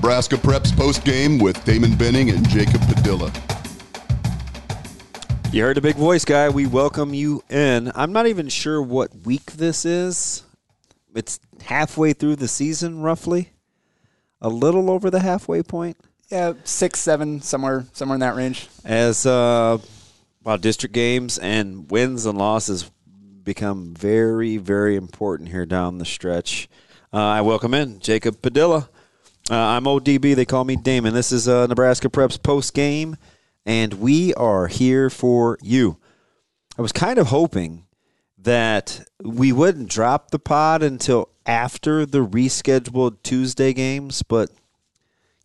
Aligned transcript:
Nebraska 0.00 0.36
Preps 0.36 0.74
post 0.74 1.04
game 1.04 1.38
with 1.38 1.62
Damon 1.66 1.94
Benning 1.94 2.30
and 2.30 2.48
Jacob 2.48 2.80
Padilla. 2.88 3.30
You 5.52 5.62
heard 5.62 5.76
the 5.76 5.82
big 5.82 5.96
voice 5.96 6.24
guy. 6.24 6.48
We 6.48 6.64
welcome 6.64 7.12
you 7.12 7.44
in. 7.50 7.92
I'm 7.94 8.10
not 8.10 8.26
even 8.26 8.48
sure 8.48 8.80
what 8.80 9.14
week 9.26 9.52
this 9.52 9.84
is. 9.84 10.42
It's 11.14 11.38
halfway 11.60 12.14
through 12.14 12.36
the 12.36 12.48
season, 12.48 13.02
roughly. 13.02 13.50
A 14.40 14.48
little 14.48 14.90
over 14.90 15.10
the 15.10 15.20
halfway 15.20 15.62
point. 15.62 15.98
Yeah, 16.30 16.54
six, 16.64 16.98
seven, 16.98 17.42
somewhere, 17.42 17.84
somewhere 17.92 18.16
in 18.16 18.20
that 18.20 18.36
range. 18.36 18.68
As 18.86 19.26
uh, 19.26 19.76
well, 20.42 20.56
district 20.56 20.94
games 20.94 21.36
and 21.36 21.90
wins 21.90 22.24
and 22.24 22.38
losses 22.38 22.90
become 23.44 23.92
very, 23.92 24.56
very 24.56 24.96
important 24.96 25.50
here 25.50 25.66
down 25.66 25.98
the 25.98 26.06
stretch. 26.06 26.70
Uh, 27.12 27.18
I 27.18 27.42
welcome 27.42 27.74
in 27.74 28.00
Jacob 28.00 28.40
Padilla. 28.40 28.88
Uh, 29.50 29.56
I'm 29.56 29.84
ODB. 29.84 30.36
They 30.36 30.44
call 30.44 30.64
me 30.64 30.76
Damon. 30.76 31.12
This 31.12 31.32
is 31.32 31.48
uh, 31.48 31.66
Nebraska 31.66 32.08
Preps 32.08 32.40
post 32.40 32.72
game 32.72 33.16
and 33.66 33.94
we 33.94 34.34
are 34.34 34.66
here 34.66 35.10
for 35.10 35.58
you. 35.62 35.98
I 36.78 36.82
was 36.82 36.92
kind 36.92 37.18
of 37.18 37.28
hoping 37.28 37.86
that 38.38 39.06
we 39.22 39.52
wouldn't 39.52 39.88
drop 39.88 40.30
the 40.30 40.38
pod 40.38 40.82
until 40.82 41.28
after 41.44 42.06
the 42.06 42.26
rescheduled 42.26 43.22
Tuesday 43.22 43.72
games, 43.72 44.22
but 44.22 44.50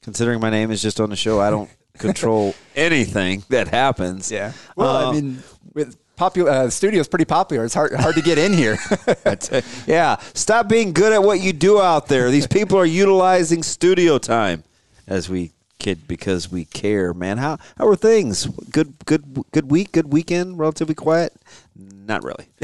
considering 0.02 0.40
my 0.40 0.50
name 0.50 0.72
is 0.72 0.82
just 0.82 1.00
on 1.00 1.10
the 1.10 1.16
show, 1.16 1.42
I 1.42 1.50
don't 1.50 1.70
control 1.98 2.56
anything 2.76 3.44
that 3.50 3.68
happens. 3.68 4.32
Yeah. 4.32 4.54
Well, 4.76 4.96
uh, 4.96 5.10
I 5.10 5.14
mean, 5.14 5.44
with 5.74 5.98
popular 6.16 6.52
uh, 6.52 6.70
studio 6.70 7.02
is 7.02 7.08
pretty 7.08 7.26
popular. 7.26 7.66
It's 7.66 7.74
hard 7.74 7.94
hard 7.94 8.16
to 8.16 8.22
get 8.22 8.38
in 8.38 8.54
here. 8.54 8.78
yeah. 9.88 10.18
Stop 10.34 10.68
being 10.68 10.94
good 10.94 11.14
at 11.14 11.24
what 11.24 11.42
you 11.42 11.54
do 11.54 11.82
out 11.82 12.08
there. 12.08 12.30
These 12.30 12.48
people 12.48 12.78
are 12.78 12.86
utilizing 12.86 13.64
studio 13.64 14.18
time 14.18 14.64
as 15.08 15.30
we 15.30 15.52
kid 15.80 16.08
because 16.08 16.52
we 16.52 16.66
care, 16.66 17.14
man. 17.14 17.38
How 17.38 17.58
how 17.78 17.88
are 17.88 17.96
things? 17.96 18.46
Good 18.46 18.96
good 19.06 19.44
good 19.52 19.70
week, 19.70 19.92
good 19.92 20.12
weekend, 20.12 20.58
relatively 20.58 20.96
quiet. 20.96 21.34
Not 21.76 22.24
really. 22.24 22.48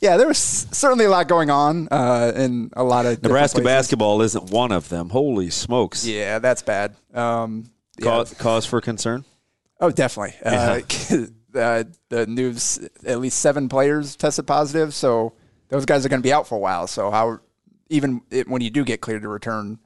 yeah, 0.00 0.16
there 0.16 0.26
was 0.26 0.38
certainly 0.38 1.04
a 1.04 1.10
lot 1.10 1.28
going 1.28 1.50
on, 1.50 1.88
uh, 1.90 2.32
in 2.34 2.70
a 2.74 2.82
lot 2.82 3.06
of 3.06 3.22
Nebraska 3.22 3.60
basketball 3.60 4.22
isn't 4.22 4.50
one 4.50 4.72
of 4.72 4.88
them. 4.88 5.10
Holy 5.10 5.50
smokes! 5.50 6.06
Yeah, 6.06 6.38
that's 6.38 6.62
bad. 6.62 6.96
Um, 7.12 7.70
cause, 8.00 8.32
yeah. 8.32 8.38
cause 8.38 8.66
for 8.66 8.80
concern. 8.80 9.24
Oh, 9.80 9.90
definitely. 9.90 10.34
Uh, 10.44 10.80
yeah. 11.10 11.26
Uh, 11.58 11.84
the 12.08 12.26
news: 12.26 12.78
at 13.04 13.20
least 13.20 13.38
seven 13.40 13.68
players 13.68 14.16
tested 14.16 14.46
positive, 14.46 14.94
so 14.94 15.34
those 15.68 15.84
guys 15.84 16.06
are 16.06 16.08
going 16.08 16.22
to 16.22 16.26
be 16.26 16.32
out 16.32 16.46
for 16.46 16.54
a 16.54 16.60
while. 16.60 16.86
So 16.86 17.10
how, 17.10 17.40
even 17.88 18.22
it, 18.30 18.48
when 18.48 18.62
you 18.62 18.70
do 18.70 18.84
get 18.84 19.00
cleared 19.00 19.22
to 19.22 19.28
return, 19.28 19.78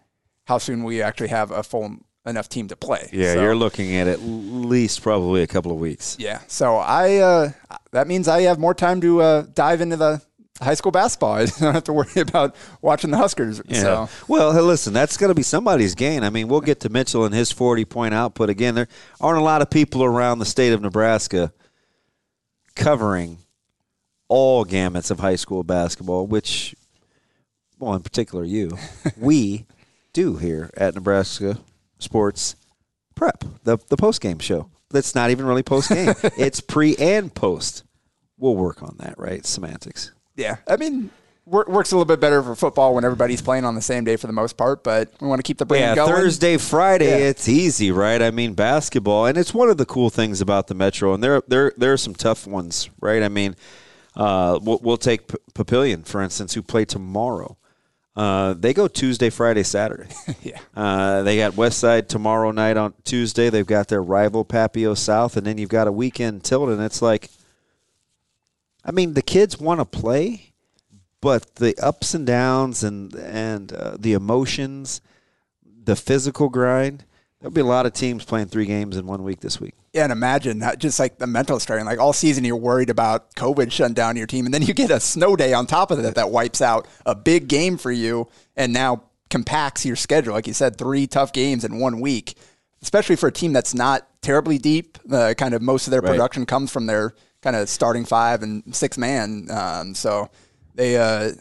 how 0.47 0.59
soon 0.59 0.85
will 0.85 0.93
you 0.93 1.03
actually 1.03 1.29
have 1.29 1.51
a 1.51 1.63
full 1.63 1.99
enough 2.27 2.49
team 2.49 2.69
to 2.69 2.77
play. 2.77 3.09
Yeah, 3.13 3.35
so, 3.35 3.43
you're 3.43 3.57
looking 3.57 3.97
at 3.97 4.07
at 4.07 4.21
least 4.23 5.03
probably 5.03 5.43
a 5.43 5.47
couple 5.47 5.73
of 5.73 5.79
weeks. 5.79 6.17
Yeah, 6.19 6.41
so 6.47 6.77
I 6.77 7.17
uh, 7.17 7.53
that 7.91 8.07
means 8.07 8.29
I 8.29 8.43
have 8.43 8.59
more 8.59 8.75
time 8.75 9.01
to 9.01 9.21
uh, 9.21 9.43
dive 9.55 9.81
into 9.81 9.97
the 9.97 10.23
high 10.61 10.75
school 10.75 10.93
basketball. 10.93 11.33
I 11.35 11.47
don't 11.47 11.75
have 11.75 11.85
to 11.85 11.93
worry 11.93 12.09
about 12.17 12.55
watching 12.81 13.11
the 13.11 13.17
Huskers. 13.17 13.61
Yeah. 13.67 13.81
So. 13.81 14.09
Well, 14.29 14.53
hey, 14.53 14.61
listen, 14.61 14.93
that's 14.93 15.17
going 15.17 15.29
to 15.29 15.35
be 15.35 15.43
somebody's 15.43 15.95
gain. 15.95 16.23
I 16.25 16.31
mean, 16.31 16.49
we'll 16.49 16.61
get 16.61 16.81
to 16.81 16.89
Mitchell 16.89 17.25
and 17.25 17.35
his 17.35 17.51
40 17.51 17.85
point 17.85 18.15
output 18.15 18.51
again. 18.51 18.75
There 18.75 18.89
aren't 19.21 19.41
a 19.41 19.45
lot 19.45 19.63
of 19.63 19.71
people 19.71 20.05
around 20.05 20.39
the 20.39 20.47
state 20.47 20.73
of 20.73 20.81
Nebraska 20.81 21.53
covering 22.75 23.39
all 24.29 24.65
gamuts 24.65 25.11
of 25.11 25.21
high 25.21 25.37
school 25.37 25.63
basketball, 25.63 26.27
which, 26.27 26.75
well, 27.79 27.95
in 27.95 28.03
particular, 28.03 28.45
you, 28.45 28.77
we 29.17 29.67
do 30.13 30.37
here 30.37 30.71
at 30.77 30.95
Nebraska 30.95 31.59
Sports 31.99 32.57
Prep, 33.15 33.45
the 33.65 33.79
the 33.89 33.97
post 33.97 34.21
game 34.21 34.39
show. 34.39 34.71
That's 34.91 35.15
not 35.15 35.31
even 35.31 35.47
really 35.47 35.63
post 35.63 35.89
game. 35.89 36.15
it's 36.39 36.61
pre 36.61 36.97
and 36.97 37.33
post. 37.35 37.85
We'll 38.39 38.57
work 38.57 38.83
on 38.83 38.97
that, 38.99 39.19
right? 39.19 39.45
Semantics. 39.47 40.13
Yeah, 40.35 40.57
I 40.67 40.77
mean, 40.77 41.11
works 41.45 41.91
a 41.93 41.97
little 41.97 42.05
bit 42.05 42.21
better 42.21 42.43
for 42.43 42.55
football 42.55 42.95
when 42.95 43.05
everybody's 43.05 43.43
playing 43.43 43.65
on 43.65 43.75
the 43.75 43.83
same 43.83 44.05
day 44.05 44.17
for 44.17 44.27
the 44.27 44.33
most 44.33 44.57
part, 44.57 44.85
but 44.85 45.13
we 45.21 45.27
want 45.27 45.39
to 45.39 45.43
keep 45.43 45.59
the 45.59 45.67
brain 45.67 45.83
yeah, 45.83 45.95
going. 45.95 46.13
Thursday, 46.13 46.57
Friday, 46.57 47.21
yeah. 47.21 47.29
it's 47.29 47.49
easy, 47.49 47.91
right? 47.91 48.23
I 48.23 48.31
mean, 48.31 48.55
basketball, 48.55 49.27
and 49.27 49.37
it's 49.37 49.53
one 49.53 49.69
of 49.69 49.77
the 49.77 49.87
cool 49.87 50.11
things 50.11 50.41
about 50.41 50.69
the 50.69 50.75
Metro, 50.75 51.15
and 51.15 51.23
there 51.23 51.43
there 51.49 51.73
there 51.77 51.93
are 51.93 51.99
some 51.99 52.15
tough 52.15 52.47
ones, 52.47 52.91
right? 53.01 53.23
I 53.23 53.29
mean, 53.29 53.57
uh, 54.15 54.59
we'll, 54.63 54.79
we'll, 54.83 54.97
take 54.97 55.27
P- 55.29 55.37
Papillion 55.55 56.07
for 56.07 56.23
instance, 56.23 56.55
who 56.55 56.63
play 56.63 56.85
tomorrow. 56.85 57.57
Uh, 58.15 58.53
they 58.53 58.75
go 58.75 58.89
Tuesday, 58.89 59.31
Friday, 59.31 59.63
Saturday. 59.63 60.11
yeah. 60.43 60.61
Uh, 60.77 61.23
they 61.23 61.39
got 61.39 61.57
West 61.57 61.79
Side 61.79 62.09
tomorrow 62.09 62.51
night 62.51 62.77
on 62.77 62.93
Tuesday. 63.05 63.49
They've 63.49 63.67
got 63.67 63.89
their 63.89 64.03
rival 64.03 64.45
Papio 64.45 64.97
South, 64.97 65.37
and 65.37 65.47
then 65.47 65.57
you've 65.57 65.71
got 65.71 65.89
a 65.89 65.93
weekend 65.93 66.45
Tilden. 66.45 66.81
It's 66.81 67.01
like, 67.01 67.31
I 68.85 68.91
mean, 68.91 69.15
the 69.15 69.23
kids 69.23 69.59
want 69.59 69.81
to 69.81 69.87
play, 69.87 70.52
but 71.23 71.55
the 71.55 71.75
ups 71.79 72.13
and 72.13 72.27
downs 72.27 72.85
and 72.85 73.15
and 73.15 73.73
uh, 73.73 73.97
the 73.99 74.13
emotions, 74.13 75.01
the 75.65 75.97
physical 75.97 76.51
grind. 76.51 77.07
There'll 77.41 77.55
be 77.55 77.61
a 77.61 77.65
lot 77.65 77.87
of 77.87 77.93
teams 77.93 78.25
playing 78.25 78.49
three 78.49 78.67
games 78.67 78.97
in 78.97 79.05
one 79.07 79.25
week 79.25 79.41
this 79.41 79.61
week. 79.61 79.75
Yeah, 79.93 80.05
and 80.05 80.13
imagine 80.13 80.61
that 80.61 80.79
just 80.79 81.01
like 81.01 81.19
the 81.19 81.27
mental 81.27 81.59
strain. 81.59 81.87
Like 81.87 81.99
all 81.99 82.13
season, 82.13 82.45
you're 82.45 82.57
worried 82.57 82.91
about 82.91 83.35
COVID 83.35 83.73
shutting 83.73 83.95
down 83.95 84.17
your 84.17 84.27
team, 84.27 84.45
and 84.45 84.55
then 84.55 84.63
you 84.63 84.75
get 84.75 84.91
a 84.91 85.01
snow 85.01 85.35
day 85.35 85.53
on 85.53 85.67
top 85.67 85.91
of 85.91 86.03
that 86.03 86.15
that 86.17 86.31
wipes 86.31 86.61
out 86.61 86.87
a 87.07 87.15
big 87.15 87.49
game 87.49 87.79
for 87.79 87.91
you, 87.91 88.29
and 88.55 88.73
now 88.73 89.05
compacts 89.31 89.87
your 89.87 89.97
schedule. 89.97 90.35
Like 90.35 90.47
you 90.47 90.53
said, 90.53 90.77
three 90.77 91.07
tough 91.07 91.33
games 91.33 91.65
in 91.65 91.79
one 91.79 92.01
week, 92.01 92.37
especially 92.83 93.17
for 93.17 93.29
a 93.29 93.33
team 93.33 93.53
that's 93.53 93.75
not 93.75 94.07
terribly 94.23 94.59
deep. 94.59 94.99
Uh, 95.11 95.35
kind 95.37 95.55
of 95.55 95.63
most 95.63 95.87
of 95.87 95.91
their 95.93 96.01
right. 96.01 96.11
production 96.11 96.47
comes 96.47 96.71
from 96.71 96.87
their 96.87 97.15
kind 97.43 97.57
of 97.57 97.69
starting 97.69 98.05
five 98.05 98.43
and 98.43 98.75
six 98.75 98.97
man. 98.97 99.49
Um, 99.51 99.95
so 99.95 100.31
they 100.75 100.97
uh, 100.97 101.33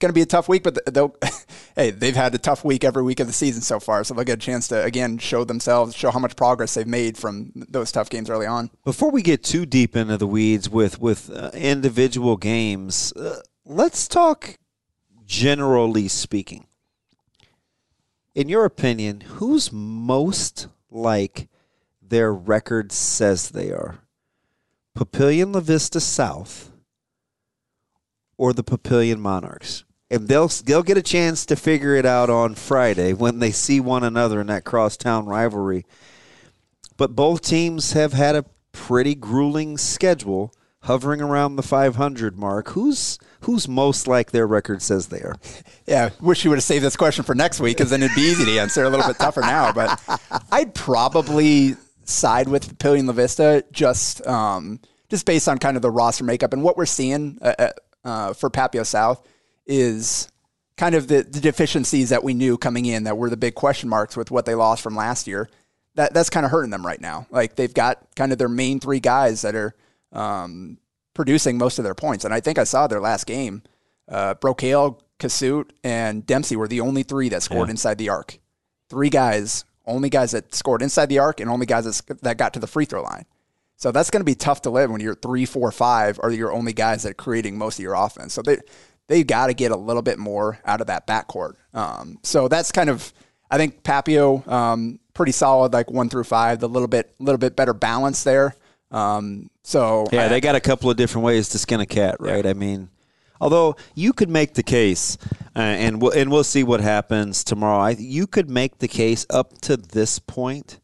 going 0.00 0.08
to 0.08 0.14
be 0.14 0.22
a 0.22 0.26
tough 0.26 0.48
week, 0.48 0.62
but 0.62 0.78
they'll, 0.92 1.14
hey, 1.76 1.90
they've 1.90 2.16
had 2.16 2.34
a 2.34 2.38
tough 2.38 2.64
week 2.64 2.84
every 2.84 3.02
week 3.02 3.20
of 3.20 3.26
the 3.26 3.32
season 3.32 3.62
so 3.62 3.78
far. 3.78 4.02
So 4.02 4.14
they'll 4.14 4.24
get 4.24 4.38
a 4.38 4.44
chance 4.44 4.66
to, 4.68 4.82
again, 4.82 5.18
show 5.18 5.44
themselves, 5.44 5.94
show 5.94 6.10
how 6.10 6.18
much 6.18 6.34
progress 6.36 6.74
they've 6.74 6.86
made 6.86 7.16
from 7.16 7.52
those 7.54 7.92
tough 7.92 8.10
games 8.10 8.30
early 8.30 8.46
on. 8.46 8.70
Before 8.84 9.10
we 9.10 9.22
get 9.22 9.44
too 9.44 9.66
deep 9.66 9.94
into 9.94 10.16
the 10.16 10.26
weeds 10.26 10.68
with, 10.68 11.00
with 11.00 11.30
uh, 11.30 11.50
individual 11.54 12.36
games, 12.36 13.12
uh, 13.12 13.40
let's 13.64 14.08
talk 14.08 14.58
generally 15.26 16.08
speaking. 16.08 16.66
In 18.34 18.48
your 18.48 18.64
opinion, 18.64 19.20
who's 19.20 19.70
most 19.72 20.68
like 20.90 21.48
their 22.00 22.32
record 22.32 22.90
says 22.90 23.50
they 23.50 23.70
are? 23.70 23.98
Papillion 24.96 25.54
La 25.54 25.60
Vista 25.60 26.00
South 26.00 26.69
or 28.40 28.54
the 28.54 28.64
Papillion 28.64 29.18
Monarchs? 29.18 29.84
and 30.10 30.26
they'll 30.26 30.48
they'll 30.48 30.82
get 30.82 30.98
a 30.98 31.02
chance 31.02 31.46
to 31.46 31.54
figure 31.54 31.94
it 31.94 32.04
out 32.04 32.28
on 32.28 32.54
Friday 32.54 33.12
when 33.12 33.38
they 33.38 33.52
see 33.52 33.78
one 33.78 34.02
another 34.02 34.40
in 34.40 34.48
that 34.48 34.64
crosstown 34.64 35.26
rivalry. 35.26 35.86
But 36.96 37.14
both 37.14 37.42
teams 37.42 37.92
have 37.92 38.12
had 38.12 38.34
a 38.34 38.44
pretty 38.72 39.14
grueling 39.14 39.78
schedule, 39.78 40.52
hovering 40.82 41.20
around 41.20 41.56
the 41.56 41.62
500 41.62 42.36
mark. 42.36 42.70
Who's 42.70 43.18
who's 43.42 43.68
most 43.68 44.08
like 44.08 44.32
their 44.32 44.46
record 44.46 44.82
says 44.82 45.06
they 45.06 45.20
are? 45.20 45.36
Yeah, 45.86 46.10
wish 46.20 46.44
you 46.44 46.50
would 46.50 46.56
have 46.56 46.64
saved 46.64 46.84
this 46.84 46.96
question 46.96 47.24
for 47.24 47.34
next 47.34 47.60
week 47.60 47.76
because 47.76 47.90
then 47.90 48.02
it'd 48.02 48.16
be 48.16 48.22
easy 48.22 48.44
to 48.46 48.58
answer. 48.58 48.82
A 48.82 48.90
little 48.90 49.06
bit 49.06 49.18
tougher 49.18 49.42
now, 49.42 49.72
but 49.72 50.02
I'd 50.50 50.74
probably 50.74 51.76
side 52.04 52.48
with 52.48 52.76
Papillion 52.76 53.06
La 53.06 53.12
Vista 53.12 53.64
just 53.70 54.26
um, 54.26 54.80
just 55.08 55.24
based 55.24 55.48
on 55.48 55.58
kind 55.58 55.76
of 55.76 55.82
the 55.82 55.90
roster 55.90 56.24
makeup 56.24 56.52
and 56.52 56.64
what 56.64 56.76
we're 56.76 56.86
seeing 56.86 57.38
uh, 57.42 57.70
uh, 58.04 58.32
for 58.32 58.50
Papio 58.50 58.84
South 58.86 59.26
is 59.66 60.28
kind 60.76 60.94
of 60.94 61.08
the, 61.08 61.22
the 61.22 61.40
deficiencies 61.40 62.08
that 62.08 62.24
we 62.24 62.34
knew 62.34 62.56
coming 62.56 62.86
in 62.86 63.04
that 63.04 63.16
were 63.18 63.30
the 63.30 63.36
big 63.36 63.54
question 63.54 63.88
marks 63.88 64.16
with 64.16 64.30
what 64.30 64.46
they 64.46 64.54
lost 64.54 64.82
from 64.82 64.96
last 64.96 65.26
year. 65.26 65.48
That 65.96 66.14
that's 66.14 66.30
kind 66.30 66.46
of 66.46 66.52
hurting 66.52 66.70
them 66.70 66.86
right 66.86 67.00
now. 67.00 67.26
Like 67.30 67.56
they've 67.56 67.74
got 67.74 67.98
kind 68.16 68.32
of 68.32 68.38
their 68.38 68.48
main 68.48 68.80
three 68.80 69.00
guys 69.00 69.42
that 69.42 69.54
are 69.54 69.74
um, 70.12 70.78
producing 71.14 71.58
most 71.58 71.78
of 71.78 71.84
their 71.84 71.94
points, 71.94 72.24
and 72.24 72.32
I 72.32 72.40
think 72.40 72.58
I 72.58 72.64
saw 72.64 72.86
their 72.86 73.00
last 73.00 73.26
game. 73.26 73.62
Uh, 74.08 74.34
Brocale 74.34 74.98
Kasut, 75.18 75.70
and 75.84 76.24
Dempsey 76.26 76.56
were 76.56 76.68
the 76.68 76.80
only 76.80 77.02
three 77.02 77.28
that 77.28 77.42
scored 77.42 77.68
Yeah. 77.68 77.72
inside 77.72 77.98
the 77.98 78.08
arc. 78.08 78.38
Three 78.88 79.10
guys, 79.10 79.64
only 79.86 80.08
guys 80.10 80.30
that 80.32 80.54
scored 80.54 80.82
inside 80.82 81.06
the 81.10 81.18
arc, 81.18 81.40
and 81.40 81.50
only 81.50 81.66
guys 81.66 81.84
that, 81.84 82.20
that 82.22 82.38
got 82.38 82.54
to 82.54 82.60
the 82.60 82.66
free 82.66 82.84
throw 82.86 83.02
line. 83.02 83.26
So 83.80 83.90
that's 83.90 84.10
going 84.10 84.20
to 84.20 84.24
be 84.26 84.34
tough 84.34 84.60
to 84.62 84.70
live 84.70 84.90
when 84.90 85.00
you're 85.00 85.14
three, 85.14 85.46
four, 85.46 85.72
five 85.72 86.20
are 86.22 86.30
your 86.30 86.52
only 86.52 86.74
guys 86.74 87.02
that 87.04 87.12
are 87.12 87.14
creating 87.14 87.56
most 87.56 87.78
of 87.78 87.82
your 87.82 87.94
offense. 87.94 88.34
So 88.34 88.42
they 88.42 88.58
they 89.08 89.24
got 89.24 89.46
to 89.46 89.54
get 89.54 89.72
a 89.72 89.76
little 89.76 90.02
bit 90.02 90.18
more 90.18 90.58
out 90.66 90.82
of 90.82 90.88
that 90.88 91.06
backcourt. 91.06 91.54
Um, 91.72 92.18
so 92.22 92.46
that's 92.46 92.70
kind 92.72 92.90
of 92.90 93.10
I 93.50 93.56
think 93.56 93.82
Papio 93.82 94.46
um, 94.46 95.00
pretty 95.14 95.32
solid, 95.32 95.72
like 95.72 95.90
one 95.90 96.10
through 96.10 96.24
five. 96.24 96.60
The 96.60 96.68
little 96.68 96.88
bit 96.88 97.14
little 97.18 97.38
bit 97.38 97.56
better 97.56 97.72
balance 97.72 98.22
there. 98.22 98.54
Um, 98.90 99.48
so 99.62 100.06
Yeah, 100.12 100.26
I- 100.26 100.28
they 100.28 100.40
got 100.42 100.56
a 100.56 100.60
couple 100.60 100.90
of 100.90 100.98
different 100.98 101.24
ways 101.24 101.48
to 101.50 101.58
skin 101.58 101.80
a 101.80 101.86
cat, 101.86 102.16
right? 102.20 102.44
I 102.44 102.52
mean, 102.52 102.90
although 103.40 103.76
you 103.94 104.12
could 104.12 104.28
make 104.28 104.54
the 104.54 104.62
case, 104.62 105.16
uh, 105.56 105.60
and 105.60 106.02
we'll, 106.02 106.12
and 106.12 106.30
we'll 106.30 106.44
see 106.44 106.64
what 106.64 106.80
happens 106.80 107.44
tomorrow. 107.44 107.78
I, 107.78 107.90
you 107.92 108.26
could 108.26 108.50
make 108.50 108.78
the 108.78 108.88
case 108.88 109.24
up 109.30 109.58
to 109.62 109.78
this 109.78 110.18
point. 110.18 110.79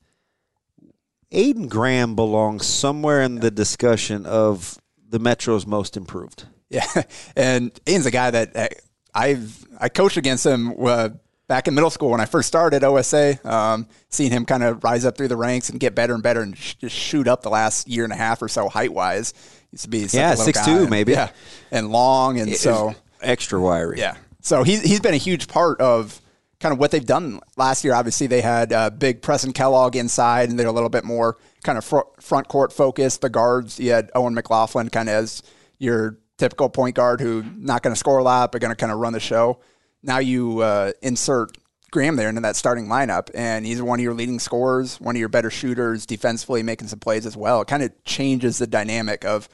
Aiden 1.32 1.68
Graham 1.68 2.14
belongs 2.14 2.66
somewhere 2.66 3.22
in 3.22 3.36
the 3.36 3.50
discussion 3.50 4.26
of 4.26 4.78
the 5.08 5.18
Metro's 5.18 5.66
most 5.66 5.96
improved. 5.96 6.44
Yeah, 6.70 6.86
and 7.36 7.72
Aiden's 7.84 8.06
a 8.06 8.10
guy 8.10 8.30
that 8.30 8.56
uh, 8.56 8.68
I've 9.14 9.64
I 9.80 9.88
coached 9.88 10.16
against 10.16 10.44
him 10.46 10.74
uh, 10.84 11.10
back 11.48 11.68
in 11.68 11.74
middle 11.74 11.90
school 11.90 12.10
when 12.10 12.20
I 12.20 12.24
first 12.26 12.48
started 12.48 12.82
OSA. 12.84 13.38
Um, 13.48 13.88
seeing 14.08 14.30
him 14.30 14.44
kind 14.44 14.62
of 14.62 14.82
rise 14.84 15.04
up 15.04 15.16
through 15.16 15.28
the 15.28 15.36
ranks 15.36 15.68
and 15.68 15.78
get 15.80 15.94
better 15.94 16.14
and 16.14 16.22
better 16.22 16.40
and 16.42 16.56
sh- 16.56 16.74
just 16.74 16.96
shoot 16.96 17.28
up 17.28 17.42
the 17.42 17.50
last 17.50 17.88
year 17.88 18.04
and 18.04 18.12
a 18.12 18.16
half 18.16 18.40
or 18.42 18.48
so 18.48 18.68
height 18.68 18.92
wise. 18.92 19.34
Used 19.72 19.84
to 19.84 19.90
be 19.90 19.98
Yeah, 20.10 20.34
a 20.34 20.36
little 20.36 20.52
6'2" 20.52 20.84
guy. 20.84 20.90
maybe. 20.90 21.12
Yeah, 21.12 21.30
and 21.70 21.90
long 21.90 22.38
and 22.40 22.54
so 22.54 22.94
extra 23.20 23.60
wiry. 23.60 23.98
yeah. 23.98 24.16
So 24.42 24.62
he's 24.62 24.82
he's 24.82 25.00
been 25.00 25.14
a 25.14 25.18
huge 25.18 25.48
part 25.48 25.80
of 25.80 26.20
kind 26.60 26.72
of 26.72 26.78
what 26.78 26.90
they've 26.90 27.04
done 27.04 27.40
last 27.56 27.84
year. 27.84 27.94
Obviously, 27.94 28.26
they 28.26 28.40
had 28.40 28.72
uh, 28.72 28.90
big 28.90 29.22
Preston 29.22 29.52
Kellogg 29.52 29.96
inside, 29.96 30.48
and 30.48 30.58
they're 30.58 30.66
a 30.66 30.72
little 30.72 30.88
bit 30.88 31.04
more 31.04 31.36
kind 31.62 31.78
of 31.78 31.84
fr- 31.84 32.08
front 32.20 32.48
court 32.48 32.72
focused. 32.72 33.20
The 33.20 33.28
guards, 33.28 33.78
you 33.78 33.90
had 33.90 34.10
Owen 34.14 34.34
McLaughlin 34.34 34.88
kind 34.88 35.08
of 35.08 35.14
as 35.14 35.42
your 35.78 36.18
typical 36.38 36.68
point 36.68 36.94
guard 36.94 37.20
who 37.20 37.44
not 37.56 37.82
going 37.82 37.94
to 37.94 37.98
score 37.98 38.18
a 38.18 38.22
lot, 38.22 38.52
but 38.52 38.60
going 38.60 38.72
to 38.72 38.76
kind 38.76 38.92
of 38.92 38.98
run 38.98 39.12
the 39.12 39.20
show. 39.20 39.60
Now 40.02 40.18
you 40.18 40.60
uh, 40.60 40.92
insert 41.02 41.56
Graham 41.90 42.16
there 42.16 42.28
into 42.28 42.40
that 42.42 42.56
starting 42.56 42.86
lineup, 42.86 43.30
and 43.34 43.64
he's 43.64 43.80
one 43.80 43.98
of 43.98 44.04
your 44.04 44.14
leading 44.14 44.38
scorers, 44.38 45.00
one 45.00 45.16
of 45.16 45.20
your 45.20 45.28
better 45.28 45.50
shooters, 45.50 46.06
defensively 46.06 46.62
making 46.62 46.88
some 46.88 46.98
plays 46.98 47.26
as 47.26 47.36
well. 47.36 47.62
It 47.62 47.68
kind 47.68 47.82
of 47.82 47.92
changes 48.04 48.58
the 48.58 48.66
dynamic 48.66 49.24
of 49.24 49.48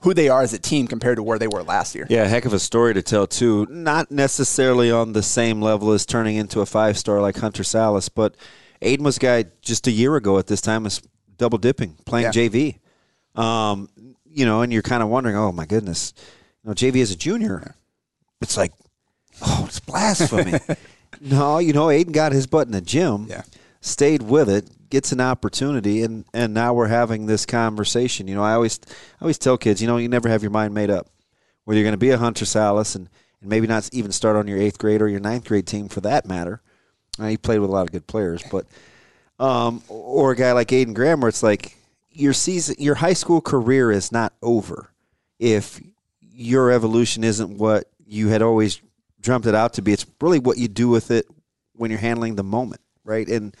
who 0.00 0.14
they 0.14 0.28
are 0.28 0.42
as 0.42 0.52
a 0.52 0.58
team 0.58 0.86
compared 0.86 1.16
to 1.16 1.22
where 1.22 1.38
they 1.38 1.48
were 1.48 1.62
last 1.62 1.94
year. 1.94 2.06
Yeah, 2.10 2.24
heck 2.26 2.44
of 2.44 2.52
a 2.52 2.58
story 2.58 2.94
to 2.94 3.02
tell 3.02 3.26
too. 3.26 3.66
Not 3.70 4.10
necessarily 4.10 4.90
on 4.90 5.12
the 5.12 5.22
same 5.22 5.60
level 5.62 5.92
as 5.92 6.04
turning 6.06 6.36
into 6.36 6.60
a 6.60 6.66
five 6.66 6.96
star 6.98 7.20
like 7.20 7.36
Hunter 7.36 7.62
Sallis, 7.62 8.08
but 8.14 8.34
Aiden 8.82 9.00
was 9.00 9.16
a 9.16 9.20
guy 9.20 9.44
just 9.62 9.86
a 9.86 9.90
year 9.90 10.16
ago 10.16 10.38
at 10.38 10.46
this 10.46 10.60
time 10.60 10.84
was 10.84 11.00
double 11.38 11.58
dipping, 11.58 11.96
playing 12.04 12.24
Yeah. 12.26 12.30
JV. 12.32 12.78
Um, 13.40 13.88
you 14.24 14.44
know, 14.46 14.62
and 14.62 14.72
you're 14.72 14.82
kind 14.82 15.02
of 15.02 15.08
wondering, 15.08 15.36
oh 15.36 15.50
my 15.52 15.64
goodness, 15.66 16.12
you 16.62 16.68
know, 16.68 16.74
JV 16.74 17.00
as 17.02 17.10
a 17.10 17.16
junior, 17.16 17.74
it's 18.42 18.56
like, 18.56 18.72
oh, 19.42 19.64
it's 19.66 19.80
blasphemy. 19.80 20.58
no, 21.20 21.58
you 21.58 21.72
know, 21.72 21.86
Aiden 21.86 22.12
got 22.12 22.32
his 22.32 22.46
butt 22.46 22.66
in 22.66 22.72
the 22.72 22.80
gym, 22.82 23.26
Yeah. 23.28 23.42
Stayed 23.86 24.22
with 24.22 24.48
it, 24.48 24.68
gets 24.90 25.12
an 25.12 25.20
opportunity, 25.20 26.02
and 26.02 26.24
and 26.34 26.52
now 26.52 26.74
we're 26.74 26.88
having 26.88 27.26
this 27.26 27.46
conversation. 27.46 28.26
You 28.26 28.34
know, 28.34 28.42
I 28.42 28.54
always 28.54 28.80
I 28.88 29.22
always 29.22 29.38
tell 29.38 29.56
kids, 29.56 29.80
you 29.80 29.86
know, 29.86 29.96
you 29.96 30.08
never 30.08 30.28
have 30.28 30.42
your 30.42 30.50
mind 30.50 30.74
made 30.74 30.90
up 30.90 31.08
whether 31.64 31.78
you're 31.78 31.84
going 31.84 31.92
to 31.92 31.98
be 31.98 32.10
a 32.10 32.18
Hunter 32.18 32.44
Sallis 32.44 32.96
and, 32.96 33.08
and 33.40 33.48
maybe 33.50 33.66
not 33.66 33.88
even 33.92 34.10
start 34.10 34.36
on 34.36 34.48
your 34.48 34.58
eighth 34.58 34.78
grade 34.78 35.02
or 35.02 35.08
your 35.08 35.20
ninth 35.20 35.44
grade 35.44 35.66
team 35.66 35.88
for 35.88 36.00
that 36.00 36.26
matter. 36.26 36.62
Uh, 37.18 37.26
he 37.26 37.36
played 37.36 37.60
with 37.60 37.70
a 37.70 37.72
lot 37.72 37.82
of 37.82 37.92
good 37.92 38.06
players, 38.08 38.42
but 38.50 38.66
um, 39.38 39.82
or 39.88 40.32
a 40.32 40.36
guy 40.36 40.52
like 40.52 40.68
Aiden 40.68 40.94
Graham, 40.94 41.20
where 41.20 41.28
it's 41.28 41.42
like 41.42 41.76
your 42.10 42.32
season, 42.32 42.74
your 42.78 42.96
high 42.96 43.12
school 43.12 43.40
career 43.40 43.92
is 43.92 44.10
not 44.10 44.32
over 44.42 44.90
if 45.38 45.80
your 46.20 46.70
evolution 46.70 47.22
isn't 47.22 47.58
what 47.58 47.88
you 48.04 48.28
had 48.28 48.42
always 48.42 48.80
dreamt 49.20 49.46
it 49.46 49.54
out 49.54 49.74
to 49.74 49.82
be. 49.82 49.92
It's 49.92 50.06
really 50.20 50.38
what 50.38 50.58
you 50.58 50.68
do 50.68 50.88
with 50.88 51.10
it 51.10 51.26
when 51.74 51.90
you're 51.90 52.00
handling 52.00 52.36
the 52.36 52.44
moment, 52.44 52.80
right? 53.06 53.26
And 53.28 53.56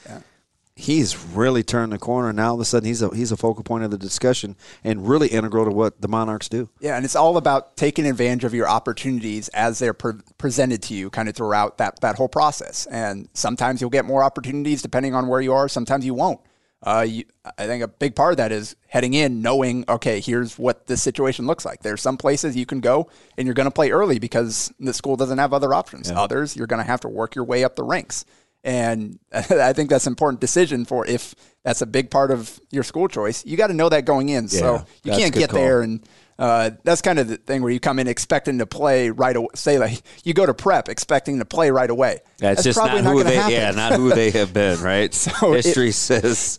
he's 0.76 1.16
really 1.24 1.62
turned 1.62 1.92
the 1.92 1.98
corner. 1.98 2.32
Now 2.32 2.48
all 2.48 2.54
of 2.54 2.60
a 2.60 2.64
sudden 2.64 2.86
he's 2.86 3.00
a 3.00 3.08
he's 3.14 3.32
a 3.32 3.36
focal 3.36 3.64
point 3.64 3.84
of 3.84 3.90
the 3.90 3.98
discussion 3.98 4.56
and 4.84 5.08
really 5.08 5.28
integral 5.28 5.64
to 5.64 5.70
what 5.70 6.00
the 6.00 6.08
Monarchs 6.08 6.48
do. 6.48 6.68
Yeah, 6.80 6.96
and 6.96 7.04
it's 7.04 7.16
all 7.16 7.38
about 7.38 7.76
taking 7.76 8.06
advantage 8.06 8.44
of 8.44 8.52
your 8.52 8.68
opportunities 8.68 9.48
as 9.48 9.78
they're 9.78 9.94
pre- 9.94 10.20
presented 10.36 10.82
to 10.82 10.94
you, 10.94 11.08
kind 11.08 11.28
of 11.28 11.34
throughout 11.34 11.78
that 11.78 12.00
that 12.00 12.16
whole 12.16 12.28
process. 12.28 12.86
And 12.86 13.28
sometimes 13.32 13.80
you'll 13.80 13.90
get 13.90 14.04
more 14.04 14.22
opportunities 14.22 14.82
depending 14.82 15.14
on 15.14 15.26
where 15.28 15.40
you 15.40 15.54
are. 15.54 15.68
Sometimes 15.68 16.04
you 16.04 16.14
won't. 16.14 16.40
Uh, 16.82 17.06
you, 17.08 17.24
I 17.58 17.66
think 17.66 17.82
a 17.82 17.88
big 17.88 18.14
part 18.14 18.34
of 18.34 18.36
that 18.36 18.52
is 18.52 18.76
heading 18.86 19.14
in 19.14 19.40
knowing, 19.40 19.84
okay, 19.88 20.20
here's 20.20 20.58
what 20.58 20.86
this 20.86 21.02
situation 21.02 21.46
looks 21.46 21.64
like. 21.64 21.82
There's 21.82 22.02
some 22.02 22.18
places 22.18 22.54
you 22.54 22.66
can 22.66 22.80
go 22.80 23.08
and 23.36 23.46
you're 23.46 23.54
going 23.54 23.66
to 23.66 23.72
play 23.72 23.90
early 23.90 24.18
because 24.18 24.72
the 24.78 24.92
school 24.92 25.16
doesn't 25.16 25.38
have 25.38 25.54
other 25.54 25.72
options. 25.72 26.10
Others, 26.10 26.54
you're 26.54 26.66
going 26.66 26.82
to 26.82 26.86
have 26.86 27.00
to 27.00 27.08
work 27.08 27.34
your 27.34 27.44
way 27.44 27.64
up 27.64 27.76
the 27.76 27.82
ranks. 27.82 28.26
And 28.66 29.20
I 29.32 29.72
think 29.72 29.88
that's 29.88 30.06
an 30.06 30.10
important 30.10 30.40
decision 30.40 30.84
for 30.84 31.06
if 31.06 31.34
that's 31.62 31.80
a 31.82 31.86
big 31.86 32.10
part 32.10 32.32
of 32.32 32.60
your 32.70 32.82
school 32.82 33.06
choice. 33.08 33.46
You 33.46 33.56
got 33.56 33.68
to 33.68 33.74
know 33.74 33.88
that 33.88 34.04
going 34.04 34.28
in. 34.28 34.44
Yeah, 34.44 34.48
so 34.58 34.86
you 35.04 35.12
can't 35.12 35.32
get 35.32 35.50
call. 35.50 35.60
there 35.60 35.80
and 35.82 36.06
uh, 36.38 36.70
that's 36.84 37.00
kind 37.00 37.18
of 37.18 37.28
the 37.28 37.36
thing 37.38 37.62
where 37.62 37.72
you 37.72 37.80
come 37.80 37.98
in 37.98 38.08
expecting 38.08 38.58
to 38.58 38.66
play 38.66 39.08
right 39.10 39.36
away. 39.36 39.48
Say 39.54 39.78
like 39.78 40.02
you 40.24 40.34
go 40.34 40.44
to 40.44 40.52
prep 40.52 40.88
expecting 40.88 41.38
to 41.38 41.44
play 41.44 41.70
right 41.70 41.88
away. 41.88 42.20
That's, 42.38 42.62
just 42.62 42.76
not, 42.76 42.90
probably 42.90 43.04
who 43.04 43.18
gonna 43.18 43.30
they 43.30 43.36
happen. 43.36 43.52
yeah, 43.52 43.70
not 43.70 43.92
who 43.94 44.10
they 44.10 44.32
have 44.32 44.52
been, 44.52 44.80
right? 44.82 45.14
So 45.14 45.52
it- 45.54 45.64
History 45.64 45.92
says 45.92 46.58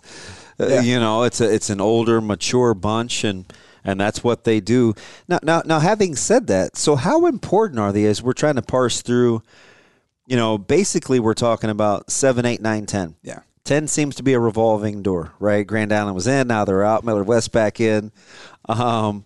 uh, 0.59 0.65
Yeah. 0.68 0.81
you 0.81 1.00
know, 1.00 1.24
it's 1.24 1.42
a 1.42 1.54
it's 1.54 1.69
an 1.69 1.81
older, 1.81 2.21
mature 2.21 2.74
bunch 2.74 3.24
and 3.24 3.45
and 3.83 4.00
that's 4.00 4.24
what 4.24 4.45
they 4.45 4.59
do. 4.62 4.95
Now 5.27 5.39
now 5.44 5.62
now 5.65 5.80
having 5.80 6.15
said 6.15 6.48
that, 6.48 6.77
so 6.77 6.95
how 6.95 7.25
important 7.27 7.80
are 7.80 7.92
they 7.92 8.06
as 8.06 8.24
we're 8.24 8.33
trying 8.33 8.56
to 8.56 8.62
parse 8.63 9.01
through 9.01 9.44
you 10.28 10.36
know, 10.36 10.58
basically 10.58 11.20
we're 11.20 11.34
talking 11.34 11.70
about 11.70 12.12
seven, 12.12 12.46
eight, 12.46 12.62
nine, 12.62 12.86
ten. 12.86 13.16
Yeah. 13.24 13.40
10 13.64 13.88
seems 13.88 14.16
to 14.16 14.24
be 14.24 14.32
a 14.32 14.40
revolving 14.40 15.02
door, 15.02 15.34
right? 15.40 15.68
Grand 15.68 15.92
Island 15.92 16.16
was 16.16 16.26
in, 16.26 16.48
now 16.48 16.64
they're 16.64 16.86
out. 16.86 17.04
Millard 17.04 17.28
West 17.28 17.52
back 17.52 17.82
in. 17.82 18.14
Um, 18.70 19.26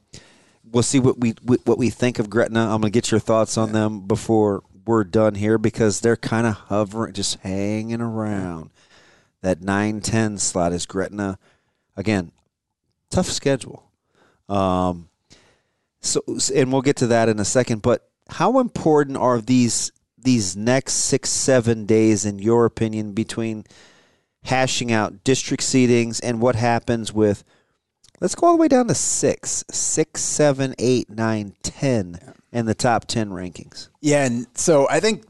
we'll 0.63 0.81
see 0.81 0.99
what 0.99 1.19
we 1.19 1.35
what 1.43 1.77
we 1.77 1.91
think 1.91 2.17
of 2.17 2.27
Gretna. 2.27 2.61
I'm 2.61 2.81
going 2.81 2.83
to 2.83 2.89
get 2.89 3.11
your 3.11 3.19
thoughts 3.19 3.55
on 3.55 3.71
them 3.71 4.07
before 4.07 4.63
we're 4.85 5.03
done 5.03 5.35
here 5.35 5.59
because 5.59 5.99
they're 5.99 6.17
kind 6.17 6.47
of 6.47 6.53
hovering, 6.55 7.13
just 7.13 7.39
hanging 7.41 8.01
around 8.01 8.71
that 9.41 9.59
9-10 9.59 10.39
slot 10.39 10.73
is 10.73 10.87
Gretna. 10.87 11.37
Again, 11.95 12.31
tough 13.11 13.27
schedule. 13.27 13.91
Um, 14.49 15.09
so 15.99 16.23
and 16.55 16.71
we'll 16.71 16.81
get 16.81 16.95
to 16.97 17.07
that 17.07 17.29
in 17.29 17.39
a 17.39 17.45
second. 17.45 17.83
But 17.83 18.09
how 18.27 18.59
important 18.59 19.17
are 19.17 19.39
these 19.39 19.91
these 20.23 20.55
next 20.55 20.93
six 20.93 21.29
seven 21.29 21.85
days, 21.85 22.25
in 22.25 22.39
your 22.39 22.65
opinion, 22.65 23.13
between 23.13 23.65
hashing 24.43 24.91
out 24.91 25.23
district 25.23 25.63
seedings 25.63 26.19
and 26.23 26.41
what 26.41 26.55
happens 26.55 27.13
with? 27.13 27.43
Let's 28.19 28.35
go 28.35 28.47
all 28.47 28.53
the 28.53 28.61
way 28.61 28.67
down 28.67 28.87
to 28.87 28.95
six, 28.95 29.63
six, 29.71 30.21
seven, 30.21 30.75
eight, 30.77 31.09
nine, 31.09 31.55
ten, 31.63 32.19
and 32.51 32.67
the 32.67 32.75
top 32.75 33.05
ten 33.05 33.29
rankings. 33.29 33.89
Yeah, 33.99 34.25
and 34.25 34.45
so 34.53 34.87
I 34.89 34.99
think 34.99 35.23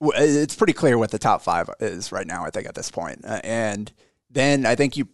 it's 0.00 0.54
pretty 0.54 0.72
clear 0.72 0.96
what 0.96 1.10
the 1.10 1.18
top 1.18 1.42
five 1.42 1.68
is 1.80 2.10
right 2.10 2.26
now. 2.26 2.44
I 2.44 2.50
think 2.50 2.66
at 2.66 2.74
this 2.74 2.90
point, 2.90 3.24
uh, 3.24 3.40
and 3.44 3.92
then 4.30 4.64
I 4.64 4.76
think 4.76 4.96
you 4.96 5.08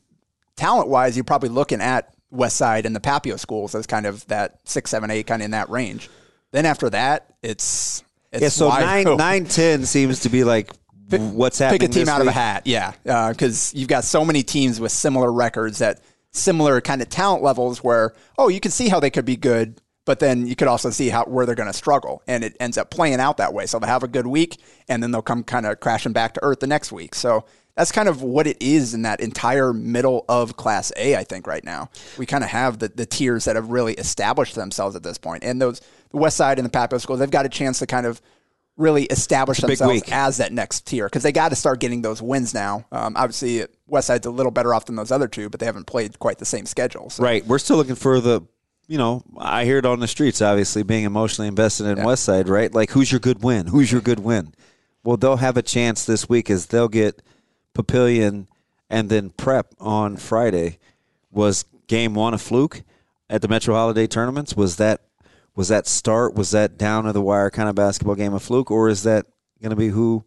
talent 0.57 0.89
wise, 0.89 1.17
you're 1.17 1.25
probably 1.25 1.49
looking 1.49 1.81
at 1.81 2.15
West 2.31 2.57
Side 2.57 2.87
and 2.87 2.95
the 2.95 3.01
Papio 3.01 3.39
schools 3.39 3.75
as 3.75 3.87
kind 3.87 4.07
of 4.07 4.25
that 4.29 4.61
six, 4.65 4.91
seven, 4.91 5.11
eight, 5.11 5.27
kind 5.27 5.43
of 5.43 5.47
in 5.47 5.51
that 5.53 5.69
range. 5.71 6.09
Then 6.53 6.67
after 6.67 6.89
that, 6.91 7.35
it's, 7.43 8.04
it's 8.35 8.43
yeah, 8.43 8.49
so 8.49 8.69
nine, 8.69 9.07
open. 9.07 9.19
nine, 9.19 9.45
ten 9.45 9.87
seems 9.87 10.21
to 10.21 10.29
be 10.29 10.45
like 10.45 10.71
what's 11.11 11.59
happening. 11.59 11.81
pick 11.81 11.91
a 11.91 11.93
team 11.93 12.09
out 12.09 12.21
of 12.21 12.27
a 12.27 12.33
hat. 12.33 12.63
Yeah, 12.67 12.93
uh, 13.07 13.31
because 13.31 13.73
you've 13.75 13.89
got 13.89 14.05
so 14.05 14.25
many 14.25 14.43
teams 14.43 14.81
with 14.81 14.93
similar 14.93 15.33
records 15.33 15.79
that 15.79 16.01
similar 16.33 16.81
kind 16.81 17.01
of 17.01 17.09
talent 17.09 17.43
levels 17.43 17.85
where 17.85 18.13
oh 18.39 18.49
you 18.49 18.61
can 18.61 18.71
see 18.71 18.89
how 18.89 18.99
they 19.01 19.11
could 19.11 19.25
be 19.25 19.37
good, 19.37 19.81
but 20.05 20.19
then 20.19 20.47
you 20.47 20.57
could 20.57 20.69
also 20.69 20.91
see 20.91 21.09
how 21.09 21.25
where 21.25 21.47
they're 21.47 21.55
going 21.55 21.71
to 21.71 21.73
struggle, 21.73 22.23
and 22.27 22.43
it 22.43 22.57
ends 22.61 22.77
up 22.77 22.91
playing 22.91 23.21
out 23.21 23.37
that 23.37 23.55
way. 23.55 23.67
So 23.67 23.79
they'll 23.79 23.89
have 23.89 24.03
a 24.03 24.09
good 24.09 24.27
week, 24.27 24.59
and 24.89 25.03
then 25.03 25.11
they'll 25.11 25.23
come 25.23 25.45
kind 25.45 25.67
of 25.67 25.81
crashing 25.81 26.13
back 26.13 26.35
to 26.35 26.45
earth 26.45 26.61
the 26.61 26.67
next 26.67 26.93
week. 26.93 27.15
So. 27.15 27.45
That's 27.77 27.91
kind 27.91 28.09
of 28.09 28.23
what 28.23 28.47
it 28.47 28.63
is 28.63 28.95
in 28.95 29.03
that 29.03 29.19
entire 29.19 29.73
middle 29.73 30.25
of 30.29 30.57
Class 30.57 30.93
A, 30.97 31.17
I 31.17 31.25
think, 31.25 31.49
right 31.49 31.65
now. 31.65 31.91
We 32.17 32.25
kind 32.25 32.45
of 32.45 32.51
have 32.51 32.79
the, 32.79 32.87
the 32.87 33.05
tiers 33.05 33.47
that 33.47 33.57
have 33.57 33.69
really 33.69 33.95
established 33.95 34.55
themselves 34.55 34.95
at 34.95 35.03
this 35.03 35.19
point. 35.19 35.43
And 35.43 35.61
those, 35.61 35.81
West 36.15 36.37
Side 36.37 36.59
and 36.59 36.67
the 36.67 36.71
Papio 36.71 37.01
schools, 37.01 37.19
they've 37.19 37.31
got 37.31 37.47
a 37.47 37.51
chance 37.51 37.79
to 37.81 37.87
kind 37.87 38.07
of 38.07 38.21
really 38.77 39.05
establish 39.05 39.59
themselves 39.59 40.03
as 40.11 40.39
that 40.39 40.53
next 40.53 40.87
tier 40.87 41.07
because 41.07 41.23
they 41.23 41.33
got 41.33 41.51
to 41.51 41.57
start 41.57 41.81
getting 41.81 42.03
those 42.03 42.21
wins 42.21 42.55
now. 42.55 42.85
Um, 42.91 43.17
obviously, 43.17 43.67
West 43.87 44.09
Side's 44.09 44.27
a 44.27 44.31
little 44.31 44.51
better 44.51 44.75
off 44.75 44.87
than 44.87 44.97
those 44.97 45.13
other 45.13 45.29
two, 45.29 45.49
but 45.49 45.61
they 45.61 45.67
haven't 45.67 45.87
played 45.87 46.19
quite 46.19 46.39
the 46.39 46.45
same 46.45 46.67
schedule. 46.67 47.11
So. 47.11 47.23
Right. 47.23 47.47
We're 47.47 47.59
still 47.59 47.77
looking 47.77 47.95
for 47.95 48.21
the 48.21 48.43
you 48.87 48.99
know, 48.99 49.23
I 49.39 49.65
hear 49.65 49.79
it 49.79 49.87
on 49.87 50.01
the 50.01 50.09
streets. 50.09 50.43
Obviously, 50.43 50.83
being 50.83 51.05
emotionally 51.05 51.49
invested 51.49 51.87
in 51.87 52.05
West 52.05 52.25
Side, 52.25 52.49
right? 52.49 52.73
Like, 52.73 52.91
who's 52.91 53.11
your 53.11 53.21
good 53.21 53.43
win? 53.43 53.67
Who's 53.67 53.91
your 53.91 54.01
good 54.01 54.21
win? 54.21 54.53
Well, 55.03 55.17
they'll 55.17 55.37
have 55.37 55.57
a 55.57 55.63
chance 55.63 56.05
this 56.05 56.29
week 56.29 56.51
as 56.51 56.67
they'll 56.67 56.89
get 56.89 57.23
Papillion 57.75 58.47
and 58.91 59.09
then 59.09 59.31
Prep 59.31 59.75
on 59.81 60.17
Friday. 60.17 60.79
Was 61.31 61.65
game 61.87 62.15
one 62.15 62.35
a 62.35 62.39
fluke 62.39 62.83
at 63.29 63.43
the 63.43 63.49
Metro 63.49 63.75
Holiday 63.75 64.07
tournaments? 64.07 64.57
Was 64.57 64.77
that 64.77 65.03
was 65.57 65.69
that 65.69 65.87
start? 65.87 66.35
Was 66.35 66.51
that 66.51 66.77
down 66.77 67.05
to 67.05 67.13
the 67.13 67.23
wire 67.23 67.51
kind 67.51 67.69
of 67.69 67.75
basketball 67.75 68.17
game 68.17 68.35
a 68.35 68.41
fluke, 68.41 68.71
or 68.71 68.89
is 68.89 69.03
that 69.05 69.27
going 69.63 69.71
to 69.71 69.77
be 69.77 69.89
who 69.89 70.25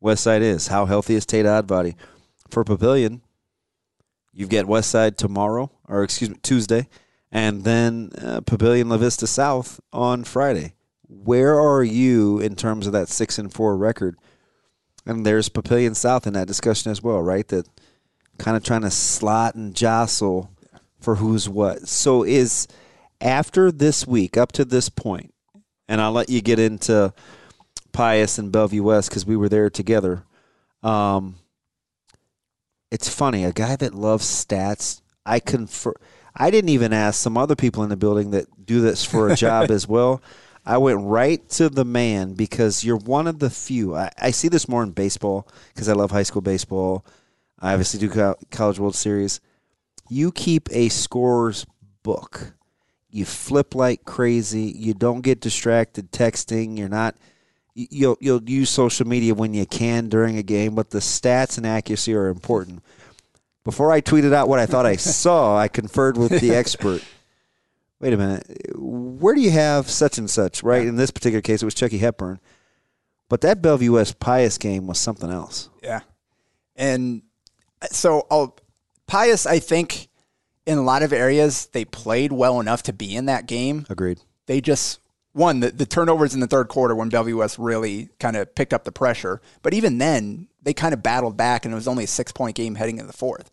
West 0.00 0.22
Side 0.22 0.42
is? 0.42 0.68
How 0.68 0.86
healthy 0.86 1.14
is 1.14 1.26
Tate 1.26 1.46
Oddbody 1.46 1.94
for 2.50 2.64
Papillion? 2.64 3.20
You've 4.32 4.50
got 4.50 4.66
West 4.66 4.90
Side 4.90 5.18
tomorrow, 5.18 5.70
or 5.88 6.04
excuse 6.04 6.30
me, 6.30 6.36
Tuesday, 6.42 6.88
and 7.32 7.64
then 7.64 8.10
uh, 8.18 8.40
Papillion 8.40 8.88
La 8.88 8.96
Vista 8.96 9.26
South 9.26 9.80
on 9.92 10.24
Friday. 10.24 10.74
Where 11.08 11.58
are 11.58 11.82
you 11.82 12.38
in 12.38 12.54
terms 12.54 12.86
of 12.86 12.92
that 12.92 13.08
six 13.08 13.38
and 13.38 13.52
four 13.52 13.76
record? 13.76 14.16
And 15.06 15.24
there's 15.24 15.48
Papillion 15.48 15.96
South 15.96 16.26
in 16.26 16.34
that 16.34 16.46
discussion 16.46 16.92
as 16.92 17.02
well, 17.02 17.20
right? 17.20 17.48
That 17.48 17.66
kind 18.38 18.56
of 18.56 18.62
trying 18.62 18.82
to 18.82 18.90
slot 18.90 19.54
and 19.54 19.74
jostle 19.74 20.50
for 21.00 21.16
who's 21.16 21.48
what. 21.48 21.88
So 21.88 22.22
is 22.22 22.68
after 23.20 23.70
this 23.72 24.06
week, 24.06 24.36
up 24.36 24.52
to 24.52 24.64
this 24.64 24.88
point, 24.88 25.34
and 25.88 26.00
I'll 26.00 26.12
let 26.12 26.28
you 26.28 26.40
get 26.40 26.58
into 26.58 27.12
Pius 27.92 28.38
and 28.38 28.52
Bellevue 28.52 28.82
West 28.82 29.10
because 29.10 29.26
we 29.26 29.36
were 29.36 29.48
there 29.48 29.70
together. 29.70 30.24
Um, 30.82 31.36
it's 32.90 33.08
funny, 33.08 33.44
a 33.44 33.52
guy 33.52 33.76
that 33.76 33.94
loves 33.94 34.26
stats. 34.26 35.02
I 35.26 35.40
confer. 35.40 35.94
I 36.34 36.50
didn't 36.50 36.70
even 36.70 36.92
ask 36.92 37.20
some 37.20 37.36
other 37.36 37.56
people 37.56 37.82
in 37.82 37.90
the 37.90 37.96
building 37.96 38.30
that 38.30 38.46
do 38.64 38.80
this 38.80 39.04
for 39.04 39.28
a 39.28 39.36
job 39.36 39.70
as 39.70 39.88
well. 39.88 40.22
I 40.64 40.78
went 40.78 41.00
right 41.00 41.46
to 41.50 41.68
the 41.68 41.84
man 41.84 42.34
because 42.34 42.84
you're 42.84 42.98
one 42.98 43.26
of 43.26 43.38
the 43.38 43.50
few. 43.50 43.96
I, 43.96 44.10
I 44.18 44.30
see 44.30 44.48
this 44.48 44.68
more 44.68 44.82
in 44.82 44.90
baseball 44.92 45.48
because 45.74 45.88
I 45.88 45.94
love 45.94 46.10
high 46.10 46.22
school 46.22 46.42
baseball. 46.42 47.04
I 47.58 47.72
obviously 47.72 47.98
do 48.00 48.10
co- 48.10 48.36
College 48.50 48.78
World 48.78 48.94
Series. 48.94 49.40
You 50.08 50.30
keep 50.30 50.68
a 50.70 50.88
scorer's 50.88 51.66
book. 52.02 52.52
You 53.18 53.24
flip 53.24 53.74
like 53.74 54.04
crazy. 54.04 54.72
You 54.76 54.94
don't 54.94 55.20
get 55.22 55.40
distracted 55.40 56.12
texting. 56.12 56.78
You're 56.78 56.88
not. 56.88 57.14
you- 57.74 57.86
You'll 57.90 58.16
you'll 58.20 58.42
use 58.50 58.70
social 58.70 59.06
media 59.06 59.34
when 59.34 59.54
you 59.54 59.64
can 59.66 60.08
during 60.08 60.36
a 60.36 60.42
game, 60.42 60.74
but 60.74 60.90
the 60.90 60.98
stats 60.98 61.56
and 61.58 61.66
accuracy 61.66 62.12
are 62.14 62.26
important. 62.28 62.82
Before 63.64 63.92
I 63.92 64.00
tweeted 64.00 64.32
out 64.32 64.48
what 64.48 64.58
I 64.58 64.66
thought 64.66 64.86
I 64.86 64.96
saw, 65.22 65.56
I 65.56 65.68
conferred 65.68 66.16
with 66.16 66.40
the 66.40 66.54
expert. 66.54 67.04
Wait 68.00 68.12
a 68.12 68.16
minute. 68.16 68.46
Where 68.76 69.34
do 69.34 69.40
you 69.40 69.50
have 69.50 69.90
such 69.90 70.18
and 70.18 70.28
such? 70.30 70.62
Right? 70.62 70.86
In 70.86 70.96
this 70.96 71.10
particular 71.10 71.40
case, 71.42 71.62
it 71.62 71.66
was 71.66 71.74
Chucky 71.74 71.98
Hepburn. 71.98 72.40
But 73.28 73.42
that 73.42 73.60
Bellevue 73.60 73.92
West 73.92 74.18
Pius 74.18 74.56
game 74.56 74.86
was 74.86 74.98
something 74.98 75.30
else. 75.30 75.68
Yeah. 75.82 76.00
And 76.76 77.22
uh, 77.82 77.86
so 77.90 78.26
I'll, 78.30 78.56
Pius, 79.06 79.46
I 79.46 79.58
think 79.58 80.08
in 80.68 80.76
a 80.76 80.82
lot 80.82 81.02
of 81.02 81.14
areas, 81.14 81.66
they 81.72 81.86
played 81.86 82.30
well 82.30 82.60
enough 82.60 82.82
to 82.84 82.92
be 82.92 83.16
in 83.16 83.24
that 83.24 83.46
game. 83.46 83.86
Agreed. 83.88 84.20
They 84.44 84.60
just, 84.60 85.00
one, 85.32 85.60
the, 85.60 85.70
the 85.70 85.86
turnovers 85.86 86.34
in 86.34 86.40
the 86.40 86.46
third 86.46 86.68
quarter 86.68 86.94
when 86.94 87.08
Bellevue 87.08 87.38
West 87.38 87.58
really 87.58 88.10
kind 88.20 88.36
of 88.36 88.54
picked 88.54 88.74
up 88.74 88.84
the 88.84 88.92
pressure. 88.92 89.40
But 89.62 89.72
even 89.72 89.96
then, 89.96 90.48
they 90.62 90.74
kind 90.74 90.92
of 90.92 91.02
battled 91.02 91.38
back, 91.38 91.64
and 91.64 91.72
it 91.72 91.74
was 91.74 91.88
only 91.88 92.04
a 92.04 92.06
six 92.06 92.32
point 92.32 92.54
game 92.54 92.74
heading 92.74 92.98
into 92.98 93.06
the 93.06 93.16
fourth. 93.16 93.50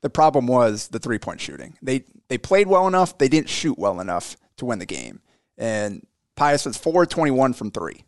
The 0.00 0.10
problem 0.10 0.48
was 0.48 0.88
the 0.88 0.98
three 0.98 1.20
point 1.20 1.40
shooting. 1.40 1.78
They 1.80 2.04
they 2.28 2.36
played 2.36 2.66
well 2.66 2.88
enough, 2.88 3.16
they 3.16 3.28
didn't 3.28 3.48
shoot 3.48 3.78
well 3.78 4.00
enough 4.00 4.36
to 4.56 4.64
win 4.64 4.80
the 4.80 4.86
game. 4.86 5.20
And 5.56 6.04
Pius 6.34 6.66
was 6.66 6.76
four 6.76 7.06
twenty 7.06 7.30
one 7.30 7.52
from 7.52 7.70
three, 7.70 8.04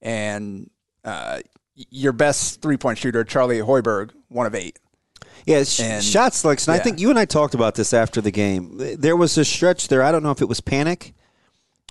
and 0.00 0.70
uh, 1.04 1.40
your 1.74 2.12
best 2.12 2.62
three 2.62 2.76
point 2.76 2.98
shooter, 2.98 3.22
Charlie 3.22 3.58
Hoiberg, 3.58 4.10
one 4.28 4.46
of 4.46 4.54
eight. 4.56 4.78
Yeah, 5.46 5.64
sh- 5.64 5.80
And- 5.80 6.04
shot 6.04 6.34
selection. 6.34 6.72
I 6.72 6.78
think 6.78 7.00
you 7.00 7.10
and 7.10 7.18
I 7.18 7.24
talked 7.24 7.54
about 7.54 7.74
this 7.74 7.92
after 7.92 8.20
the 8.20 8.30
game. 8.30 8.76
There 8.98 9.16
was 9.16 9.36
a 9.38 9.44
stretch 9.44 9.88
there. 9.88 10.02
I 10.02 10.12
don't 10.12 10.22
know 10.22 10.30
if 10.30 10.40
it 10.40 10.48
was 10.48 10.60
panic 10.60 11.14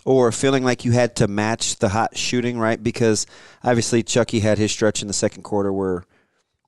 or 0.06 0.32
feeling 0.32 0.64
like 0.64 0.86
you 0.86 0.92
had 0.94 1.16
to 1.18 1.28
match 1.28 1.78
the 1.78 1.90
hot 1.90 2.18
shooting, 2.18 2.58
right? 2.58 2.82
Because 2.82 3.26
obviously 3.64 4.04
Chucky 4.04 4.40
had 4.40 4.58
his 4.58 4.72
stretch 4.72 5.02
in 5.02 5.08
the 5.08 5.14
second 5.14 5.44
quarter 5.44 5.72
where 5.72 6.04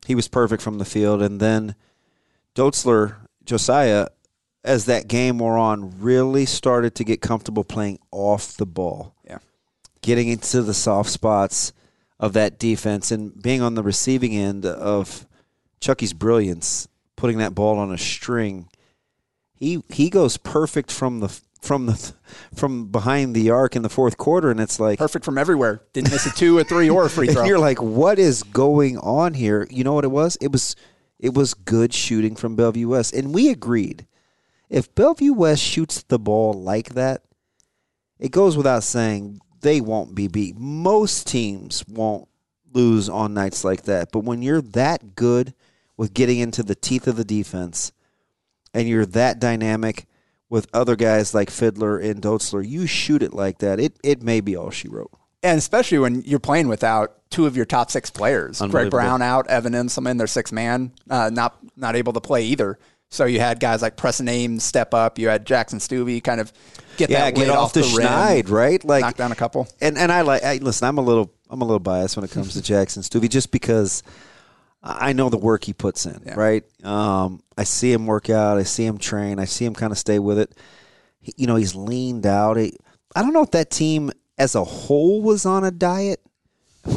he 0.05 0.13
was 0.15 0.27
perfect 0.27 0.61
from 0.61 0.77
the 0.77 0.85
field, 0.85 1.21
and 1.21 1.39
then 1.39 1.75
Dotzler, 2.55 3.15
Josiah, 3.45 4.07
as 4.63 4.85
that 4.85 5.07
game 5.07 5.39
wore 5.39 5.57
on, 5.57 5.99
really 5.99 6.45
started 6.45 6.95
to 6.95 7.03
get 7.03 7.21
comfortable 7.21 7.63
playing 7.63 7.99
off 8.11 8.55
the 8.57 8.65
ball 8.65 9.13
Yeah. 9.27 9.39
getting 10.01 10.27
into 10.27 10.61
the 10.61 10.73
soft 10.73 11.09
spots 11.09 11.73
of 12.19 12.33
that 12.33 12.59
defense 12.59 13.11
and 13.11 13.41
being 13.41 13.61
on 13.61 13.75
the 13.75 13.83
receiving 13.83 14.33
end 14.35 14.65
of 14.65 15.25
Chucky's 15.83 16.13
brilliance, 16.13 16.87
putting 17.17 17.39
that 17.39 17.53
ball 17.53 17.77
on 17.77 17.91
a 17.91 17.97
string. 17.97 18.69
He 19.53 19.83
he 19.89 20.09
goes 20.09 20.37
perfect 20.37 20.89
from 20.89 21.19
the 21.19 21.41
from 21.61 21.87
the 21.87 22.13
from 22.55 22.87
behind 22.87 23.35
the 23.35 23.49
arc 23.49 23.75
in 23.75 23.81
the 23.81 23.89
fourth 23.89 24.17
quarter, 24.17 24.49
and 24.49 24.61
it's 24.61 24.79
like 24.79 24.97
Perfect 24.97 25.25
from 25.25 25.37
everywhere. 25.37 25.81
Didn't 25.91 26.11
miss 26.11 26.25
a 26.25 26.31
two, 26.31 26.57
a 26.59 26.63
three, 26.63 26.89
or 26.89 27.05
a 27.05 27.09
free 27.09 27.27
and 27.27 27.35
throw. 27.35 27.45
you're 27.45 27.59
like, 27.59 27.81
what 27.81 28.17
is 28.17 28.43
going 28.43 28.97
on 28.99 29.33
here? 29.33 29.67
You 29.69 29.83
know 29.83 29.91
what 29.91 30.05
it 30.05 30.11
was? 30.11 30.37
It 30.39 30.53
was 30.53 30.77
it 31.19 31.33
was 31.33 31.53
good 31.53 31.93
shooting 31.93 32.37
from 32.37 32.55
Bellevue 32.55 32.87
West, 32.87 33.13
and 33.13 33.33
we 33.33 33.49
agreed. 33.49 34.07
If 34.69 34.95
Bellevue 34.95 35.33
West 35.33 35.61
shoots 35.61 36.01
the 36.03 36.17
ball 36.17 36.53
like 36.53 36.93
that, 36.93 37.23
it 38.19 38.31
goes 38.31 38.55
without 38.55 38.83
saying 38.83 39.41
they 39.59 39.81
won't 39.81 40.15
be 40.15 40.29
beat. 40.29 40.57
Most 40.57 41.27
teams 41.27 41.85
won't 41.89 42.29
lose 42.71 43.09
on 43.09 43.33
nights 43.33 43.65
like 43.65 43.83
that, 43.83 44.13
but 44.13 44.23
when 44.23 44.41
you're 44.41 44.61
that 44.61 45.15
good 45.15 45.53
with 45.97 46.13
getting 46.13 46.39
into 46.39 46.63
the 46.63 46.75
teeth 46.75 47.07
of 47.07 47.15
the 47.15 47.25
defense, 47.25 47.91
and 48.73 48.87
you're 48.87 49.05
that 49.07 49.39
dynamic 49.39 50.05
with 50.49 50.67
other 50.73 50.95
guys 50.95 51.33
like 51.33 51.49
Fidler 51.49 52.03
and 52.03 52.21
Dotzler, 52.21 52.67
you 52.67 52.85
shoot 52.85 53.23
it 53.23 53.33
like 53.33 53.59
that. 53.59 53.79
It 53.79 53.97
it 54.03 54.21
may 54.21 54.41
be 54.41 54.55
all 54.55 54.69
she 54.69 54.87
wrote. 54.87 55.11
and 55.41 55.57
especially 55.57 55.99
when 55.99 56.21
you're 56.23 56.39
playing 56.39 56.67
without 56.67 57.17
two 57.29 57.45
of 57.45 57.57
your 57.57 57.65
top 57.65 57.89
six 57.91 58.09
players, 58.09 58.61
Greg. 58.61 58.91
Brown 58.91 59.21
out, 59.21 59.47
Evan 59.49 59.73
Inselman, 59.73 60.17
their 60.17 60.27
six 60.27 60.51
man, 60.51 60.91
uh, 61.09 61.29
not 61.33 61.57
not 61.75 61.95
able 61.95 62.13
to 62.13 62.21
play 62.21 62.43
either. 62.45 62.77
So 63.09 63.25
you 63.25 63.39
had 63.39 63.59
guys 63.59 63.83
like 63.83 63.95
Preston 63.95 64.27
Ames 64.27 64.63
step 64.63 64.93
up. 64.93 65.19
You 65.19 65.27
had 65.27 65.45
Jackson 65.45 65.77
Stuvey 65.77 66.23
kind 66.23 66.41
of 66.41 66.51
get 66.97 67.11
yeah, 67.11 67.25
that 67.25 67.35
get 67.35 67.47
weight 67.47 67.49
off, 67.49 67.73
the, 67.73 67.81
rim, 67.81 68.07
schneid, 68.07 68.49
right? 68.49 68.83
Like 68.83 69.01
knock 69.01 69.17
down 69.17 69.31
a 69.31 69.35
couple. 69.35 69.67
And 69.81 69.97
and 69.97 70.11
I 70.11 70.21
like 70.21 70.43
I, 70.43 70.57
listen. 70.57 70.87
I'm 70.87 70.97
a 70.97 71.01
little 71.01 71.31
I'm 71.49 71.61
a 71.61 71.65
little 71.65 71.79
biased 71.79 72.15
when 72.15 72.25
it 72.25 72.31
comes 72.31 72.53
to 72.53 72.61
Jackson 72.61 73.03
Stuvey, 73.03 73.29
just 73.29 73.51
because 73.51 74.01
I 74.83 75.13
know 75.13 75.29
the 75.29 75.37
work 75.37 75.63
he 75.63 75.73
puts 75.73 76.05
in. 76.05 76.21
Yeah. 76.25 76.33
Right. 76.35 76.63
Um, 76.83 77.41
I 77.57 77.63
see 77.63 77.91
him 77.91 78.05
work 78.05 78.29
out. 78.29 78.57
I 78.57 78.63
see 78.63 78.85
him 78.85 78.97
train. 78.97 79.39
I 79.39 79.45
see 79.45 79.63
him 79.63 79.73
kind 79.73 79.91
of 79.91 79.97
stay 79.97 80.19
with 80.19 80.37
it. 80.37 80.53
He, 81.21 81.33
you 81.37 81.47
know, 81.47 81.55
he's 81.55 81.73
leaned 81.73 82.25
out. 82.25 82.57
He, 82.57 82.77
I 83.15 83.21
don't 83.21 83.33
know 83.33 83.43
if 83.43 83.51
that 83.51 83.71
team 83.71 84.11
as 84.37 84.55
a 84.55 84.63
whole 84.63 85.21
was 85.21 85.45
on 85.45 85.63
a 85.63 85.71
diet. 85.71 86.19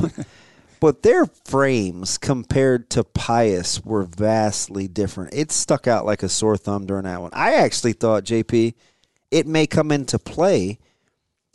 But 0.79 1.03
their 1.03 1.27
frames 1.27 2.19
compared 2.19 2.91
to 2.91 3.05
Pius 3.05 3.85
were 3.85 4.05
vastly 4.05 4.89
different. 4.89 5.35
It 5.35 5.51
stuck 5.51 5.87
out 5.87 6.05
like 6.05 6.23
a 6.23 6.29
sore 6.29 6.57
thumb 6.57 6.87
during 6.87 7.05
that 7.05 7.21
one. 7.21 7.31
I 7.33 7.55
actually 7.55 7.95
thought, 7.95 8.25
JP, 8.25 8.75
it 9.31 9.47
may 9.47 9.67
come 9.67 9.91
into 9.91 10.19
play 10.19 10.79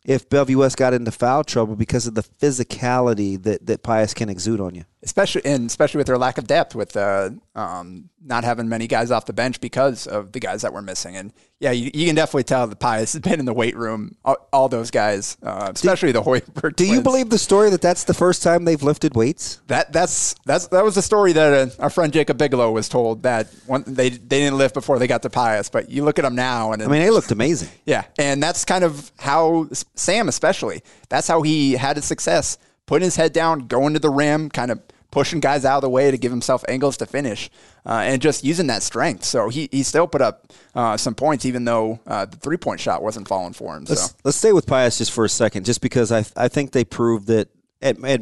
if 0.03 0.27
Bellevue 0.27 0.57
West 0.57 0.77
got 0.77 0.93
into 0.93 1.11
foul 1.11 1.43
trouble 1.43 1.75
because 1.75 2.07
of 2.07 2.15
the 2.15 2.23
physicality 2.23 3.41
that, 3.43 3.65
that 3.67 3.83
Pius 3.83 4.13
can 4.13 4.29
exude 4.29 4.59
on 4.59 4.73
you. 4.73 4.85
Especially 5.03 5.43
and 5.46 5.67
especially 5.67 5.98
with 5.98 6.08
their 6.08 6.17
lack 6.17 6.38
of 6.38 6.48
depth, 6.48 6.75
with 6.75 6.96
uh, 6.96 7.31
um, 7.55 8.10
not 8.24 8.43
having 8.43 8.70
many 8.70 8.88
guys 8.88 9.10
off 9.10 9.25
the 9.25 9.34
bench 9.34 9.60
because 9.60 10.05
of 10.05 10.31
the 10.31 10.39
guys 10.39 10.62
that 10.62 10.74
were 10.74 10.81
missing. 10.81 11.15
And 11.15 11.34
yeah, 11.60 11.72
you, 11.72 11.89
you 11.93 12.05
can 12.05 12.15
definitely 12.15 12.43
tell 12.43 12.67
the 12.67 12.75
Pius 12.75 13.13
has 13.13 13.22
been 13.22 13.39
in 13.39 13.46
the 13.46 13.53
weight 13.53 13.75
room. 13.75 14.15
All, 14.24 14.38
all 14.53 14.70
those 14.70 14.91
guys, 14.91 15.38
uh, 15.41 15.72
especially 15.74 16.12
the 16.12 16.22
Hoiberg. 16.22 16.75
Do 16.75 16.86
you 16.86 17.01
believe 17.01 17.29
the 17.29 17.39
story 17.39 17.70
that 17.72 17.81
that's 17.81 18.03
the 18.03 18.13
first 18.13 18.43
time 18.43 18.65
they've 18.65 18.81
lifted 18.81 19.15
weights? 19.15 19.62
that? 19.67 19.91
That's 19.91 20.36
that's 20.46 20.67
that 20.67 20.84
was 20.84 20.96
the 20.96 21.01
story 21.01 21.34
that 21.34 21.53
uh, 21.79 21.84
our 21.84 21.89
friend 21.89 22.13
Jacob 22.13 22.38
Bigelow 22.38 22.72
was 22.72 22.88
told 22.88 23.24
that 23.24 23.48
one, 23.65 23.84
they 23.88 24.10
they 24.10 24.39
didn't 24.39 24.58
lift 24.58 24.74
before 24.74 25.00
they 25.00 25.08
got 25.08 25.24
to 25.24 25.29
Pius. 25.29 25.70
But 25.70 25.89
you 25.89 26.03
look 26.03 26.20
at 26.20 26.24
them 26.24 26.36
now, 26.36 26.74
and 26.74 26.84
I 26.84 26.88
mean, 26.88 27.01
they 27.01 27.10
looked 27.10 27.31
amazing. 27.31 27.70
yeah, 27.86 28.05
and 28.20 28.41
that's 28.41 28.65
kind 28.65 28.84
of 28.84 29.12
how 29.17 29.67
Sam, 29.96 30.27
especially, 30.29 30.84
that's 31.10 31.27
how 31.27 31.41
he 31.41 31.74
had 31.74 31.96
his 31.96 32.05
success. 32.05 32.58
Putting 32.88 33.05
his 33.05 33.15
head 33.15 33.31
down, 33.31 33.67
going 33.67 33.93
to 33.93 34.00
the 34.00 34.10
rim, 34.10 34.50
kind 34.50 34.70
of 34.70 34.81
pushing 35.12 35.39
guys 35.39 35.65
out 35.65 35.77
of 35.77 35.82
the 35.82 35.89
way 35.89 36.10
to 36.10 36.18
give 36.18 36.32
himself 36.32 36.63
angles 36.68 36.98
to 36.98 37.06
finish, 37.06 37.50
uh, 37.86 38.01
and 38.03 38.22
just 38.22 38.44
using 38.44 38.68
that 38.68 38.82
strength. 38.82 39.24
So 39.24 39.50
he, 39.50 39.70
he 39.72 39.84
still 39.84 40.08
put 40.08 40.22
up 40.22 40.51
uh, 40.74 40.98
some 40.98 41.13
points, 41.13 41.46
even 41.46 41.65
though 41.65 42.00
uh, 42.08 42.25
the 42.25 42.38
three 42.38 42.58
point 42.58 42.80
shot 42.80 43.03
wasn't 43.03 43.27
falling 43.27 43.53
for 43.53 43.75
him. 43.75 43.86
Let's 43.88 44.01
So 44.01 44.15
let's 44.24 44.38
stay 44.38 44.53
with 44.53 44.65
Pius 44.65 44.98
just 44.98 45.12
for 45.12 45.25
a 45.25 45.30
second, 45.30 45.65
just 45.65 45.82
because 45.82 46.12
I 46.12 46.25
I 46.36 46.48
think 46.48 46.72
they 46.72 46.86
proved 46.86 47.27
that 47.27 47.50
at, 47.82 48.03
at 48.03 48.22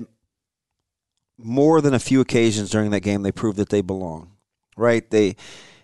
more 1.38 1.80
than 1.80 1.94
a 1.94 2.00
few 2.00 2.20
occasions 2.20 2.70
during 2.70 2.92
that 2.92 3.00
game 3.00 3.22
they 3.22 3.32
proved 3.32 3.58
that 3.58 3.70
they 3.70 3.82
belong. 3.82 4.32
Right? 4.76 5.10
They 5.10 5.36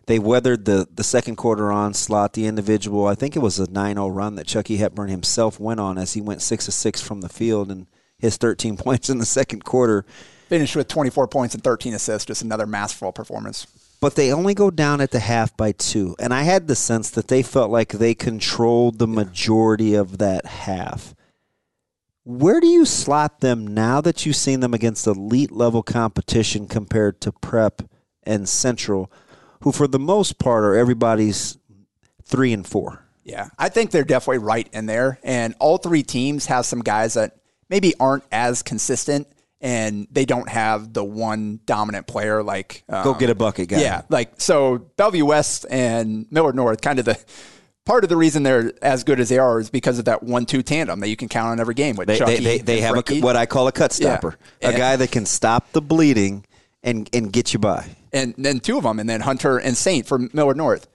they 0.08 0.20
weathered 0.20 0.66
the 0.66 0.88
the 0.94 1.04
second 1.04 1.36
quarter 1.36 1.72
onslaught, 1.72 2.34
the 2.34 2.46
individual. 2.46 3.08
I 3.08 3.16
think 3.16 3.36
it 3.36 3.40
was 3.40 3.60
a 3.60 3.68
9-0 3.68 4.16
run 4.16 4.36
that 4.36 4.48
Chucky 4.48 4.78
Hepburn 4.78 5.10
himself 5.10 5.60
went 5.60 5.80
on 5.80 5.98
as 5.98 6.14
he 6.14 6.22
went 6.22 6.42
six 6.42 6.68
of 6.68 6.74
six 6.74 7.02
from 7.02 7.22
the 7.22 7.30
field 7.30 7.72
and 7.72 7.88
his 8.18 8.38
13 8.38 8.78
points 8.86 9.10
in 9.10 9.18
the 9.18 9.26
second 9.26 9.64
quarter. 9.64 10.06
Finished 10.48 10.75
with 10.75 10.88
24 10.88 11.28
points 11.28 11.56
and 11.56 11.64
13 11.64 11.94
assists, 11.94 12.25
just 12.25 12.42
another 12.42 12.68
masterful 12.68 13.12
performance. 13.12 13.66
But 14.00 14.16
they 14.16 14.32
only 14.32 14.54
go 14.54 14.70
down 14.70 15.02
at 15.02 15.12
the 15.12 15.20
half 15.20 15.56
by 15.58 15.72
two, 15.72 16.16
and 16.20 16.34
I 16.34 16.44
had 16.44 16.68
the 16.68 16.75
sense 16.75 17.10
that 17.12 17.28
they 17.28 17.42
felt 17.42 17.72
like 17.72 17.94
they 17.94 18.14
controlled 18.14 19.00
the 19.00 19.08
majority 19.08 19.96
of 19.96 20.20
that 20.20 20.46
half. 20.46 21.16
Where 22.24 22.60
do 22.60 22.68
you 22.68 22.86
slot 22.86 23.40
them 23.40 23.66
now 23.66 24.02
that 24.02 24.25
you've 24.25 24.36
seen 24.36 24.60
them 24.60 24.74
against 24.74 25.08
elite 25.08 25.52
level 25.52 25.82
competition 25.82 26.68
compared 26.68 27.22
to 27.22 27.32
Prep 27.32 27.84
and 28.24 28.50
Central, 28.50 29.12
who 29.62 29.72
for 29.72 29.88
the 29.88 30.00
most 30.00 30.38
part 30.38 30.64
are 30.64 30.75
everybody's 30.75 31.58
three 32.24 32.52
and 32.52 32.66
four? 32.66 33.06
Yeah, 33.24 33.50
I 33.58 33.70
think 33.70 33.90
they're 33.92 34.04
definitely 34.04 34.46
right 34.46 34.68
in 34.72 34.86
there. 34.86 35.20
And 35.24 35.56
all 35.60 35.78
three 35.78 36.04
teams 36.04 36.46
have 36.48 36.66
some 36.66 36.82
guys 36.82 37.16
that 37.16 37.38
maybe 37.70 37.96
aren't 38.00 38.24
as 38.32 38.62
consistent 38.62 39.28
and 39.62 40.08
they 40.12 40.26
don't 40.26 40.50
have 40.50 40.94
the 40.94 41.04
one 41.04 41.60
dominant 41.66 42.08
player 42.08 42.44
like 42.44 42.84
um, 42.90 43.04
Go 43.04 43.14
get 43.14 43.30
a 43.30 43.36
bucket 43.36 43.70
guy. 43.70 43.82
Yeah, 43.82 44.02
like 44.10 44.40
so 44.42 44.80
Bellevue 44.98 45.26
West 45.26 45.66
and 45.70 46.26
Millard 46.32 46.56
North, 46.56 46.82
kind 46.82 47.00
of 47.00 47.06
the 47.06 47.18
part 47.86 48.04
of 48.04 48.10
the 48.10 48.18
reason 48.18 48.44
they're 48.44 48.72
as 48.82 49.04
good 49.04 49.20
as 49.20 49.30
they 49.30 49.38
are 49.38 49.60
is 49.60 49.70
because 49.70 50.00
of 50.00 50.06
that 50.06 50.24
one-two 50.24 50.64
tandem 50.64 51.00
that 51.02 51.08
you 51.10 51.16
can 51.16 51.30
count 51.30 51.50
on 51.50 51.60
every 51.60 51.76
game 51.76 51.96
with 51.96 52.08
They, 52.08 52.18
Chucky. 52.18 52.36
they, 52.38 52.44
they, 52.44 52.58
they 52.60 52.82
have 52.82 52.98
a, 52.98 53.20
what 53.22 53.36
I 53.36 53.46
call 53.46 53.68
a 53.68 53.72
cut 53.72 53.98
Yeah. 54.00 54.10
stopper, 54.18 54.38
a 54.62 54.68
And- 54.68 54.78
guy 54.78 54.96
that 54.96 55.12
can 55.12 55.26
stop 55.26 55.72
the 55.72 55.82
bleeding 55.82 56.46
and, 56.84 57.10
and 57.14 57.32
get 57.32 57.54
you 57.54 57.60
by. 57.60 57.96
and 58.14 58.34
then 58.38 58.60
two 58.60 58.78
of 58.78 58.84
them, 58.84 59.00
and 59.00 59.10
then 59.10 59.22
Hunter 59.22 59.58
and 59.58 59.76
Saint 59.78 60.06
for 60.08 60.18
Millard 60.20 60.58
North. 60.58 60.88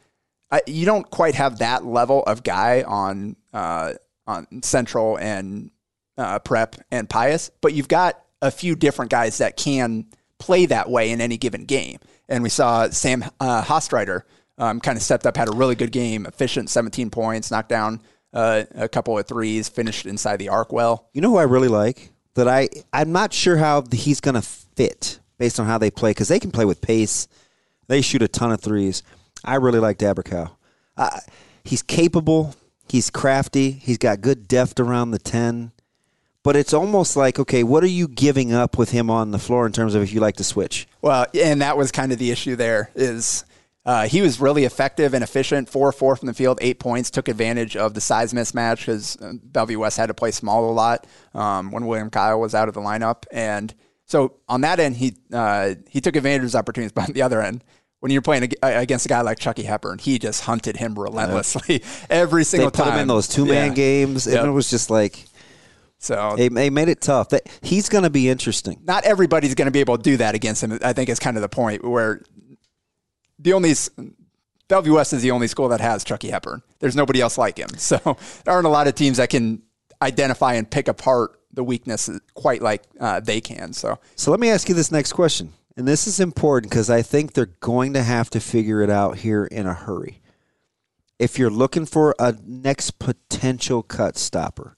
I, 0.50 0.62
you 0.66 0.84
don't 0.84 1.08
quite 1.08 1.36
have 1.36 1.58
that 1.60 1.84
level 1.84 2.22
of 2.24 2.42
guy 2.42 2.82
on 2.82 3.36
uh, 3.52 3.94
on 4.26 4.62
Central 4.62 5.16
and 5.16 5.70
uh, 6.18 6.40
Prep 6.40 6.74
and 6.90 7.08
Pius, 7.08 7.50
but 7.60 7.72
you've 7.72 7.86
got 7.88 8.20
a 8.42 8.50
few 8.50 8.74
different 8.74 9.10
guys 9.10 9.38
that 9.38 9.56
can 9.56 10.06
play 10.38 10.66
that 10.66 10.90
way 10.90 11.10
in 11.10 11.20
any 11.20 11.36
given 11.36 11.64
game. 11.64 11.98
And 12.28 12.42
we 12.42 12.48
saw 12.48 12.88
Sam 12.90 13.24
uh, 13.40 13.62
Hostreiter 13.62 14.22
um, 14.58 14.80
kind 14.80 14.96
of 14.96 15.02
stepped 15.02 15.26
up, 15.26 15.36
had 15.36 15.48
a 15.48 15.52
really 15.52 15.74
good 15.74 15.92
game, 15.92 16.26
efficient, 16.26 16.70
17 16.70 17.10
points, 17.10 17.50
knocked 17.50 17.68
down 17.68 18.00
uh, 18.32 18.64
a 18.74 18.88
couple 18.88 19.18
of 19.18 19.26
threes, 19.26 19.68
finished 19.68 20.06
inside 20.06 20.36
the 20.36 20.48
arc 20.48 20.72
well. 20.72 21.08
You 21.12 21.20
know 21.20 21.30
who 21.30 21.36
I 21.36 21.44
really 21.44 21.68
like? 21.68 22.10
That 22.34 22.46
I 22.46 22.68
I'm 22.92 23.10
not 23.10 23.32
sure 23.32 23.56
how 23.56 23.84
he's 23.90 24.20
going 24.20 24.36
to 24.36 24.42
fit 24.42 25.18
based 25.38 25.58
on 25.58 25.66
how 25.66 25.78
they 25.78 25.90
play 25.90 26.10
because 26.10 26.28
they 26.28 26.38
can 26.38 26.52
play 26.52 26.64
with 26.64 26.80
pace. 26.80 27.26
They 27.88 28.02
shoot 28.02 28.22
a 28.22 28.28
ton 28.28 28.52
of 28.52 28.60
threes. 28.60 29.02
I 29.44 29.56
really 29.56 29.80
like 29.80 29.98
Dabercow. 29.98 30.50
Uh, 30.96 31.18
he's 31.64 31.82
capable. 31.82 32.54
He's 32.88 33.10
crafty. 33.10 33.72
He's 33.72 33.98
got 33.98 34.20
good 34.20 34.46
depth 34.46 34.78
around 34.78 35.10
the 35.10 35.18
ten. 35.18 35.72
But 36.42 36.56
it's 36.56 36.72
almost 36.72 37.16
like 37.16 37.38
okay, 37.38 37.62
what 37.62 37.84
are 37.84 37.88
you 37.88 38.08
giving 38.08 38.52
up 38.52 38.78
with 38.78 38.90
him 38.90 39.10
on 39.10 39.30
the 39.30 39.38
floor 39.38 39.66
in 39.66 39.72
terms 39.72 39.94
of 39.94 40.02
if 40.02 40.12
you 40.12 40.20
like 40.20 40.36
to 40.36 40.44
switch? 40.44 40.88
Well, 41.02 41.26
and 41.34 41.60
that 41.60 41.76
was 41.76 41.92
kind 41.92 42.12
of 42.12 42.18
the 42.18 42.30
issue 42.30 42.56
there 42.56 42.90
is 42.94 43.44
uh, 43.84 44.06
he 44.06 44.20
was 44.22 44.40
really 44.40 44.64
effective 44.64 45.12
and 45.14 45.22
efficient, 45.24 45.68
four 45.68 45.92
four 45.92 46.16
from 46.16 46.26
the 46.28 46.34
field, 46.34 46.58
eight 46.62 46.78
points, 46.78 47.10
took 47.10 47.28
advantage 47.28 47.76
of 47.76 47.92
the 47.94 48.00
size 48.00 48.32
mismatch 48.32 48.78
because 48.80 49.16
Bellevue 49.42 49.78
West 49.78 49.96
had 49.98 50.06
to 50.06 50.14
play 50.14 50.30
small 50.30 50.70
a 50.70 50.72
lot 50.72 51.06
um, 51.34 51.70
when 51.72 51.86
William 51.86 52.08
Kyle 52.10 52.40
was 52.40 52.54
out 52.54 52.68
of 52.68 52.74
the 52.74 52.80
lineup, 52.80 53.24
and 53.30 53.74
so 54.06 54.34
on 54.48 54.62
that 54.62 54.80
end 54.80 54.96
he 54.96 55.16
uh, 55.32 55.74
he 55.88 56.00
took 56.00 56.16
advantage 56.16 56.38
of 56.40 56.44
his 56.44 56.54
opportunities, 56.56 56.92
but 56.94 57.08
on 57.08 57.12
the 57.12 57.22
other 57.22 57.42
end. 57.42 57.62
When 58.00 58.10
you're 58.10 58.22
playing 58.22 58.50
against 58.62 59.04
a 59.04 59.10
guy 59.10 59.20
like 59.20 59.38
Chucky 59.38 59.62
Hepburn, 59.62 59.98
he 59.98 60.18
just 60.18 60.44
hunted 60.44 60.78
him 60.78 60.98
relentlessly 60.98 61.82
every 62.08 62.44
single 62.44 62.70
They 62.70 62.74
single 62.76 62.84
put 62.84 62.84
time. 62.84 62.94
him 62.94 63.02
in 63.02 63.08
those 63.08 63.28
two 63.28 63.44
man 63.44 63.68
Yeah. 63.68 63.74
games, 63.74 64.26
and 64.26 64.36
Yep. 64.36 64.44
it 64.46 64.50
was 64.52 64.70
just 64.70 64.88
like 64.88 65.26
So 66.02 66.34
they, 66.34 66.48
they 66.48 66.70
made 66.70 66.88
it 66.88 67.02
tough. 67.02 67.28
That 67.28 67.46
he's 67.60 67.90
going 67.90 68.04
to 68.04 68.10
be 68.10 68.28
interesting. 68.28 68.80
not 68.84 69.04
everybody's 69.04 69.54
going 69.54 69.66
to 69.66 69.72
be 69.72 69.80
able 69.80 69.98
to 69.98 70.02
do 70.02 70.16
that 70.16 70.34
against 70.34 70.64
him. 70.64 70.78
I 70.82 70.94
think 70.94 71.10
is 71.10 71.18
kind 71.18 71.36
of 71.36 71.42
the 71.42 71.48
point 71.48 71.84
where 71.84 72.22
the 73.38 73.52
only 73.52 73.74
Bellevue 74.66 74.94
West 74.94 75.12
is 75.12 75.20
the 75.20 75.30
only 75.30 75.46
school 75.46 75.68
that 75.68 75.80
has 75.80 76.02
Chucky 76.02 76.30
Hepburn. 76.30 76.62
There's 76.78 76.96
nobody 76.96 77.20
else 77.20 77.36
like 77.36 77.58
him. 77.58 77.68
So 77.78 77.98
there 78.44 78.54
aren't 78.54 78.66
a 78.66 78.70
lot 78.70 78.88
of 78.88 78.94
teams 78.94 79.18
that 79.18 79.28
can 79.28 79.62
identify 80.00 80.54
and 80.54 80.70
pick 80.70 80.88
apart 80.88 81.38
the 81.52 81.64
weaknesses 81.64 82.20
quite 82.34 82.62
like 82.62 82.84
uh, 82.98 83.20
they 83.20 83.40
can. 83.40 83.74
So 83.74 83.98
So 84.16 84.30
let 84.30 84.40
me 84.40 84.48
ask 84.48 84.68
you 84.68 84.74
this 84.74 84.90
next 84.90 85.12
question. 85.12 85.52
And 85.76 85.86
this 85.86 86.06
is 86.06 86.18
important 86.18 86.70
because 86.70 86.88
I 86.88 87.02
think 87.02 87.32
they're 87.32 87.46
going 87.60 87.92
to 87.92 88.02
have 88.02 88.30
to 88.30 88.40
figure 88.40 88.80
it 88.80 88.90
out 88.90 89.18
here 89.18 89.44
in 89.44 89.66
a 89.66 89.74
hurry. 89.74 90.22
If 91.18 91.38
you're 91.38 91.50
looking 91.50 91.84
for 91.84 92.14
a 92.18 92.36
next 92.46 92.98
potential 92.98 93.82
cut 93.82 94.16
stopper, 94.16 94.76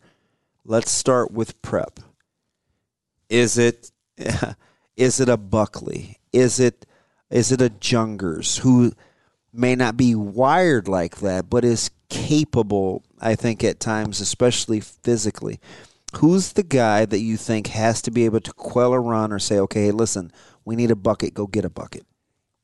let's 0.64 0.90
start 0.90 1.32
with 1.32 1.60
prep. 1.62 2.00
Is 3.28 3.58
it 3.58 3.90
is 4.96 5.20
it 5.20 5.28
a 5.28 5.36
Buckley? 5.36 6.18
Is 6.32 6.60
it 6.60 6.86
is 7.30 7.50
it 7.50 7.62
a 7.62 7.70
Jungers 7.70 8.58
who 8.58 8.92
may 9.52 9.74
not 9.74 9.96
be 9.96 10.14
wired 10.14 10.88
like 10.88 11.18
that, 11.18 11.50
but 11.50 11.64
is 11.64 11.90
capable, 12.08 13.02
I 13.20 13.34
think, 13.34 13.64
at 13.64 13.80
times, 13.80 14.20
especially 14.20 14.80
physically. 14.80 15.60
Who's 16.16 16.52
the 16.52 16.62
guy 16.62 17.06
that 17.06 17.20
you 17.20 17.36
think 17.36 17.68
has 17.68 18.02
to 18.02 18.10
be 18.10 18.26
able 18.26 18.40
to 18.40 18.52
quell 18.52 18.92
a 18.92 19.00
run 19.00 19.32
or 19.32 19.38
say, 19.38 19.58
okay, 19.60 19.90
listen, 19.90 20.30
we 20.64 20.76
need 20.76 20.90
a 20.90 20.96
bucket, 20.96 21.32
go 21.32 21.46
get 21.46 21.64
a 21.64 21.70
bucket? 21.70 22.04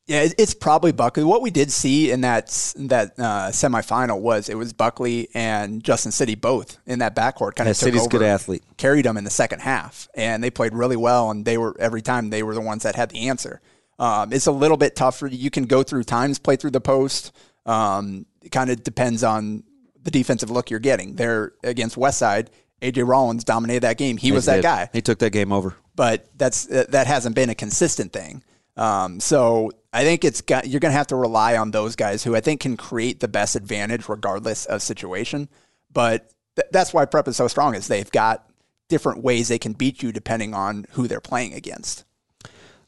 Yeah, 0.08 0.26
it's 0.38 0.54
probably 0.54 0.90
Buckley. 0.92 1.22
What 1.22 1.42
we 1.42 1.50
did 1.50 1.70
see 1.70 2.10
in 2.10 2.22
that 2.22 2.46
that 2.76 3.12
uh, 3.18 3.50
semifinal 3.50 4.20
was 4.20 4.48
it 4.48 4.54
was 4.56 4.72
Buckley 4.72 5.28
and 5.34 5.84
Justin 5.84 6.12
City 6.12 6.34
both 6.34 6.78
in 6.86 7.00
that 7.00 7.14
backcourt. 7.14 7.56
Kind 7.56 7.66
Yeah, 7.66 7.72
of 7.72 7.76
City's 7.76 8.06
a 8.06 8.08
good 8.08 8.22
over, 8.22 8.30
athlete. 8.30 8.62
Carried 8.78 9.04
them 9.04 9.18
in 9.18 9.24
the 9.24 9.30
second 9.30 9.60
half, 9.60 10.08
and 10.14 10.42
they 10.42 10.50
played 10.50 10.72
really 10.72 10.96
well. 10.96 11.30
And 11.30 11.44
they 11.44 11.58
were 11.58 11.76
every 11.78 12.00
time 12.00 12.30
they 12.30 12.42
were 12.42 12.54
the 12.54 12.60
ones 12.62 12.84
that 12.84 12.96
had 12.96 13.10
the 13.10 13.28
answer. 13.28 13.60
Um, 13.98 14.32
it's 14.32 14.46
a 14.46 14.52
little 14.52 14.76
bit 14.78 14.96
tougher. 14.96 15.26
You 15.26 15.50
can 15.50 15.64
go 15.64 15.82
through 15.82 16.04
times, 16.04 16.38
play 16.38 16.56
through 16.56 16.70
the 16.70 16.80
post. 16.80 17.32
Um, 17.66 18.24
it 18.40 18.50
kind 18.50 18.70
of 18.70 18.82
depends 18.82 19.22
on 19.22 19.62
the 20.02 20.10
defensive 20.10 20.50
look 20.50 20.70
you're 20.70 20.80
getting. 20.80 21.16
They're 21.16 21.52
against 21.62 21.96
Westside, 21.96 22.48
AJ 22.80 23.06
Rollins 23.06 23.44
dominated 23.44 23.80
that 23.80 23.98
game. 23.98 24.16
He 24.16 24.32
was 24.32 24.46
that 24.46 24.62
guy 24.62 24.88
He 24.92 25.02
took 25.02 25.18
that 25.18 25.30
game 25.30 25.52
over. 25.52 25.74
but 25.96 26.28
that's 26.38 26.64
that 26.66 27.06
hasn't 27.06 27.34
been 27.34 27.50
a 27.50 27.54
consistent 27.54 28.12
thing. 28.12 28.42
Um, 28.78 29.18
so 29.18 29.72
I 29.92 30.04
think 30.04 30.24
it's 30.24 30.40
got 30.40 30.68
you're 30.68 30.80
going 30.80 30.92
to 30.92 30.96
have 30.96 31.08
to 31.08 31.16
rely 31.16 31.56
on 31.56 31.72
those 31.72 31.96
guys 31.96 32.22
who 32.22 32.36
I 32.36 32.40
think 32.40 32.60
can 32.60 32.76
create 32.76 33.20
the 33.20 33.28
best 33.28 33.56
advantage 33.56 34.08
regardless 34.08 34.66
of 34.66 34.82
situation. 34.82 35.48
But 35.92 36.32
th- 36.56 36.68
that's 36.70 36.94
why 36.94 37.04
prep 37.04 37.28
is 37.28 37.36
so 37.36 37.48
strong 37.48 37.74
is 37.74 37.88
they've 37.88 38.10
got 38.10 38.48
different 38.88 39.22
ways 39.22 39.48
they 39.48 39.58
can 39.58 39.72
beat 39.72 40.02
you 40.02 40.12
depending 40.12 40.54
on 40.54 40.86
who 40.92 41.08
they're 41.08 41.20
playing 41.20 41.54
against. 41.54 42.04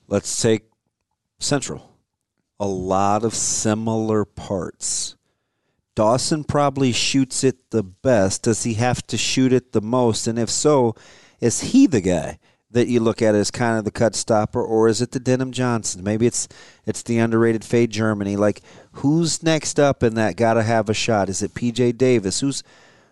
Let's 0.09 0.40
take 0.40 0.64
Central. 1.38 1.90
A 2.59 2.66
lot 2.66 3.24
of 3.24 3.35
similar 3.35 4.24
parts. 4.24 5.16
Dawson 5.94 6.44
probably 6.44 6.92
shoots 6.92 7.42
it 7.42 7.70
the 7.70 7.83
best. 7.83 8.42
Does 8.42 8.64
he 8.64 8.74
have 8.74 9.07
to 9.09 9.16
shoot 9.16 9.53
it 9.53 9.72
the 9.72 9.81
most? 9.81 10.26
And 10.26 10.38
if 10.38 10.50
so, 10.50 10.94
is 11.40 11.61
he 11.61 11.87
the 11.87 12.00
guy 12.00 12.38
that 12.70 12.88
you 12.88 13.00
look 13.00 13.20
at 13.20 13.35
as 13.35 13.50
kind 13.50 13.78
of 13.78 13.85
the 13.85 13.90
cut 13.90 14.14
stopper, 14.14 14.62
or 14.62 14.88
is 14.88 15.02
it 15.02 15.12
the 15.12 15.20
Denim 15.20 15.52
Johnson? 15.52 16.04
Maybe 16.04 16.26
it's 16.26 16.48
it's 16.87 17.02
the 17.02 17.18
underrated 17.18 17.64
Fade 17.64 17.90
Germany. 17.90 18.37
Like 18.37 18.62
who's 18.92 19.42
next 19.42 19.80
up 19.80 20.02
in 20.02 20.14
that 20.14 20.37
gotta 20.37 20.62
have 20.62 20.88
a 20.88 20.94
shot? 20.94 21.28
Is 21.28 21.42
it 21.42 21.54
PJ 21.54 21.98
Davis? 21.98 22.40
Who's 22.40 22.62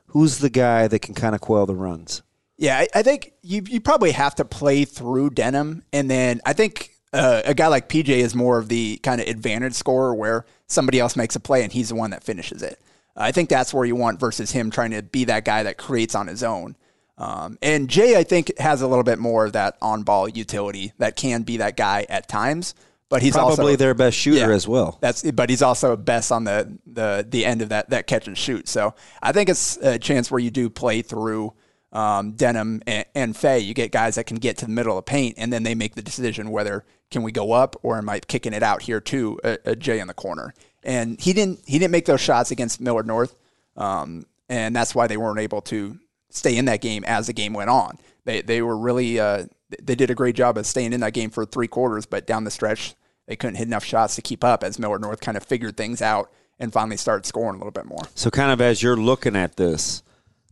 who's 0.09 0.38
the 0.38 0.51
guy 0.51 0.88
that 0.88 1.01
can 1.01 1.14
kind 1.14 1.35
of 1.35 1.40
quell 1.40 1.66
the 1.66 1.75
runs? 1.75 2.23
Yeah, 2.57 2.79
I, 2.79 2.88
I 2.94 3.03
think 3.03 3.33
you 3.42 3.62
you 3.66 3.81
probably 3.81 4.12
have 4.12 4.35
to 4.37 4.44
play 4.44 4.85
through 4.85 5.31
Denim, 5.31 5.85
and 5.92 6.11
then 6.11 6.40
I 6.44 6.53
think 6.53 6.90
uh, 7.12 7.42
a 7.44 7.55
guy 7.55 7.68
like 7.68 7.88
PJ 7.88 8.09
is 8.09 8.35
more 8.35 8.59
of 8.59 8.68
the 8.68 8.99
kind 8.99 9.21
of 9.21 9.29
advantage 9.29 9.75
scorer 9.75 10.14
where 10.14 10.44
somebody 10.66 11.01
else 11.01 11.16
makes 11.16 11.37
a 11.37 11.40
play 11.40 11.62
and 11.62 11.73
he's 11.73 11.88
the 11.88 11.94
one 11.94 12.11
that 12.11 12.23
finishes 12.23 12.62
it. 12.62 12.81
I 13.16 13.33
think 13.33 13.49
that's 13.49 13.75
where 13.75 13.85
you 13.85 13.97
want 13.97 14.21
versus 14.21 14.53
him 14.53 14.71
trying 14.71 14.92
to 14.92 15.03
be 15.03 15.25
that 15.25 15.44
guy 15.44 15.64
that 15.64 15.77
creates 15.77 16.14
on 16.14 16.29
his 16.29 16.42
own. 16.42 16.77
Um, 17.18 17.59
and 17.61 17.88
Jay, 17.88 18.16
I 18.16 18.22
think, 18.22 18.57
has 18.59 18.81
a 18.81 18.87
little 18.87 19.04
bit 19.04 19.18
more 19.18 19.44
of 19.46 19.52
that 19.54 19.76
on 19.83 20.04
ball 20.04 20.28
utility 20.28 20.92
that 20.98 21.16
can 21.16 21.42
be 21.42 21.59
that 21.59 21.76
guy 21.76 22.07
at 22.09 22.28
times. 22.28 22.74
But 23.11 23.22
he's 23.22 23.33
Probably 23.33 23.50
also, 23.72 23.76
their 23.76 23.94
best 23.94 24.16
shooter 24.16 24.38
Yeah. 24.50 24.50
as 24.50 24.68
well. 24.68 24.98
That's 25.00 25.22
but 25.33 25.48
he's 25.48 25.62
also 25.62 25.96
best 25.96 26.31
on 26.31 26.44
the 26.44 26.78
the 26.87 27.26
the 27.28 27.46
end 27.46 27.62
of 27.62 27.70
that 27.70 27.88
that 27.90 28.07
catch 28.07 28.26
and 28.28 28.37
shoot. 28.37 28.68
So 28.68 28.94
I 29.22 29.33
think 29.33 29.48
it's 29.48 29.78
a 29.78 29.98
chance 29.98 30.31
where 30.31 30.38
you 30.38 30.50
do 30.50 30.68
play 30.68 31.00
through 31.00 31.54
um, 31.90 32.33
Denham 32.33 32.83
and, 32.87 33.07
and 33.14 33.35
Fay. 33.37 33.61
You 33.61 33.72
get 33.72 33.92
guys 33.92 34.16
that 34.16 34.24
can 34.24 34.37
get 34.37 34.59
to 34.59 34.66
the 34.66 34.70
middle 34.72 34.92
of 34.92 35.04
the 35.04 35.11
paint, 35.11 35.37
and 35.38 35.50
then 35.50 35.62
they 35.62 35.74
make 35.74 35.94
the 35.94 36.02
decision 36.02 36.50
whether 36.50 36.85
can 37.11 37.22
we 37.22 37.33
go 37.33 37.52
up 37.52 37.76
or 37.83 37.96
am 37.96 38.11
I 38.11 38.20
kicking 38.20 38.52
it 38.52 38.62
out 38.62 38.83
here 38.83 39.00
to 39.00 39.40
a, 39.42 39.59
a 39.64 39.74
Jay 39.76 40.00
in 40.00 40.07
the 40.07 40.12
corner. 40.14 40.52
And 40.85 41.18
he 41.18 41.33
didn't 41.33 41.61
he 41.66 41.78
didn't 41.78 41.92
make 41.92 42.04
those 42.04 42.20
shots 42.20 42.50
against 42.50 42.78
Millard 42.78 43.07
North, 43.07 43.35
um, 43.78 44.26
and 44.50 44.76
that's 44.76 44.94
why 44.94 45.07
they 45.07 45.16
weren't 45.16 45.40
able 45.40 45.62
to 45.62 45.98
stay 46.31 46.57
in 46.57 46.67
that 46.67 46.81
game 46.81 47.05
as 47.05 47.27
the 47.27 47.33
game 47.33 47.53
went 47.53 47.71
on. 47.71 47.99
They 48.25 48.43
they 48.43 48.62
were 48.62 48.77
really 48.77 49.19
uh, 49.19 49.47
they 49.83 49.95
did 49.95 50.11
a 50.11 50.14
great 50.14 50.35
job 50.35 50.59
of 50.59 50.67
staying 50.67 50.93
in 50.93 51.01
that 51.01 51.12
game 51.12 51.31
for 51.31 51.45
three 51.45 51.69
quarters, 51.69 52.07
but 52.07 52.27
down 52.27 52.45
the 52.45 52.51
stretch 52.51 52.95
they 53.29 53.37
couldn't 53.37 53.57
hit 53.57 53.69
enough 53.69 53.85
shots 53.85 54.17
to 54.17 54.23
keep 54.23 54.43
up 54.43 54.64
as 54.64 54.79
Millard 54.79 55.03
North 55.03 55.21
kind 55.21 55.37
of 55.37 55.43
figured 55.45 55.77
things 55.77 56.01
out 56.01 56.33
and 56.59 56.73
finally 56.73 56.97
started 56.97 57.27
scoring 57.27 57.57
a 57.57 57.59
little 57.59 57.71
bit 57.71 57.85
more. 57.85 58.03
So, 58.14 58.31
kind 58.31 58.51
of 58.51 58.61
as 58.61 58.83
you're 58.83 58.97
looking 58.97 59.37
at 59.37 59.57
this, 59.57 60.03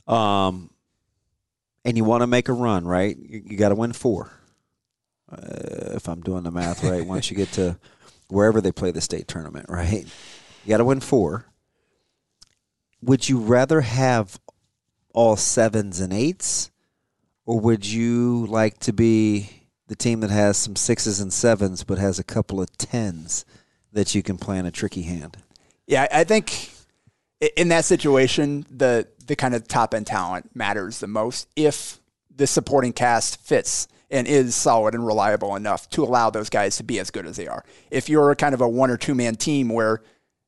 um, 0.06 0.70
and 1.84 1.96
you 1.96 2.04
want 2.04 2.20
to 2.20 2.26
make 2.26 2.48
a 2.48 2.52
run, 2.52 2.86
right? 2.86 3.16
You, 3.16 3.42
you 3.46 3.56
got 3.56 3.70
to 3.70 3.74
win 3.74 3.92
four. 3.92 4.30
Uh, 5.30 5.94
if 5.94 6.08
I'm 6.08 6.20
doing 6.20 6.44
the 6.44 6.50
math 6.50 6.84
right, 6.84 7.04
once 7.04 7.30
you 7.30 7.36
get 7.36 7.50
to 7.52 7.78
wherever 8.28 8.60
they 8.60 8.72
play 8.72 8.90
the 8.90 9.00
state 9.00 9.26
tournament, 9.26 9.66
right? 9.68 10.06
You 10.64 10.68
got 10.68 10.78
to 10.78 10.84
win 10.84 11.00
four. 11.00 11.46
Would 13.02 13.28
you 13.28 13.38
rather 13.38 13.80
have 13.80 14.38
all 15.16 15.34
sevens 15.34 15.98
and 15.98 16.12
eights, 16.12 16.70
or 17.46 17.58
would 17.58 17.86
you 17.86 18.46
like 18.46 18.78
to 18.80 18.92
be 18.92 19.48
the 19.88 19.96
team 19.96 20.20
that 20.20 20.30
has 20.30 20.58
some 20.58 20.76
sixes 20.76 21.20
and 21.20 21.32
sevens 21.32 21.82
but 21.82 21.98
has 21.98 22.18
a 22.18 22.24
couple 22.24 22.60
of 22.60 22.76
tens 22.76 23.44
that 23.92 24.14
you 24.14 24.22
can 24.22 24.36
play 24.36 24.58
in 24.58 24.66
a 24.66 24.70
tricky 24.70 25.02
hand? 25.02 25.38
Yeah, 25.86 26.06
I 26.12 26.24
think 26.24 26.70
in 27.56 27.68
that 27.68 27.84
situation, 27.86 28.66
the 28.70 29.08
the 29.26 29.34
kind 29.34 29.54
of 29.54 29.66
top 29.66 29.94
end 29.94 30.06
talent 30.06 30.54
matters 30.54 31.00
the 31.00 31.08
most 31.08 31.48
if 31.56 31.98
the 32.34 32.46
supporting 32.46 32.92
cast 32.92 33.40
fits 33.40 33.88
and 34.10 34.28
is 34.28 34.54
solid 34.54 34.94
and 34.94 35.04
reliable 35.04 35.56
enough 35.56 35.88
to 35.90 36.04
allow 36.04 36.30
those 36.30 36.50
guys 36.50 36.76
to 36.76 36.84
be 36.84 37.00
as 37.00 37.10
good 37.10 37.26
as 37.26 37.36
they 37.36 37.48
are. 37.48 37.64
If 37.90 38.08
you're 38.08 38.34
kind 38.36 38.54
of 38.54 38.60
a 38.60 38.68
one 38.68 38.90
or 38.90 38.96
two 38.96 39.14
man 39.14 39.36
team 39.36 39.70
where 39.70 40.02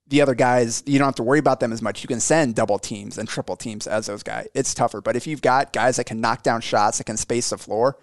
the 0.09 0.23
other 0.23 0.35
guys, 0.35 0.83
you 0.87 0.99
don't 0.99 1.07
have 1.07 1.15
to 1.17 1.23
worry 1.23 1.39
about 1.39 1.61
them 1.61 1.73
as 1.73 1.83
much. 1.83 2.03
You 2.03 2.09
can 2.09 2.21
send 2.21 2.55
double 2.55 2.79
teams 2.79 3.19
and 3.19 3.29
triple 3.29 3.57
teams 3.57 3.87
as 3.87 4.07
those 4.07 4.23
guys. 4.23 4.49
It's 4.55 4.73
tougher. 4.75 5.01
But 5.01 5.17
if 5.17 5.27
you've 5.27 5.43
got 5.43 5.73
guys 5.73 5.97
that 5.97 6.05
can 6.05 6.21
knock 6.21 6.43
down 6.43 6.61
shots, 6.63 6.99
that 6.99 7.05
can 7.05 7.17
space 7.17 7.51
the 7.51 7.59
floor, 7.59 7.99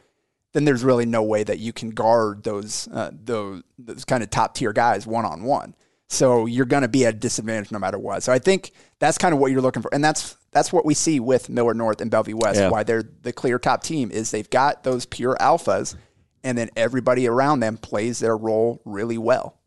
then 0.54 0.65
there's 0.65 0.84
really 0.84 1.06
no 1.06 1.24
way 1.24 1.44
that 1.44 1.60
you 1.60 1.74
can 1.74 1.89
guard 1.89 2.44
those 2.44 2.88
uh, 2.94 3.12
those, 3.12 3.63
those 3.78 4.06
kind 4.06 4.24
of 4.24 4.30
top 4.30 4.54
tier 4.56 4.72
guys 4.72 5.06
one 5.06 5.26
on 5.26 5.44
one. 5.44 5.76
So 6.08 6.46
you're 6.46 6.65
going 6.65 6.84
to 6.84 6.88
be 6.88 7.06
at 7.06 7.15
a 7.15 7.18
disadvantage 7.18 7.72
no 7.72 7.80
matter 7.80 7.98
what. 7.98 8.22
So 8.22 8.32
I 8.32 8.39
think 8.39 8.72
that's 9.00 9.18
kind 9.18 9.34
of 9.34 9.39
what 9.39 9.52
you're 9.52 9.62
looking 9.62 9.82
for, 9.82 9.94
and 9.94 10.04
that's 10.04 10.38
that's 10.52 10.72
what 10.72 10.86
we 10.86 10.94
see 10.94 11.20
with 11.20 11.50
Millard 11.50 11.76
North 11.76 12.00
and 12.00 12.12
Bellevue 12.12 12.38
West. 12.38 12.60
Yeah. 12.60 12.70
Why 12.70 12.84
they're 12.84 13.04
the 13.24 13.34
clear 13.34 13.58
top 13.58 13.84
team 13.84 14.12
is 14.12 14.32
they've 14.32 14.50
got 14.50 14.84
those 14.84 15.06
pure 15.06 15.36
alphas, 15.41 15.96
and 16.44 16.58
then 16.58 16.70
everybody 16.76 17.28
around 17.28 17.62
them 17.62 17.78
plays 17.78 18.20
their 18.20 18.38
role 18.38 18.82
really 18.86 19.18
well. 19.18 19.58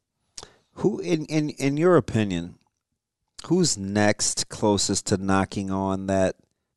Who, 0.78 1.00
in, 1.00 1.24
in 1.24 1.50
in 1.50 1.76
your 1.76 1.96
opinion, 1.96 2.54
who's 3.46 3.76
next 3.76 4.48
closest 4.48 5.06
to 5.06 5.16
knocking 5.16 5.72
on 5.72 6.06
that 6.06 6.36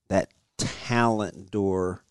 that 0.10 0.30
talent 0.58 1.52
door 1.52 2.04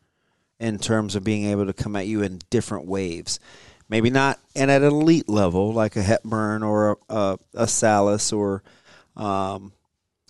in 0.61 0.79
terms 0.79 1.16
of 1.16 1.24
being 1.24 1.46
able 1.46 1.66
to 1.66 1.72
come 1.72 1.96
at 1.96 2.07
you 2.07 2.22
in 2.22 2.40
different 2.48 2.87
waves? 2.87 3.40
Maybe 3.88 4.09
not 4.09 4.38
and 4.55 4.70
at 4.70 4.83
an 4.83 4.92
elite 4.92 5.29
level 5.29 5.72
like 5.72 5.96
a 5.96 6.03
Hepburn 6.03 6.62
or 6.62 6.92
a, 7.09 7.14
a, 7.14 7.38
a 7.55 7.64
Sallis 7.64 8.33
or, 8.33 8.62
um, 9.16 9.72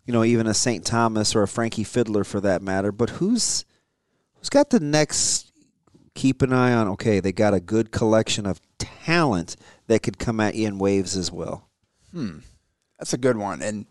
you 0.06 0.14
know, 0.14 0.24
even 0.24 0.46
a 0.46 0.54
St. 0.54 0.82
Thomas 0.82 1.36
or 1.36 1.42
a 1.42 1.48
Frankie 1.48 1.84
Fidler 1.84 2.24
for 2.24 2.40
that 2.40 2.62
matter. 2.62 2.90
But 2.90 3.10
who's 3.10 3.66
who's 4.36 4.48
got 4.48 4.70
the 4.70 4.80
next? 4.80 5.52
Keep 6.14 6.40
an 6.40 6.54
eye 6.54 6.72
on. 6.72 6.88
Okay, 6.88 7.20
they 7.20 7.32
got 7.32 7.52
a 7.52 7.60
good 7.60 7.92
collection 7.92 8.46
of 8.46 8.60
talent 8.78 9.56
that 9.90 10.02
could 10.02 10.18
come 10.18 10.40
at 10.40 10.54
you 10.54 10.66
in 10.66 10.78
waves 10.78 11.16
as 11.16 11.30
well. 11.30 11.68
Hmm. 12.12 12.38
That's 12.98 13.12
a 13.12 13.18
good 13.18 13.36
one, 13.36 13.62
and 13.62 13.86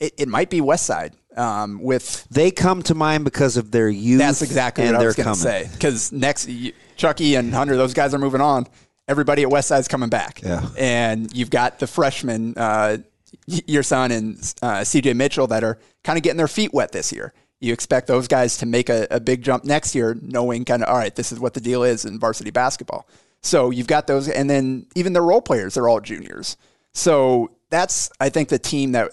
it, 0.00 0.14
it 0.18 0.28
might 0.28 0.50
be 0.50 0.60
West 0.60 0.86
Side 0.86 1.14
um, 1.36 1.82
with 1.82 2.26
They 2.30 2.50
come 2.50 2.82
to 2.84 2.94
mind 2.94 3.24
because 3.24 3.56
of 3.56 3.70
their 3.70 3.88
youth. 3.88 4.18
That's 4.18 4.42
exactly 4.42 4.84
and 4.84 4.92
what 4.92 4.96
I 4.96 4.98
they're 5.00 5.08
was 5.08 5.16
going 5.16 5.28
to 5.28 5.34
say. 5.34 5.68
Because 5.72 6.12
next, 6.12 6.48
Chucky 6.96 7.34
and 7.34 7.52
Hunter, 7.52 7.76
those 7.76 7.94
guys 7.94 8.14
are 8.14 8.18
moving 8.18 8.40
on. 8.40 8.66
Everybody 9.06 9.42
at 9.42 9.50
West 9.50 9.68
Side's 9.68 9.88
coming 9.88 10.08
back. 10.08 10.42
Yeah. 10.42 10.66
And 10.78 11.34
you've 11.36 11.50
got 11.50 11.78
the 11.78 11.86
freshmen, 11.86 12.54
uh, 12.56 12.98
your 13.46 13.82
son 13.82 14.12
and 14.12 14.36
uh, 14.62 14.80
CJ 14.80 15.14
Mitchell, 15.14 15.46
that 15.48 15.62
are 15.62 15.78
kind 16.04 16.16
of 16.16 16.22
getting 16.22 16.38
their 16.38 16.48
feet 16.48 16.72
wet 16.72 16.92
this 16.92 17.12
year. 17.12 17.34
You 17.60 17.72
expect 17.72 18.06
those 18.06 18.28
guys 18.28 18.56
to 18.58 18.66
make 18.66 18.88
a, 18.88 19.06
a 19.10 19.20
big 19.20 19.42
jump 19.42 19.64
next 19.64 19.94
year, 19.94 20.16
knowing 20.20 20.64
kind 20.64 20.82
of, 20.82 20.88
all 20.88 20.96
right, 20.96 21.14
this 21.14 21.32
is 21.32 21.40
what 21.40 21.54
the 21.54 21.60
deal 21.60 21.82
is 21.82 22.04
in 22.04 22.18
varsity 22.18 22.50
basketball. 22.50 23.06
So 23.44 23.70
you've 23.70 23.86
got 23.86 24.06
those, 24.06 24.28
and 24.28 24.48
then 24.48 24.86
even 24.94 25.12
the 25.12 25.20
role 25.22 25.40
players, 25.42 25.74
they're 25.74 25.88
all 25.88 26.00
juniors. 26.00 26.56
So 26.92 27.50
that's, 27.70 28.10
I 28.18 28.30
think, 28.30 28.48
the 28.48 28.58
team 28.58 28.92
that 28.92 29.10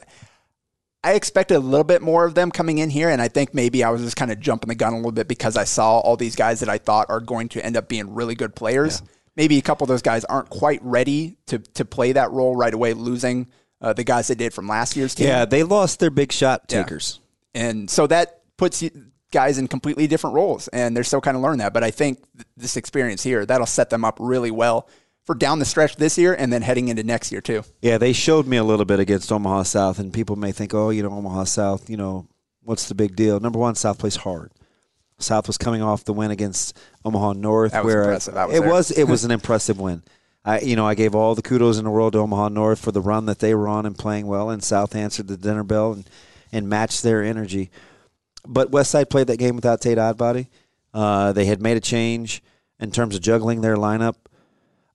I 1.04 1.14
expected 1.16 1.56
a 1.56 1.60
little 1.60 1.84
bit 1.84 2.02
more 2.02 2.26
of 2.26 2.36
them 2.36 2.52
coming 2.52 2.78
in 2.78 2.90
here, 2.90 3.10
and 3.10 3.22
I 3.22 3.28
think 3.28 3.54
maybe 3.54 3.84
I 3.84 3.90
was 3.90 4.02
just 4.02 4.16
kind 4.16 4.32
of 4.32 4.40
jumping 4.40 4.70
the 4.70 4.76
gun 4.76 4.94
a 4.94 4.96
little 4.98 5.12
bit 5.12 5.28
because 5.28 5.58
I 5.58 5.64
saw 5.66 6.00
all 6.00 6.16
these 6.16 6.36
guys 6.36 6.60
that 6.62 6.70
I 6.70 6.78
thought 6.78 7.08
are 7.10 7.20
going 7.20 7.50
to 7.50 7.66
end 7.66 7.76
up 7.76 7.88
being 7.90 8.14
really 8.14 8.36
good 8.36 8.56
players. 8.56 9.02
Maybe 9.36 9.58
a 9.58 9.62
couple 9.62 9.86
of 9.86 9.90
those 9.90 10.02
guys 10.04 10.24
aren't 10.26 10.50
quite 10.50 10.80
ready 10.84 11.38
to 11.48 11.58
to 11.60 11.86
play 11.86 12.12
that 12.12 12.32
role 12.32 12.56
right 12.56 12.74
away, 12.74 12.94
losing 12.94 13.48
uh, 13.82 13.94
the 13.94 14.04
guys 14.04 14.28
they 14.28 14.36
did 14.36 14.54
from 14.54 14.68
last 14.68 14.96
year's 14.96 15.16
team. 15.16 15.28
Yeah, 15.28 15.46
they 15.46 15.64
lost 15.64 16.00
their 16.00 16.12
big 16.12 16.32
shot 16.32 16.66
Yeah. 16.70 16.84
takers. 16.84 17.20
and 17.56 17.90
so 17.90 18.06
that 18.08 18.42
puts 18.58 18.84
you, 18.84 18.92
guys 19.32 19.58
in 19.58 19.68
completely 19.68 20.08
different 20.08 20.36
roles, 20.36 20.68
and 20.70 20.96
they're 20.96 21.04
still 21.04 21.22
kind 21.22 21.36
of 21.38 21.44
learning 21.44 21.60
that. 21.60 21.74
But 21.74 21.84
I 21.84 21.92
think 21.92 22.20
th- 22.36 22.46
this 22.58 22.78
experience 22.78 23.24
here 23.24 23.46
that'll 23.46 23.66
set 23.66 23.90
them 23.90 24.04
up 24.06 24.18
really 24.20 24.52
well 24.52 24.88
for 25.26 25.36
down 25.36 25.60
the 25.60 25.66
stretch 25.66 25.96
this 25.98 26.18
year, 26.18 26.34
and 26.34 26.52
then 26.52 26.62
heading 26.62 26.88
into 26.88 27.04
next 27.04 27.32
year 27.32 27.42
too. 27.42 27.64
Yeah, 27.82 27.98
they 27.98 28.12
showed 28.14 28.48
me 28.48 28.58
a 28.58 28.64
little 28.64 28.86
bit 28.86 29.00
against 29.00 29.32
Omaha 29.32 29.64
South, 29.64 30.00
and 30.00 30.12
people 30.14 30.36
may 30.36 30.52
think, 30.52 30.74
oh, 30.74 30.90
you 30.90 31.04
know, 31.04 31.12
Omaha 31.12 31.44
South, 31.46 31.90
you 31.90 31.98
know, 31.98 32.28
what's 32.64 32.88
the 32.88 32.96
big 32.96 33.16
deal? 33.16 33.40
Number 33.40 33.60
one, 33.60 33.76
South 33.76 34.00
plays 34.00 34.16
hard. 34.18 34.52
South 35.20 35.46
was 35.46 35.58
coming 35.60 35.84
off 35.84 36.04
the 36.04 36.14
win 36.14 36.32
against 36.32 36.76
Omaha 37.06 37.34
North, 37.34 37.74
That 37.74 37.86
was 37.86 37.94
where 37.94 38.08
was 38.14 38.28
it 38.28 38.34
there. 38.34 38.62
was 38.62 38.92
it 38.92 39.04
was 39.04 39.24
an 39.24 39.32
impressive 39.40 39.80
win. 39.80 40.02
I, 40.44 40.62
you 40.62 40.76
know, 40.76 40.88
I 40.88 40.96
gave 40.96 41.14
all 41.14 41.36
the 41.36 41.44
kudos 41.44 41.78
in 41.78 41.84
the 41.84 41.92
world 41.92 42.14
to 42.14 42.20
Omaha 42.20 42.50
North 42.50 42.80
for 42.80 42.92
the 42.92 43.00
run 43.02 43.28
that 43.28 43.38
they 43.38 43.54
were 43.54 43.68
on 43.68 43.86
and 43.86 43.96
playing 43.96 44.26
well, 44.26 44.50
and 44.50 44.64
South 44.64 44.96
answered 44.96 45.28
the 45.28 45.38
dinner 45.38 45.64
bell 45.64 45.94
and, 45.94 46.10
and 46.52 46.68
matched 46.68 47.04
their 47.04 47.22
energy. 47.24 47.70
But 48.48 48.72
Westside 48.72 49.10
played 49.10 49.28
that 49.28 49.38
game 49.38 49.56
without 49.56 49.82
Tate 49.82 49.98
Oddbody. 49.98 50.48
Uh, 50.94 51.32
they 51.34 51.46
had 51.46 51.62
made 51.62 51.78
a 51.78 51.82
change 51.82 52.44
in 52.80 52.92
terms 52.92 53.16
of 53.16 53.22
juggling 53.22 53.62
their 53.62 53.78
lineup 53.78 54.16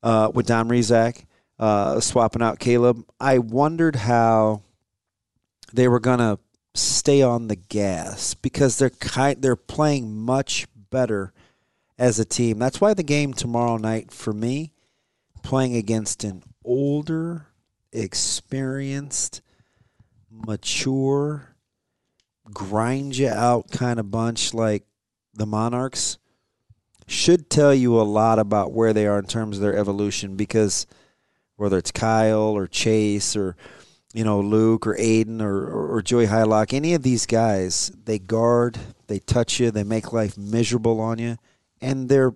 uh, 0.02 0.30
with 0.32 0.46
Don 0.46 0.68
Rezak, 0.68 1.24
uh, 1.59 2.00
swapping 2.00 2.42
out 2.42 2.59
Caleb. 2.59 3.04
I 3.20 3.38
wondered 3.38 3.96
how 3.96 4.62
they 5.72 5.88
were 5.88 6.00
going 6.00 6.18
to 6.18 6.38
stay 6.74 7.22
on 7.22 7.48
the 7.48 7.56
gas 7.56 8.35
because 8.35 8.78
they're 8.78 8.90
kind, 8.90 9.40
they're 9.40 9.56
playing 9.56 10.14
much 10.14 10.66
better 10.90 11.32
as 11.98 12.18
a 12.18 12.24
team. 12.24 12.59
That's 12.59 12.80
why 12.80 12.94
the 12.94 13.02
game 13.02 13.32
tomorrow 13.32 13.76
night 13.78 14.12
for 14.12 14.32
me, 14.32 14.72
playing 15.42 15.76
against 15.76 16.24
an 16.24 16.42
older, 16.64 17.46
experienced, 17.92 19.40
mature, 20.30 21.56
grind 22.52 23.16
you 23.16 23.28
out 23.28 23.70
kind 23.70 23.98
of 23.98 24.11
bunch 24.11 24.54
like 24.54 24.85
the 25.35 25.46
Monarchs 25.46 26.18
should 27.06 27.48
tell 27.48 27.74
you 27.74 28.00
a 28.00 28.02
lot 28.02 28.38
about 28.38 28.72
where 28.72 28.92
they 28.92 29.06
are 29.06 29.18
in 29.18 29.26
terms 29.26 29.56
of 29.56 29.62
their 29.62 29.76
evolution 29.76 30.37
because 30.37 30.87
whether 31.56 31.78
it's 31.78 31.92
Kyle 31.92 32.56
or 32.56 32.66
Chase 32.66 33.37
or 33.37 33.56
you 34.12 34.24
know 34.24 34.40
Luke 34.40 34.87
or 34.87 34.96
Aiden 34.96 35.40
or, 35.40 35.66
or, 35.66 35.96
or 35.96 36.02
Joey 36.02 36.26
Hylock, 36.26 36.72
any 36.72 36.94
of 36.94 37.02
these 37.02 37.26
guys, 37.26 37.92
they 38.04 38.18
guard, 38.18 38.78
they 39.06 39.18
touch 39.18 39.61
you, 39.61 39.70
they 39.70 39.85
make 39.85 40.12
life 40.12 40.37
miserable 40.37 41.00
on 41.00 41.18
you, 41.18 41.37
and 41.80 42.09
they're 42.09 42.35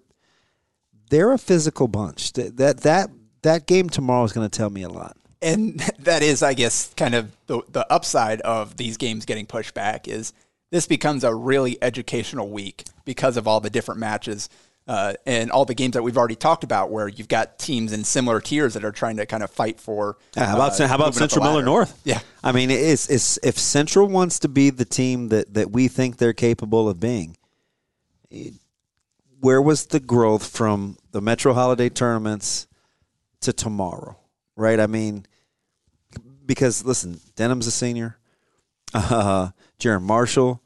they're 1.11 1.33
a 1.33 1.39
physical 1.39 1.89
bunch. 1.89 2.33
That 2.35 2.57
that 2.57 2.81
that, 2.81 3.11
that 3.43 3.67
game 3.67 3.89
tomorrow 3.89 4.25
is 4.25 4.33
going 4.33 4.49
to 4.49 4.57
tell 4.57 4.71
me 4.71 4.83
a 4.83 4.89
lot. 4.89 5.17
And 5.43 5.79
that 6.01 6.23
is, 6.23 6.43
I 6.43 6.55
guess, 6.55 6.93
kind 6.95 7.15
of 7.15 7.31
the, 7.47 7.63
the 7.71 7.91
upside 7.93 8.41
of 8.43 8.77
these 8.77 8.97
games 8.97 9.25
getting 9.25 9.47
pushed 9.47 9.75
back 9.75 10.09
is 10.09 10.33
this 10.71 10.87
becomes 10.87 11.25
a 11.25 11.35
really 11.35 11.79
educational 11.83 12.49
week 12.49 12.85
because 13.05 13.37
of 13.37 13.49
all 13.49 13.61
the 13.61 13.71
different 13.71 14.01
matches 14.01 14.49
uh, 14.91 15.15
and 15.25 15.51
all 15.51 15.65
the 15.65 15.75
games 15.75 15.93
that 15.93 16.03
we've 16.03 16.17
already 16.17 16.35
talked 16.35 16.65
about, 16.65 16.91
where 16.91 17.07
you've 17.07 17.29
got 17.29 17.59
teams 17.59 17.93
in 17.93 18.03
similar 18.03 18.41
tiers 18.41 18.75
that 18.75 18.85
are 18.85 18.91
trying 18.91 19.17
to 19.17 19.27
kind 19.27 19.43
of 19.43 19.51
fight 19.51 19.79
for. 19.79 20.17
Yeah, 20.37 20.47
how 20.47 20.55
about 20.57 20.81
uh, 20.81 20.89
how 20.89 20.97
about 20.97 21.07
moving 21.07 21.07
up 21.07 21.15
the 21.15 21.19
Central 21.19 21.45
Millard. 21.45 21.65
North? 21.65 22.01
Yeah, 22.05 22.21
I 22.43 22.51
mean, 22.53 22.71
it's, 22.71 23.09
it's 23.09 23.39
if 23.43 23.59
Central 23.59 24.09
wants 24.09 24.41
to 24.41 24.49
be 24.49 24.71
the 24.71 24.85
team 24.85 25.29
that, 25.29 25.55
that 25.55 25.71
we 25.71 25.87
think 25.87 26.17
they're 26.17 26.33
capable 26.33 26.89
of 26.89 26.99
being, 26.99 27.37
where 29.41 29.63
was 29.63 29.87
the 29.87 30.01
growth 30.01 30.49
from 30.49 30.97
the 31.13 31.21
Metro 31.21 31.53
Holiday 31.53 31.89
tournaments 31.89 32.67
to 33.43 33.53
tomorrow? 33.53 34.17
Right? 34.61 34.79
I 34.79 34.87
mean, 34.87 35.25
because 36.45 36.85
listen, 36.85 37.19
Denham's 37.35 37.67
a 37.67 37.71
senior, 37.71 38.19
uh, 38.93 39.49
Jaron 39.81 40.03
Marshall, 40.03 40.63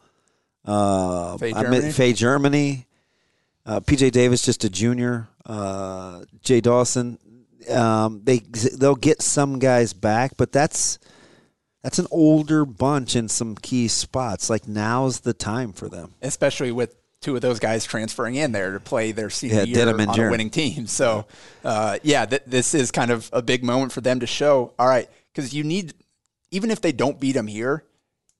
uh, 0.64 1.38
Faye 1.38 1.52
I 1.54 1.62
mean, 1.62 1.72
Germany. 1.72 1.92
Faye 1.92 2.12
Germany, 2.12 2.86
uh, 3.64 3.80
PJ 3.80 4.10
Davis 4.10 4.42
just 4.42 4.64
a 4.64 4.70
junior, 4.70 5.28
uh, 5.46 6.24
Jay 6.42 6.60
Dawson. 6.60 7.18
Um, 7.70 8.22
they 8.24 8.40
they'll 8.40 8.96
get 8.96 9.22
some 9.22 9.58
guys 9.60 9.92
back, 9.92 10.32
but 10.36 10.50
that's 10.50 10.98
that's 11.82 12.00
an 12.00 12.08
older 12.10 12.64
bunch 12.64 13.14
in 13.14 13.28
some 13.28 13.54
key 13.54 13.86
spots. 13.86 14.50
Like 14.50 14.66
now's 14.66 15.20
the 15.20 15.34
time 15.34 15.72
for 15.72 15.88
them. 15.88 16.14
especially 16.20 16.72
with 16.72 16.96
two 17.24 17.34
of 17.34 17.40
those 17.40 17.58
guys 17.58 17.86
transferring 17.86 18.34
in 18.34 18.52
there 18.52 18.72
to 18.72 18.80
play 18.80 19.10
their 19.10 19.30
senior 19.30 19.62
Yeah, 19.64 19.84
year 19.84 19.88
on 19.88 20.20
a 20.20 20.30
winning 20.30 20.50
team. 20.50 20.86
So, 20.86 21.26
uh, 21.64 21.98
yeah, 22.02 22.26
th- 22.26 22.42
this 22.46 22.74
is 22.74 22.90
kind 22.90 23.10
of 23.10 23.30
a 23.32 23.40
big 23.40 23.64
moment 23.64 23.92
for 23.92 24.02
them 24.02 24.20
to 24.20 24.26
show. 24.26 24.74
All 24.78 24.86
right, 24.86 25.08
because 25.32 25.54
you 25.54 25.64
need, 25.64 25.94
even 26.50 26.70
if 26.70 26.82
they 26.82 26.92
don't 26.92 27.18
beat 27.18 27.32
them 27.32 27.46
here, 27.46 27.84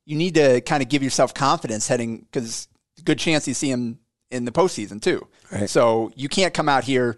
you 0.05 0.17
need 0.17 0.35
to 0.35 0.61
kind 0.61 0.83
of 0.83 0.91
give 0.91 1.03
yourself 1.03 1.33
confidence 1.33 1.89
heading 1.89 2.27
because 2.31 2.69
good 3.05 3.19
chance 3.19 3.49
you 3.49 3.55
see 3.55 3.71
them 3.71 3.99
in 4.31 4.45
the 4.45 4.53
postseason 4.53 5.01
too. 5.01 5.27
Right. 5.51 5.69
So 5.69 6.13
you 6.15 6.29
can't 6.29 6.53
come 6.53 6.69
out 6.69 6.85
here, 6.85 7.17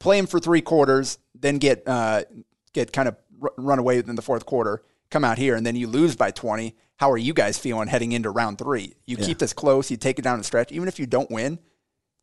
play 0.00 0.16
them 0.16 0.26
for 0.26 0.40
three 0.40 0.60
quarters, 0.60 1.18
then 1.38 1.58
get 1.58 1.84
uh, 1.86 2.24
get 2.72 2.92
kind 2.92 3.06
of 3.06 3.16
r- 3.40 3.52
run 3.56 3.78
away 3.78 3.98
in 3.98 4.16
the 4.16 4.22
fourth 4.22 4.44
quarter. 4.44 4.82
Come 5.10 5.24
out 5.24 5.38
here 5.38 5.54
and 5.54 5.64
then 5.64 5.76
you 5.76 5.86
lose 5.86 6.16
by 6.16 6.32
twenty. 6.32 6.74
How 6.96 7.10
are 7.10 7.18
you 7.18 7.34
guys 7.34 7.58
feeling 7.58 7.88
heading 7.88 8.12
into 8.12 8.30
round 8.30 8.58
three? 8.58 8.94
You 9.04 9.16
keep 9.16 9.38
this 9.38 9.52
close, 9.52 9.90
you 9.90 9.96
take 9.96 10.18
it 10.18 10.22
down 10.22 10.38
the 10.38 10.44
stretch. 10.44 10.72
Even 10.72 10.88
if 10.88 10.98
you 10.98 11.06
don't 11.06 11.30
win, 11.30 11.58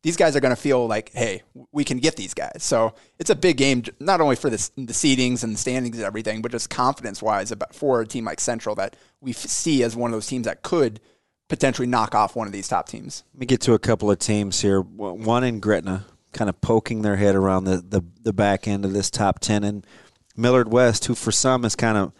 these 0.03 0.17
guys 0.17 0.35
are 0.35 0.41
going 0.41 0.53
to 0.53 0.61
feel 0.61 0.85
like, 0.85 1.11
hey, 1.13 1.43
we 1.71 1.85
can 1.85 1.97
get 1.97 2.17
these 2.17 2.33
guys. 2.33 2.57
So 2.63 2.93
it's 3.19 3.29
a 3.29 3.35
big 3.35 3.57
game, 3.57 3.83
not 3.99 4.19
only 4.19 4.35
for 4.35 4.49
the, 4.49 4.69
the 4.75 4.93
seedings 4.93 5.43
and 5.43 5.53
the 5.53 5.57
standings 5.57 5.97
and 5.97 6.05
everything, 6.05 6.41
but 6.41 6.51
just 6.51 6.69
confidence 6.69 7.21
wise 7.21 7.51
about 7.51 7.73
for 7.73 8.01
a 8.01 8.07
team 8.07 8.25
like 8.25 8.41
Central 8.41 8.75
that 8.75 8.97
we 9.21 9.31
f- 9.31 9.37
see 9.37 9.81
as 9.81 9.95
one 9.95 10.11
of 10.11 10.15
those 10.15 10.27
teams 10.27 10.45
that 10.45 10.61
could 10.61 10.99
potentially 11.47 11.87
knock 11.87 12.13
off 12.13 12.35
one 12.35 12.47
of 12.47 12.53
these 12.53 12.67
top 12.67 12.89
teams. 12.89 13.23
Let 13.33 13.39
me 13.39 13.45
get 13.45 13.61
to 13.61 13.73
a 13.73 13.79
couple 13.79 14.11
of 14.11 14.19
teams 14.19 14.59
here. 14.61 14.81
One 14.81 15.45
in 15.45 15.61
Gretna, 15.61 16.05
kind 16.33 16.49
of 16.49 16.59
poking 16.59 17.01
their 17.01 17.15
head 17.15 17.35
around 17.35 17.63
the, 17.63 17.77
the, 17.77 18.01
the 18.21 18.33
back 18.33 18.67
end 18.67 18.83
of 18.83 18.91
this 18.91 19.09
top 19.09 19.39
10. 19.39 19.63
And 19.63 19.87
Millard 20.35 20.69
West, 20.69 21.05
who 21.05 21.15
for 21.15 21.31
some 21.31 21.63
is 21.63 21.77
kind 21.77 21.97
of, 21.97 22.11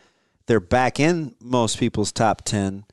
they're 0.48 0.60
back 0.60 1.00
in 1.00 1.36
most 1.42 1.80
people's 1.80 2.12
top 2.12 2.44
10. 2.44 2.86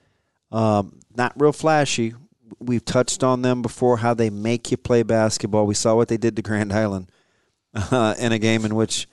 Um, 0.52 1.00
not 1.14 1.32
real 1.40 1.52
flashy. 1.52 2.14
We've 2.58 2.84
touched 2.84 3.22
on 3.22 3.42
them 3.42 3.62
before, 3.62 3.98
how 3.98 4.14
they 4.14 4.30
make 4.30 4.70
you 4.70 4.76
play 4.76 5.02
basketball. 5.02 5.66
We 5.66 5.74
saw 5.74 5.94
what 5.94 6.08
they 6.08 6.16
did 6.16 6.36
to 6.36 6.42
Grand 6.42 6.72
Island 6.72 7.10
uh, 7.74 8.14
in 8.18 8.32
a 8.32 8.38
game 8.38 8.64
in 8.64 8.74
which 8.74 9.08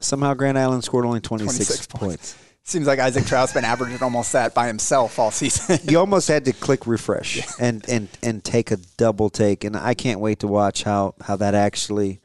somehow 0.00 0.34
Grand 0.34 0.58
Island 0.58 0.84
scored 0.84 1.04
only 1.04 1.20
26, 1.20 1.56
26 1.56 1.86
points. 1.86 2.00
points. 2.00 2.38
Seems 2.66 2.86
like 2.86 2.98
Isaac 2.98 3.26
Traudt's 3.26 3.52
been 3.52 3.64
averaging 3.64 4.02
almost 4.02 4.32
that 4.32 4.54
by 4.54 4.66
himself 4.68 5.18
all 5.18 5.30
season. 5.30 5.78
you 5.84 5.98
almost 6.00 6.28
had 6.28 6.46
to 6.46 6.52
click 6.52 6.86
refresh 6.86 7.42
and, 7.60 7.86
and 7.90 8.08
and 8.22 8.42
take 8.42 8.70
a 8.70 8.78
double 8.96 9.28
take 9.28 9.64
and 9.64 9.76
i 9.76 9.92
can't 9.92 10.18
wait 10.18 10.38
to 10.38 10.48
watch 10.48 10.82
how 10.82 11.14
how 11.20 11.36
that 11.36 11.54
actually 11.54 12.20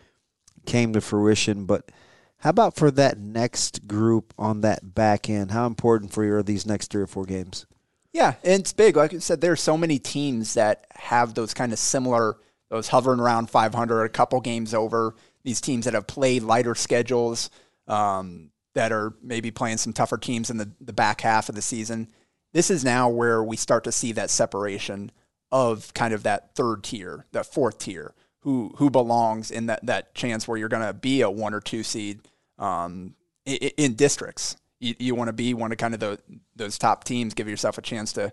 came 0.66 0.94
to 0.94 1.02
fruition 1.02 1.66
but 1.66 1.92
how 2.40 2.50
about 2.50 2.76
for 2.76 2.92
that 2.92 3.18
next 3.18 3.88
group 3.88 4.34
on 4.38 4.62
that 4.62 4.94
back 4.96 5.30
end 5.30 5.52
how 5.52 5.66
important 5.66 6.12
for 6.12 6.24
you 6.24 6.34
are 6.34 6.44
these 6.44 6.66
next 6.66 6.92
three 6.92 7.02
or 7.02 7.08
four 7.08 7.26
games 7.26 7.66
Yeah, 8.14 8.36
and 8.44 8.62
it's 8.62 8.74
big. 8.74 8.96
Like 8.96 9.14
I 9.14 9.20
said, 9.20 9.42
there's 9.42 9.62
so 9.62 9.78
many 9.78 10.00
teams 10.00 10.56
that 10.56 10.88
have 10.92 11.34
those 11.34 11.54
kind 11.54 11.72
of 11.72 11.80
similar, 11.80 12.38
those 12.70 12.88
hovering 12.88 13.20
around 13.20 13.50
500, 13.50 14.04
a 14.04 14.10
couple 14.10 14.42
games 14.42 14.74
over. 14.74 15.16
These 15.44 15.62
teams 15.62 15.86
that 15.86 15.94
have 15.94 16.08
played 16.08 16.44
lighter 16.44 16.76
schedules, 16.76 17.50
um, 17.88 18.52
that 18.76 18.92
are 18.92 19.14
maybe 19.22 19.52
playing 19.52 19.78
some 19.78 19.94
tougher 19.94 20.18
teams 20.18 20.50
in 20.50 20.58
the, 20.58 20.70
the 20.82 20.94
back 20.94 21.22
half 21.22 21.50
of 21.50 21.56
the 21.56 21.62
season. 21.62 22.08
This 22.54 22.72
is 22.72 22.84
now 22.84 23.10
where 23.10 23.44
we 23.44 23.56
start 23.56 23.84
to 23.84 23.92
see 23.92 24.12
that 24.14 24.30
separation 24.30 25.12
of 25.52 25.94
kind 25.94 26.14
of 26.14 26.24
that 26.24 26.56
third 26.56 26.84
tier, 26.84 27.26
that 27.32 27.46
fourth 27.46 27.80
tier, 27.80 28.14
who 28.42 28.74
who 28.78 28.90
belongs 28.90 29.52
in 29.52 29.66
that 29.68 29.86
that 29.86 30.14
chance 30.16 30.48
where 30.48 30.58
you're 30.58 30.70
going 30.70 30.86
to 30.86 30.94
be 30.94 31.22
a 31.22 31.30
one 31.30 31.54
or 31.54 31.60
two 31.60 31.84
seed 31.84 32.22
um, 32.58 33.16
in, 33.46 33.72
in 33.78 33.94
districts. 33.96 34.58
You, 34.80 34.96
you 34.98 35.16
want 35.16 35.28
to 35.28 35.34
be 35.34 35.54
one 35.54 35.72
of 35.72 35.78
kind 35.78 35.94
of 35.94 36.00
the, 36.00 36.20
those 36.56 36.78
top 36.78 37.04
teams, 37.04 37.34
give 37.34 37.50
yourself 37.50 37.78
a 37.78 37.82
chance 37.82 38.14
to 38.14 38.32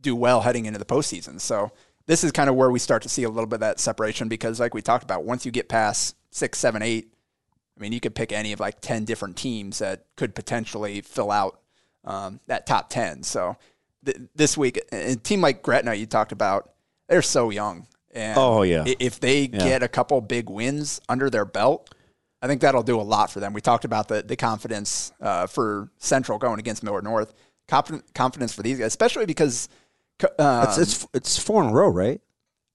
do 0.00 0.14
well 0.14 0.42
heading 0.42 0.66
into 0.66 0.78
the 0.78 0.84
postseason. 0.84 1.40
So 1.40 1.72
this 2.06 2.22
is 2.22 2.32
kind 2.32 2.48
of 2.48 2.56
where 2.56 2.70
we 2.70 2.78
start 2.78 3.02
to 3.02 3.08
see 3.08 3.24
a 3.24 3.28
little 3.28 3.46
bit 3.46 3.56
of 3.56 3.60
that 3.60 3.80
separation 3.80 4.28
because, 4.28 4.60
like 4.60 4.74
we 4.74 4.82
talked 4.82 5.04
about, 5.04 5.24
once 5.24 5.44
you 5.44 5.52
get 5.52 5.68
past 5.68 6.16
six, 6.30 6.58
seven, 6.58 6.82
eight, 6.82 7.12
I 7.76 7.80
mean, 7.80 7.92
you 7.92 8.00
could 8.00 8.14
pick 8.14 8.32
any 8.32 8.52
of 8.52 8.60
like 8.60 8.80
10 8.80 9.04
different 9.04 9.36
teams 9.36 9.78
that 9.78 10.04
could 10.16 10.34
potentially 10.34 11.00
fill 11.00 11.30
out 11.30 11.60
um, 12.04 12.40
that 12.46 12.66
top 12.66 12.90
10. 12.90 13.22
So 13.22 13.56
th- 14.04 14.18
this 14.34 14.56
week, 14.56 14.80
a 14.90 15.16
team 15.16 15.40
like 15.40 15.62
Gretna, 15.62 15.94
you 15.94 16.06
talked 16.06 16.32
about, 16.32 16.72
they're 17.08 17.22
so 17.22 17.50
young. 17.50 17.86
And 18.12 18.38
Oh, 18.38 18.62
yeah. 18.62 18.84
If 18.98 19.20
they 19.20 19.42
Yeah. 19.42 19.58
get 19.58 19.82
a 19.82 19.88
couple 19.88 20.20
big 20.20 20.48
wins 20.48 21.00
under 21.08 21.28
their 21.30 21.44
belt, 21.44 21.94
I 22.40 22.46
think 22.46 22.60
that'll 22.60 22.82
do 22.82 23.00
a 23.00 23.02
lot 23.02 23.30
for 23.30 23.40
them. 23.40 23.52
We 23.52 23.60
talked 23.60 23.84
about 23.84 24.08
the, 24.08 24.22
the 24.22 24.36
confidence 24.36 25.12
uh, 25.20 25.46
for 25.46 25.90
Central 25.98 26.38
going 26.38 26.58
against 26.58 26.82
Millard 26.82 27.04
North. 27.04 27.34
Confident, 27.66 28.14
confidence 28.14 28.54
for 28.54 28.62
these 28.62 28.78
guys, 28.78 28.86
especially 28.86 29.26
because 29.26 29.68
um, 30.38 30.62
it's, 30.64 30.78
it's 30.78 31.06
it's 31.12 31.38
four 31.38 31.62
in 31.62 31.68
a 31.70 31.72
row 31.72 31.88
right 31.88 32.20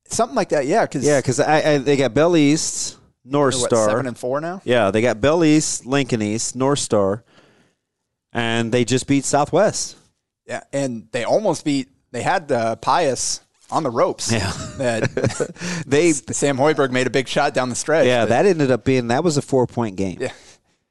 something 0.05 0.35
like 0.35 0.49
that. 0.49 0.65
Yeah, 0.67 0.85
because 0.85 1.03
yeah 1.05 1.19
because 1.19 1.39
I, 1.39 1.61
I 1.73 1.77
they 1.79 1.97
got 1.97 2.13
bell 2.13 2.37
east 2.37 2.97
north 3.25 3.55
star 3.55 3.89
seven 3.89 4.05
and 4.05 4.17
four 4.17 4.39
now. 4.39 4.61
yeah 4.65 4.91
they 4.91 5.01
got 5.01 5.19
bell 5.19 5.43
east 5.43 5.85
lincoln 5.85 6.21
east 6.21 6.55
north 6.55 6.77
star 6.79 7.23
and 8.31 8.71
they 8.71 8.85
just 8.85 9.07
beat 9.07 9.25
southwest 9.25 9.97
Yeah, 10.45 10.61
and 10.71 11.07
they 11.11 11.23
almost 11.23 11.63
beat. 11.65 11.89
They 12.11 12.21
had 12.21 12.51
uh, 12.51 12.75
Pius 12.75 13.39
on 13.73 13.83
the 13.83 13.89
ropes. 13.89 14.31
Yeah. 14.31 14.51
that 14.77 15.83
they 15.86 16.12
Sam 16.13 16.57
Hoiberg 16.57 16.91
made 16.91 17.07
a 17.07 17.09
big 17.09 17.27
shot 17.27 17.53
down 17.53 17.69
the 17.69 17.75
stretch. 17.75 18.05
Yeah, 18.05 18.23
but- 18.23 18.29
that 18.29 18.45
ended 18.45 18.71
up 18.71 18.86
being 18.86 19.07
that 19.07 19.23
was 19.23 19.38
a 19.38 19.41
four 19.41 19.67
point 19.67 19.95
game. 19.95 20.17
Yeah. 20.19 20.31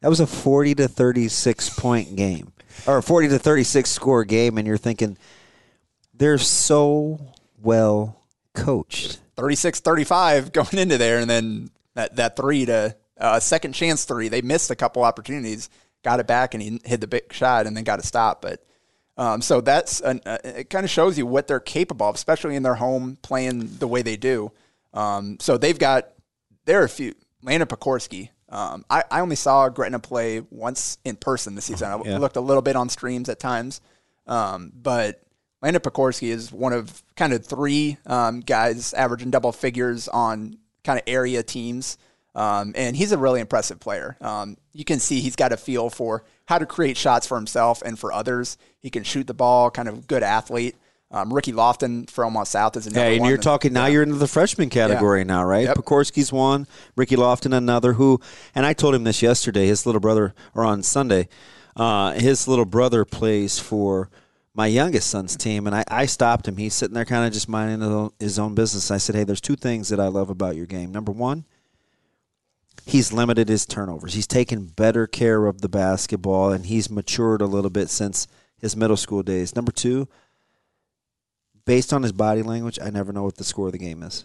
That 0.01 0.09
was 0.09 0.21
a 0.21 0.27
forty 0.27 0.75
to 0.75 0.88
thirty 0.88 1.29
six 1.29 1.71
point 1.71 2.16
game. 2.16 2.53
Or 2.87 2.99
a 2.99 3.03
forty 3.03 3.29
to 3.29 3.38
thirty 3.38 3.64
six 3.64 3.90
score 3.90 4.25
game 4.25 4.59
and 4.59 4.66
you're 4.66 4.77
thinking 4.77 5.16
they're 6.14 6.38
so 6.38 7.21
well 7.61 8.23
coached. 8.55 9.18
36-35 9.37 10.53
going 10.53 10.79
into 10.79 10.99
there, 10.99 11.18
and 11.18 11.29
then 11.29 11.71
that 11.95 12.16
that 12.16 12.37
three 12.37 12.66
to 12.66 12.95
uh, 13.18 13.40
second 13.40 13.73
chance 13.73 14.05
three. 14.05 14.29
They 14.29 14.42
missed 14.42 14.71
a 14.71 14.77
couple 14.77 15.03
opportunities, 15.05 15.71
got 16.03 16.21
it 16.21 16.27
back, 16.27 16.55
and 16.55 16.62
he 16.62 16.81
hit 16.85 17.01
the 17.01 17.07
big 17.07 17.33
shot, 17.33 17.66
and 17.66 17.77
then 17.77 17.85
got 17.85 17.99
a 17.99 18.03
stop. 18.03 18.42
But 18.42 18.64
um, 19.16 19.42
so 19.42 19.61
that's 19.61 20.01
an, 20.01 20.20
uh, 20.27 20.38
it. 20.44 20.70
Kind 20.70 20.85
of 20.85 20.90
shows 20.90 21.18
you 21.18 21.27
what 21.27 21.46
they're 21.46 21.61
capable 21.61 22.09
of, 22.09 22.14
especially 22.14 22.57
in 22.57 22.62
their 22.62 22.75
home 22.77 23.18
playing 23.22 23.77
the 23.79 23.87
way 23.88 24.03
they 24.03 24.16
do. 24.16 24.53
Um, 24.94 25.38
so 25.40 25.57
they've 25.59 25.79
got 25.79 26.09
there 26.64 26.81
are 26.81 26.85
a 26.85 26.88
few. 26.88 27.14
Landon 27.42 27.66
Pekorski. 27.68 28.29
Um, 28.48 28.85
I, 28.90 29.03
I 29.11 29.20
only 29.20 29.35
saw 29.37 29.68
Gretna 29.68 29.98
play 29.98 30.42
once 30.51 30.98
in 31.05 31.16
person 31.16 31.55
this 31.55 31.64
season. 31.64 31.90
I 31.90 32.01
Yeah. 32.05 32.18
looked 32.18 32.37
a 32.37 32.40
little 32.40 32.62
bit 32.62 32.77
on 32.77 32.88
streams 32.88 33.29
at 33.29 33.40
times, 33.40 33.81
um, 34.27 34.70
but 34.75 35.22
Landon 35.62 35.81
Pekorski 35.83 36.29
is 36.29 36.53
one 36.53 36.72
of 36.72 37.03
kind 37.16 37.33
of 37.33 37.44
three 37.46 37.96
um, 38.07 38.40
guys 38.40 38.92
averaging 38.94 39.31
double 39.31 39.53
figures 39.53 40.07
on 40.09 40.59
kind 40.85 40.98
of 40.98 41.05
area 41.07 41.42
teams. 41.42 41.96
Um, 42.35 42.73
and 42.77 42.97
he's 42.97 43.12
a 43.12 43.18
really 43.18 43.40
impressive 43.40 43.79
player. 43.79 44.16
Um, 44.21 44.57
you 44.73 44.85
can 44.85 44.99
see 45.01 45.21
he's 45.21 45.37
got 45.37 45.53
a 45.53 45.57
feel 45.57 45.90
for 45.90 46.25
how 46.47 46.59
to 46.59 46.64
create 46.66 46.97
shots 46.97 47.27
for 47.27 47.37
himself 47.37 47.83
and 47.83 47.99
for 47.99 48.12
others. 48.12 48.57
He 48.81 48.88
can 48.90 49.05
shoot 49.05 49.27
the 49.27 49.35
ball, 49.35 49.71
kind 49.71 49.88
of 49.88 50.07
good 50.07 50.23
athlete. 50.23 50.77
Um, 51.11 51.31
Ricky 51.33 51.53
Lofton 51.53 52.09
for 52.09 52.25
Omaha 52.25 52.45
South 52.45 52.75
is 52.79 52.87
another 52.87 53.11
Yeah, 53.11 53.16
and 53.16 53.27
you're 53.27 53.37
that- 53.37 53.42
talking 53.42 53.75
now. 53.75 53.85
You're 53.85 54.03
into 54.03 54.14
the 54.14 54.27
freshman 54.27 54.71
category 54.71 55.21
Yeah. 55.21 55.25
now, 55.25 55.45
right? 55.45 55.64
Yep. 55.66 55.77
Pekorski's 55.77 56.33
one, 56.33 56.66
Ricky 56.97 57.16
Lofton 57.16 57.55
another. 57.55 57.92
Who, 57.95 58.18
and 58.55 58.64
I 58.64 58.73
told 58.73 58.95
him 58.95 59.05
this 59.05 59.21
yesterday. 59.21 59.66
His 59.66 59.85
little 59.85 60.01
brother, 60.01 60.35
or 60.55 60.64
on 60.64 60.83
Sunday, 60.83 61.29
uh, 61.77 62.12
his 62.12 62.49
little 62.49 62.64
brother 62.64 63.05
plays 63.05 63.59
for 63.59 64.09
my 64.55 64.66
youngest 64.68 65.11
son's 65.11 65.37
team, 65.37 65.66
and 65.66 65.77
I, 65.77 65.85
I 65.88 66.07
stopped 66.07 66.49
him. 66.49 66.57
He's 66.57 66.73
sitting 66.75 66.95
there, 66.95 67.05
kind 67.05 67.27
of 67.27 67.33
just 67.35 67.47
minding 67.49 68.11
his 68.18 68.38
own 68.38 68.55
business. 68.55 68.90
I 68.90 68.97
said, 68.97 69.14
"Hey, 69.14 69.25
there's 69.25 69.40
two 69.42 69.57
things 69.57 69.90
that 69.90 70.01
I 70.01 70.09
love 70.09 70.31
about 70.31 70.57
your 70.57 70.66
game. 70.66 70.92
Number 70.92 71.12
one, 71.12 71.45
he's 72.87 73.12
limited 73.12 73.49
his 73.49 73.66
turnovers. 73.66 74.14
He's 74.14 74.27
taken 74.27 74.66
better 74.66 75.07
care 75.07 75.47
of 75.47 75.61
the 75.61 75.68
basketball, 75.68 76.53
and 76.53 76.66
he's 76.66 76.90
matured 76.90 77.40
a 77.40 77.47
little 77.47 77.71
bit 77.71 77.90
since 77.90 78.27
his 78.59 78.77
middle 78.77 78.97
school 78.97 79.23
days. 79.23 79.57
Number 79.57 79.73
two, 79.73 80.09
based 81.64 81.92
on 81.92 82.03
his 82.03 82.12
body 82.12 82.42
language, 82.42 82.79
I 82.83 82.90
never 82.90 83.12
know 83.12 83.25
what 83.25 83.37
the 83.37 83.45
score 83.45 83.66
of 83.66 83.73
the 83.73 83.79
game 83.79 84.03
is. 84.03 84.25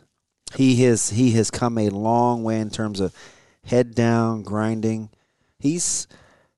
He 0.55 0.83
has 0.83 1.09
he 1.09 1.31
has 1.31 1.51
come 1.51 1.77
a 1.77 1.89
long 1.89 2.43
way 2.43 2.59
in 2.59 2.69
terms 2.69 2.99
of 2.99 3.13
head 3.65 3.93
down, 3.93 4.43
grinding. 4.43 5.09
He's 5.59 6.07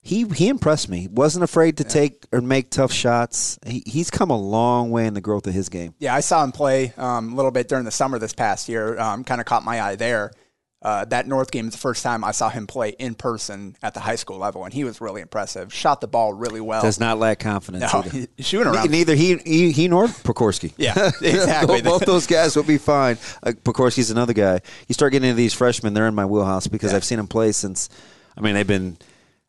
he 0.02 0.28
he 0.28 0.48
impressed 0.48 0.90
me. 0.90 1.08
Wasn't 1.08 1.44
afraid 1.44 1.78
to 1.78 1.84
take 1.84 2.26
or 2.32 2.42
make 2.42 2.70
tough 2.70 2.92
shots. 2.92 3.58
He, 3.66 3.84
he's 3.86 4.12
come 4.12 4.30
a 4.30 4.38
long 4.38 4.92
way 4.92 5.08
in 5.08 5.16
the 5.16 5.22
growth 5.22 5.48
of 5.48 5.54
his 5.54 5.70
game. 5.70 5.96
Yeah, 5.98 6.14
I 6.14 6.20
saw 6.20 6.44
him 6.44 6.52
play 6.52 6.94
um, 6.98 7.34
a 7.34 7.36
little 7.36 7.52
bit 7.52 7.68
during 7.68 7.86
the 7.86 7.92
summer 7.92 8.20
this 8.20 8.34
past 8.34 8.70
year. 8.70 9.00
Um, 9.00 9.24
kind 9.24 9.42
of 9.42 9.48
caught 9.48 9.64
my 9.64 9.82
eye 9.82 9.96
there. 9.96 10.32
Uh, 10.82 11.04
that 11.04 11.28
North 11.28 11.52
game 11.52 11.68
is 11.68 11.74
the 11.74 11.78
first 11.78 12.04
time 12.04 12.24
I 12.24 12.32
saw 12.32 12.48
him 12.50 12.66
play 12.66 12.92
in 13.00 13.14
person 13.14 13.76
at 13.84 13.94
the 13.94 14.00
high 14.00 14.16
school 14.16 14.38
level, 14.38 14.64
and 14.64 14.74
he 14.74 14.86
was 14.86 15.02
really 15.02 15.20
impressive. 15.22 15.74
Shot 15.74 16.00
the 16.00 16.08
ball 16.08 16.34
really 16.34 16.62
well. 16.62 16.82
Does 16.82 17.02
not 17.02 17.18
lack 17.20 17.40
confidence. 17.40 17.92
no, 17.94 18.00
either. 18.06 18.28
shooting 18.40 18.74
around. 18.74 18.90
Neither 18.90 19.14
he, 19.14 19.36
he 19.46 19.72
he 19.74 19.88
nor 19.90 20.08
Pekorski. 20.08 20.74
Yeah, 20.78 21.12
exactly. 21.22 21.82
Both 21.82 22.06
those 22.06 22.28
guys 22.28 22.56
will 22.56 22.64
be 22.64 22.78
fine. 22.78 23.18
Uh, 23.44 23.52
Pekorski's 23.52 24.10
another 24.10 24.32
guy. 24.32 24.62
You 24.88 24.94
start 24.94 25.12
getting 25.12 25.28
into 25.30 25.36
these 25.38 25.54
freshmen, 25.54 25.94
they're 25.94 26.08
in 26.08 26.16
my 26.16 26.26
wheelhouse 26.26 26.68
because 26.68 26.92
Yeah. 26.92 26.98
I've 26.98 27.04
seen 27.04 27.18
them 27.18 27.28
play 27.28 27.52
since. 27.52 27.90
I 28.38 28.42
mean, 28.42 28.54
they've 28.54 28.66
been 28.66 28.98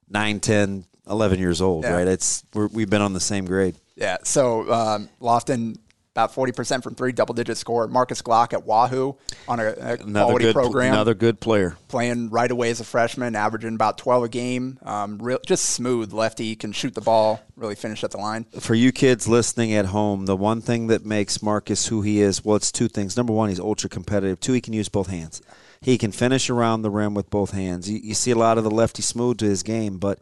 9, 0.08 0.40
10, 0.40 0.84
11 1.08 1.38
years 1.38 1.60
old, 1.62 1.84
Yeah. 1.84 1.92
right? 1.92 2.08
It's 2.08 2.42
we're, 2.54 2.66
we've 2.66 2.90
been 2.90 3.02
on 3.02 3.12
the 3.12 3.20
same 3.20 3.44
grade. 3.44 3.76
Yeah. 3.94 4.16
So 4.24 4.68
um, 4.72 5.08
Lofton, 5.20 5.76
about 6.14 6.34
40% 6.34 6.82
from 6.82 6.96
three, 6.96 7.12
double 7.12 7.34
digit 7.34 7.56
score. 7.56 7.86
Marcus 7.86 8.20
Glock 8.20 8.52
at 8.52 8.66
Wahoo 8.66 9.16
on 9.46 9.60
a, 9.60 9.68
a 9.68 9.96
quality 9.96 10.46
good 10.46 10.54
program. 10.54 10.92
Another 10.92 11.14
good 11.14 11.40
player. 11.40 11.76
playing 11.86 12.30
right 12.30 12.50
away 12.50 12.70
as 12.70 12.80
a 12.80 12.84
freshman, 12.84 13.36
averaging 13.36 13.74
about 13.76 13.96
12 13.96 14.24
a 14.24 14.28
game. 14.28 14.78
Um, 14.82 15.18
real, 15.18 15.38
just 15.46 15.66
smooth 15.66 16.12
lefty, 16.12 16.56
can 16.56 16.72
shoot 16.72 16.94
the 16.94 17.00
ball, 17.00 17.40
really 17.54 17.76
finish 17.76 18.02
at 18.02 18.10
the 18.10 18.18
line. 18.18 18.44
For 18.58 18.74
you 18.74 18.90
kids 18.90 19.28
listening 19.28 19.72
at 19.72 19.86
home, 19.86 20.26
the 20.26 20.36
one 20.36 20.60
thing 20.60 20.88
that 20.88 21.06
makes 21.06 21.42
Marcus 21.42 21.86
who 21.86 22.02
he 22.02 22.20
is, 22.20 22.44
well, 22.44 22.56
it's 22.56 22.72
two 22.72 22.88
things. 22.88 23.16
Number 23.16 23.32
one, 23.32 23.48
he's 23.48 23.60
ultra 23.60 23.88
competitive. 23.88 24.40
Two, 24.40 24.52
he 24.52 24.60
can 24.60 24.72
use 24.72 24.88
both 24.88 25.08
hands. 25.08 25.40
He 25.80 25.96
can 25.96 26.10
finish 26.10 26.50
around 26.50 26.82
the 26.82 26.90
rim 26.90 27.14
with 27.14 27.30
both 27.30 27.52
hands. 27.52 27.88
You, 27.88 27.98
you 28.02 28.14
see 28.14 28.32
a 28.32 28.36
lot 28.36 28.58
of 28.58 28.64
the 28.64 28.70
lefty 28.70 29.02
smooth 29.02 29.38
to 29.38 29.46
his 29.46 29.62
game, 29.62 29.98
but 29.98 30.18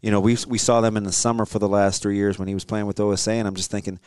you 0.00 0.10
know 0.10 0.20
we 0.20 0.36
we 0.46 0.58
saw 0.58 0.80
them 0.80 0.96
in 0.96 1.04
the 1.04 1.12
summer 1.12 1.44
for 1.44 1.58
the 1.58 1.68
last 1.68 2.02
three 2.02 2.16
years 2.16 2.38
when 2.38 2.48
he 2.48 2.54
was 2.54 2.64
playing 2.64 2.86
with 2.86 2.98
OSA, 2.98 3.32
and 3.32 3.46
I'm 3.46 3.54
just 3.54 3.70
thinking, 3.70 4.00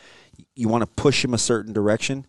you 0.54 0.68
want 0.68 0.82
to 0.82 0.86
push 1.02 1.24
him 1.24 1.34
a 1.34 1.38
certain 1.38 1.72
direction, 1.72 2.26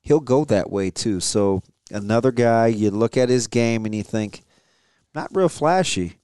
he'll 0.00 0.20
go 0.20 0.44
that 0.46 0.70
way 0.70 0.90
too. 0.90 1.20
So 1.20 1.62
another 1.90 2.32
guy, 2.32 2.66
you 2.68 2.90
look 2.90 3.16
at 3.16 3.28
his 3.28 3.46
game 3.46 3.84
and 3.84 3.94
you 3.94 4.02
think, 4.02 4.42
not 5.14 5.34
real 5.34 5.48
flashy, 5.48 6.14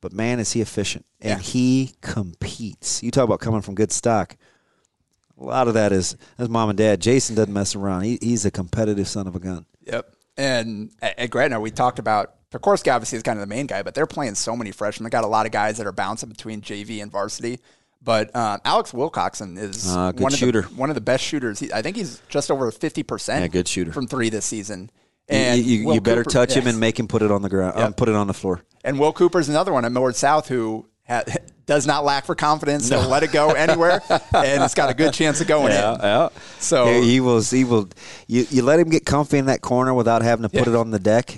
but 0.00 0.12
man, 0.12 0.40
is 0.40 0.52
he 0.52 0.60
efficient 0.60 1.04
and 1.20 1.30
Yeah. 1.30 1.38
he 1.38 1.92
competes. 2.00 3.02
You 3.02 3.10
talk 3.10 3.24
about 3.24 3.40
coming 3.40 3.60
from 3.62 3.74
good 3.74 3.92
stock. 3.92 4.36
A 5.38 5.44
lot 5.44 5.68
of 5.68 5.74
that 5.74 5.92
is 5.92 6.16
as 6.38 6.48
mom 6.48 6.68
and 6.68 6.76
dad. 6.78 7.00
Jason 7.00 7.34
doesn't 7.34 7.52
mess 7.52 7.74
around. 7.74 8.02
He, 8.02 8.18
he's 8.20 8.44
a 8.44 8.50
competitive 8.50 9.08
son 9.08 9.26
of 9.26 9.34
a 9.34 9.40
gun. 9.40 9.64
Yep. 9.86 10.14
And 10.36 10.90
at, 11.00 11.18
at 11.18 11.30
Gretna, 11.30 11.60
we 11.60 11.70
talked 11.70 11.98
about 11.98 12.34
Pekorski 12.50 12.92
obviously 12.92 13.16
is 13.16 13.22
kind 13.22 13.38
of 13.38 13.48
the 13.48 13.54
main 13.54 13.66
guy, 13.66 13.82
but 13.82 13.94
they're 13.94 14.06
playing 14.06 14.34
so 14.34 14.56
many 14.56 14.70
freshmen. 14.72 15.04
They 15.04 15.10
got 15.10 15.24
a 15.24 15.28
lot 15.28 15.46
of 15.46 15.52
guys 15.52 15.78
that 15.78 15.86
are 15.86 15.92
bouncing 15.92 16.28
between 16.28 16.60
JV 16.62 17.00
and 17.02 17.10
varsity. 17.10 17.60
But 18.02 18.34
um, 18.34 18.60
Alex 18.64 18.92
Wilcoxon 18.92 19.58
is 19.58 19.84
good 19.86 20.20
one. 20.20 20.32
Of 20.32 20.40
the, 20.40 20.62
one 20.74 20.88
of 20.88 20.94
the 20.94 21.00
best 21.02 21.22
shooters. 21.22 21.58
He, 21.58 21.72
I 21.72 21.82
think 21.82 21.96
he's 21.96 22.22
just 22.28 22.50
over 22.50 22.70
50% 22.70 23.40
Yeah, 23.40 23.46
good 23.48 23.68
shooter. 23.68 23.92
from 23.92 24.06
three 24.06 24.30
this 24.30 24.46
season. 24.46 24.90
And 25.28 25.60
you, 25.62 25.76
you, 25.82 25.92
you 25.94 26.00
better 26.00 26.22
Cooper- 26.24 26.30
touch 26.46 26.54
him 26.54 26.66
and 26.66 26.80
make 26.80 26.98
him 26.98 27.06
put 27.08 27.22
it 27.22 27.30
on 27.30 27.42
the 27.42 27.48
ground. 27.50 27.78
Um, 27.78 27.92
put 27.92 28.08
it 28.08 28.14
on 28.14 28.26
the 28.26 28.34
floor. 28.34 28.62
And 28.82 28.98
Will 28.98 29.12
Cooper's 29.12 29.48
another 29.48 29.72
one 29.72 29.84
at 29.84 29.92
Millard 29.92 30.16
South 30.16 30.48
who 30.48 30.88
ha- 31.06 31.22
does 31.66 31.86
not 31.86 32.04
lack 32.04 32.24
for 32.24 32.34
confidence. 32.34 32.88
He'll 32.88 33.06
let 33.06 33.22
it 33.22 33.30
go 33.30 33.50
anywhere, 33.52 34.00
and 34.08 34.64
it's 34.64 34.74
got 34.74 34.90
a 34.90 34.94
good 34.94 35.12
chance 35.12 35.40
of 35.40 35.46
going 35.46 35.66
in. 35.72 35.78
yeah. 35.78 36.30
So 36.58 36.86
he, 36.86 37.02
he 37.12 37.20
will. 37.20 37.42
He 37.42 37.62
will. 37.64 37.88
You, 38.26 38.46
you 38.50 38.62
let 38.62 38.80
him 38.80 38.88
get 38.88 39.04
comfy 39.04 39.38
in 39.38 39.46
that 39.46 39.60
corner 39.60 39.92
without 39.94 40.22
having 40.22 40.42
to 40.44 40.48
put 40.48 40.66
Yeah. 40.66 40.74
it 40.74 40.76
on 40.76 40.90
the 40.90 40.98
deck. 40.98 41.36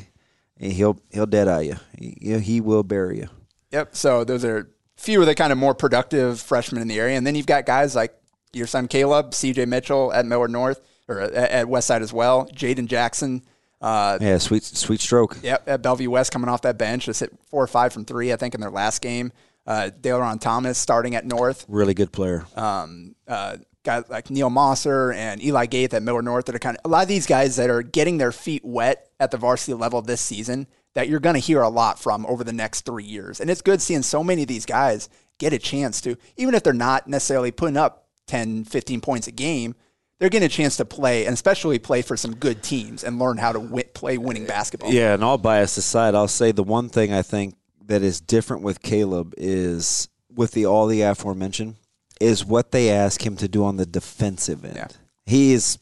and 0.59 0.73
He'll 0.73 0.99
he'll 1.11 1.27
dead 1.27 1.49
eye 1.49 1.63
you. 1.63 1.77
He, 1.99 2.39
he 2.39 2.61
will 2.63 2.85
bury 2.85 3.19
you. 3.19 3.29
Yep. 3.73 3.95
So 3.97 4.25
those 4.25 4.45
are 4.45 4.71
few 5.03 5.21
of 5.21 5.27
the 5.27 5.35
kind 5.35 5.53
of 5.53 5.59
more 5.59 5.75
productive 5.75 6.41
freshmen 6.41 6.81
in 6.81 6.89
the 6.89 6.99
area, 6.99 7.17
and 7.17 7.27
then 7.27 7.35
you've 7.35 7.47
got 7.47 7.67
guys 7.67 7.95
like 7.95 8.15
your 8.53 8.67
son 8.67 8.89
Caleb, 8.89 9.35
C.J. 9.35 9.67
Mitchell 9.67 10.13
at 10.13 10.27
Millard 10.27 10.51
North 10.51 10.81
or 11.09 11.21
at, 11.21 11.33
at 11.33 11.69
West 11.69 11.87
Side 11.89 12.03
as 12.03 12.13
well. 12.13 12.47
Jaden 12.55 12.87
Jackson. 12.87 13.43
Uh, 13.81 14.19
Yeah, 14.21 14.39
sweet 14.39 14.63
sweet 14.63 15.01
stroke. 15.01 15.39
Yep, 15.43 15.69
at 15.69 15.83
Bellevue 15.83 16.11
West 16.11 16.31
coming 16.31 16.49
off 16.49 16.63
that 16.63 16.79
bench, 16.79 17.07
just 17.07 17.21
hit 17.21 17.33
four 17.47 17.63
or 17.63 17.67
five 17.67 17.93
from 17.93 18.05
three, 18.05 18.33
I 18.33 18.37
think, 18.37 18.55
in 18.55 18.61
their 18.61 18.71
last 18.71 19.03
game. 19.03 19.33
Uh, 19.67 19.91
Daleron 20.01 20.41
Thomas 20.41 20.79
starting 20.79 21.15
at 21.15 21.27
North. 21.27 21.65
Really 21.69 21.95
good 21.95 22.13
player. 22.13 22.47
um, 22.57 23.15
uh, 23.27 23.57
guys 23.85 24.05
like 24.09 24.31
Neil 24.31 24.51
Mosser 24.51 25.13
and 25.15 25.43
Eli 25.43 25.67
Gaith 25.67 25.93
at 25.95 26.03
Millard 26.05 26.25
North 26.25 26.47
that 26.47 26.55
are 26.55 26.61
kind 26.61 26.77
of 26.77 26.85
a 26.85 26.89
lot 26.89 27.03
of 27.03 27.09
these 27.09 27.27
guys 27.27 27.57
that 27.57 27.69
are 27.71 27.83
getting 27.83 28.19
their 28.19 28.31
feet 28.31 28.65
wet 28.65 29.09
at 29.19 29.33
the 29.33 29.37
varsity 29.37 29.75
level 29.75 30.01
this 30.03 30.21
season 30.21 30.69
that 30.95 31.09
you're 31.09 31.21
going 31.21 31.35
to 31.35 31.41
hear 31.41 31.63
a 31.63 31.69
lot 31.69 31.99
from 31.99 32.27
over 32.27 32.45
the 32.45 32.53
next 32.53 32.83
three 32.83 33.05
years. 33.05 33.41
And 33.41 33.51
it's 33.51 33.63
good 33.63 33.81
seeing 33.81 34.03
so 34.03 34.23
many 34.23 34.43
of 34.43 34.49
these 34.49 34.67
guys 34.67 35.09
get 35.39 35.53
a 35.53 35.59
chance 35.59 36.01
to, 36.03 36.17
even 36.37 36.55
if 36.55 36.63
they're 36.63 36.73
not 36.73 37.09
necessarily 37.09 37.51
putting 37.51 37.77
up 37.77 38.07
10, 38.27 38.65
15 38.65 39.01
points 39.01 39.27
a 39.27 39.33
game, 39.33 39.75
they're 40.19 40.29
getting 40.29 40.47
a 40.47 40.51
chance 40.51 40.77
to 40.77 40.85
play 40.85 41.27
and 41.27 41.35
especially 41.35 41.79
play 41.79 42.01
for 42.03 42.17
some 42.17 42.37
good 42.37 42.63
teams 42.63 43.03
and 43.03 43.19
learn 43.19 43.39
how 43.39 43.53
to 43.53 43.59
wi- 43.59 43.89
play 43.95 44.19
winning 44.19 44.47
basketball. 44.47 44.93
Yeah, 44.93 45.15
and 45.15 45.25
all 45.25 45.39
bias 45.39 45.77
aside, 45.77 46.15
I'll 46.15 46.29
say 46.29 46.53
the 46.53 46.63
one 46.63 46.89
thing 46.89 47.13
I 47.13 47.23
think 47.23 47.57
that 47.87 48.03
is 48.03 48.21
different 48.21 48.63
with 48.63 48.83
Caleb 48.83 49.35
is 49.37 50.09
with 50.33 50.53
the 50.53 50.67
all 50.67 50.87
the 50.87 51.03
aforementioned 51.03 51.75
is 52.21 52.45
what 52.45 52.71
they 52.71 52.91
ask 52.91 53.27
him 53.27 53.37
to 53.39 53.49
do 53.49 53.65
on 53.65 53.77
the 53.77 53.87
defensive 53.87 54.65
end. 54.65 54.77
Yeah. 54.77 54.89
He 55.27 55.53
is. 55.53 55.79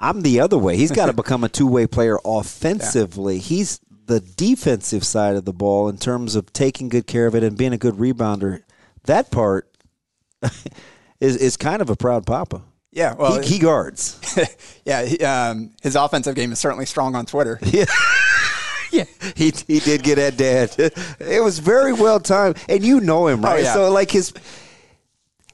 I'm 0.00 0.22
the 0.22 0.40
other 0.40 0.58
way. 0.58 0.76
He's 0.76 0.90
got 0.90 1.06
to 1.06 1.12
become 1.22 1.44
a 1.44 1.48
two 1.48 1.66
way 1.66 1.86
player 1.86 2.18
offensively. 2.24 3.38
He's 3.38 3.80
the 4.06 4.20
defensive 4.20 5.04
side 5.04 5.36
of 5.36 5.44
the 5.44 5.52
ball 5.52 5.88
in 5.88 5.98
terms 5.98 6.34
of 6.34 6.52
taking 6.52 6.88
good 6.88 7.06
care 7.06 7.26
of 7.26 7.34
it 7.34 7.44
and 7.44 7.56
being 7.56 7.72
a 7.72 7.78
good 7.78 7.94
rebounder. 7.94 8.62
That 9.04 9.30
part 9.30 9.70
is 11.20 11.36
is 11.36 11.56
kind 11.56 11.82
of 11.82 11.90
a 11.90 11.96
proud 11.96 12.26
papa. 12.26 12.62
Yeah, 12.92 13.14
well, 13.14 13.40
he, 13.40 13.54
he 13.54 13.58
guards. 13.60 14.18
yeah, 14.84 15.04
he, 15.04 15.20
um, 15.20 15.70
his 15.80 15.94
offensive 15.94 16.34
game 16.34 16.50
is 16.50 16.58
certainly 16.58 16.86
strong 16.86 17.14
on 17.14 17.24
Twitter. 17.24 17.60
Yeah, 17.62 17.84
yeah, 18.90 19.04
he 19.36 19.52
he 19.68 19.78
did 19.78 20.02
get 20.02 20.18
at 20.18 20.36
dad. 20.36 20.74
It 20.76 21.42
was 21.44 21.60
very 21.60 21.92
well 21.92 22.18
timed, 22.18 22.58
and 22.68 22.82
you 22.82 23.00
know 23.00 23.28
him, 23.28 23.42
right? 23.42 23.60
Oh, 23.60 23.62
yeah. 23.62 23.74
So 23.74 23.92
like 23.92 24.10
his 24.10 24.32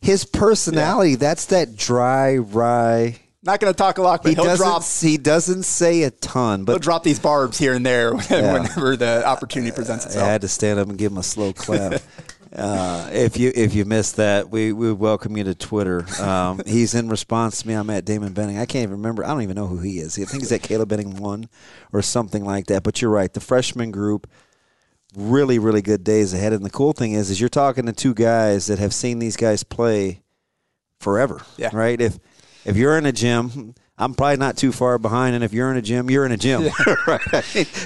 his 0.00 0.24
personality, 0.24 1.16
that's 1.16 1.46
that 1.46 1.76
dry, 1.76 2.36
wry. 2.36 3.20
Not 3.46 3.60
going 3.60 3.72
to 3.72 3.76
talk 3.76 3.98
a 3.98 4.02
lot, 4.02 4.24
but 4.24 4.30
He 4.30 4.34
will 4.34 4.44
doesn't 4.44 4.66
drop 4.66 4.82
he 5.00 5.16
doesn't 5.16 5.62
say 5.62 6.02
a 6.02 6.10
ton, 6.10 6.64
but 6.64 6.72
he'll 6.72 6.78
drop 6.80 7.04
these 7.04 7.20
barbs 7.20 7.56
here 7.56 7.74
and 7.74 7.86
there 7.86 8.14
whenever 8.28 8.96
the 8.96 9.24
opportunity 9.24 9.70
presents 9.70 10.04
itself. 10.04 10.24
I 10.24 10.32
had 10.32 10.40
to 10.40 10.48
stand 10.48 10.80
up 10.80 10.88
and 10.88 10.98
give 10.98 11.12
him 11.12 11.18
a 11.18 11.22
slow 11.22 11.52
clap. 11.54 12.02
Uh, 12.52 13.08
if 13.12 13.36
you 13.36 13.52
if 13.54 13.74
you 13.74 13.84
missed 13.84 14.16
that, 14.16 14.50
we, 14.50 14.72
we 14.72 14.92
welcome 14.92 15.36
you 15.36 15.44
to 15.44 15.54
Twitter. 15.54 16.04
Um, 16.20 16.60
he's 16.66 16.94
in 16.94 17.08
response 17.08 17.62
to 17.62 17.68
me. 17.68 17.74
I'm 17.74 17.88
at 17.90 18.04
Damon 18.04 18.32
Benning. 18.32 18.58
I 18.58 18.66
can't 18.66 18.82
even 18.82 18.96
remember. 18.96 19.24
I 19.24 19.28
don't 19.28 19.42
even 19.42 19.56
know 19.56 19.66
who 19.68 19.78
he 19.78 19.98
is. 19.98 20.18
I 20.18 20.24
think 20.24 20.42
he's 20.42 20.52
at 20.52 20.62
Caleb 20.62 20.88
Benning 20.88 21.16
one 21.16 21.48
or 21.92 22.02
something 22.02 22.44
like 22.44 22.66
that. 22.66 22.82
But 22.82 23.00
you're 23.00 23.10
right. 23.10 23.32
The 23.32 23.40
freshman 23.40 23.92
group, 23.92 24.26
really 25.14 25.58
really 25.60 25.82
good 25.82 26.02
days 26.02 26.34
ahead. 26.34 26.52
And 26.52 26.64
the 26.64 26.70
cool 26.70 26.92
thing 26.92 27.12
is, 27.12 27.30
is 27.30 27.40
you're 27.40 27.48
talking 27.48 27.86
to 27.86 27.92
two 27.92 28.14
guys 28.14 28.66
that 28.66 28.80
have 28.80 28.92
seen 28.94 29.20
these 29.20 29.36
guys 29.36 29.62
play 29.62 30.22
forever. 30.98 31.42
Yeah. 31.58 31.70
Right. 31.72 32.00
If 32.00 32.18
if 32.66 32.76
you're 32.76 32.98
in 32.98 33.06
a 33.06 33.12
gym. 33.12 33.74
I'm 33.98 34.12
probably 34.12 34.36
not 34.36 34.58
too 34.58 34.72
far 34.72 34.98
behind, 34.98 35.34
and 35.34 35.42
if 35.42 35.54
you're 35.54 35.70
in 35.70 35.78
a 35.78 35.82
gym, 35.82 36.10
you're 36.10 36.26
in 36.26 36.32
a 36.32 36.36
gym. 36.36 36.64
right? 37.06 37.24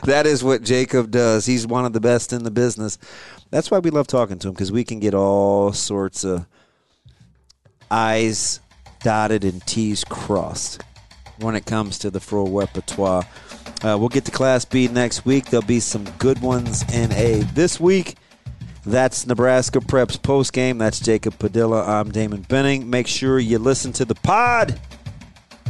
That 0.07 0.25
is 0.27 0.43
what 0.43 0.65
Jacob 0.65 1.13
does. 1.13 1.47
He's 1.47 1.69
one 1.69 1.85
of 1.85 1.93
the 1.93 2.01
best 2.01 2.33
in 2.33 2.43
the 2.43 2.51
business. 2.51 2.99
That's 3.51 3.71
why 3.71 3.79
we 3.79 3.91
love 3.91 4.09
talking 4.09 4.37
to 4.41 4.49
him 4.49 4.55
because 4.55 4.73
we 4.73 4.83
can 4.83 4.99
get 4.99 5.15
all 5.15 5.73
sorts 5.73 6.25
of 6.25 6.47
I's 7.93 8.59
dotted 9.05 9.45
and 9.45 9.65
T's 9.67 10.03
crossed 10.03 10.83
when 11.39 11.55
it 11.55 11.65
comes 11.65 11.99
to 12.01 12.11
the 12.11 12.21
full 12.21 12.51
repertoire. 12.51 13.25
Uh, 13.83 13.97
we'll 13.99 14.09
get 14.09 14.25
to 14.25 14.33
Class 14.33 14.65
B 14.65 14.89
next 14.89 15.25
week. 15.25 15.47
There'll 15.47 15.65
be 15.65 15.81
some 15.81 16.05
good 16.19 16.41
ones 16.43 16.83
in 16.93 17.13
A. 17.13 17.43
This 17.55 17.79
week, 17.79 18.17
that's 18.85 19.27
Nebraska 19.27 19.81
Preps 19.81 20.21
post 20.21 20.53
game. 20.53 20.79
That's 20.79 21.01
Jacob 21.01 21.39
Padilla. 21.39 21.85
I'm 21.85 22.11
Damon 22.11 22.43
Benning. 22.43 22.89
Make 22.89 23.07
sure 23.07 23.39
you 23.39 23.59
listen 23.59 23.93
to 23.95 24.05
the 24.05 24.15
pod. 24.15 24.79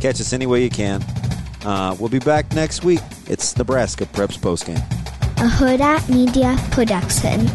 Catch 0.01 0.21
us 0.21 0.33
any 0.33 0.47
way 0.47 0.63
you 0.63 0.71
can. 0.71 1.03
Uh, 1.65 1.95
we'll 1.99 2.09
be 2.09 2.19
back 2.21 2.53
next 2.55 2.85
week. 2.85 3.01
It's 3.27 3.57
Nebraska 3.57 4.07
Preps 4.07 4.41
post 4.41 4.67
game. 4.67 4.77
a 4.77 5.49
Hurrdat 5.49 6.09
Media 6.09 6.57
Production. 6.71 7.47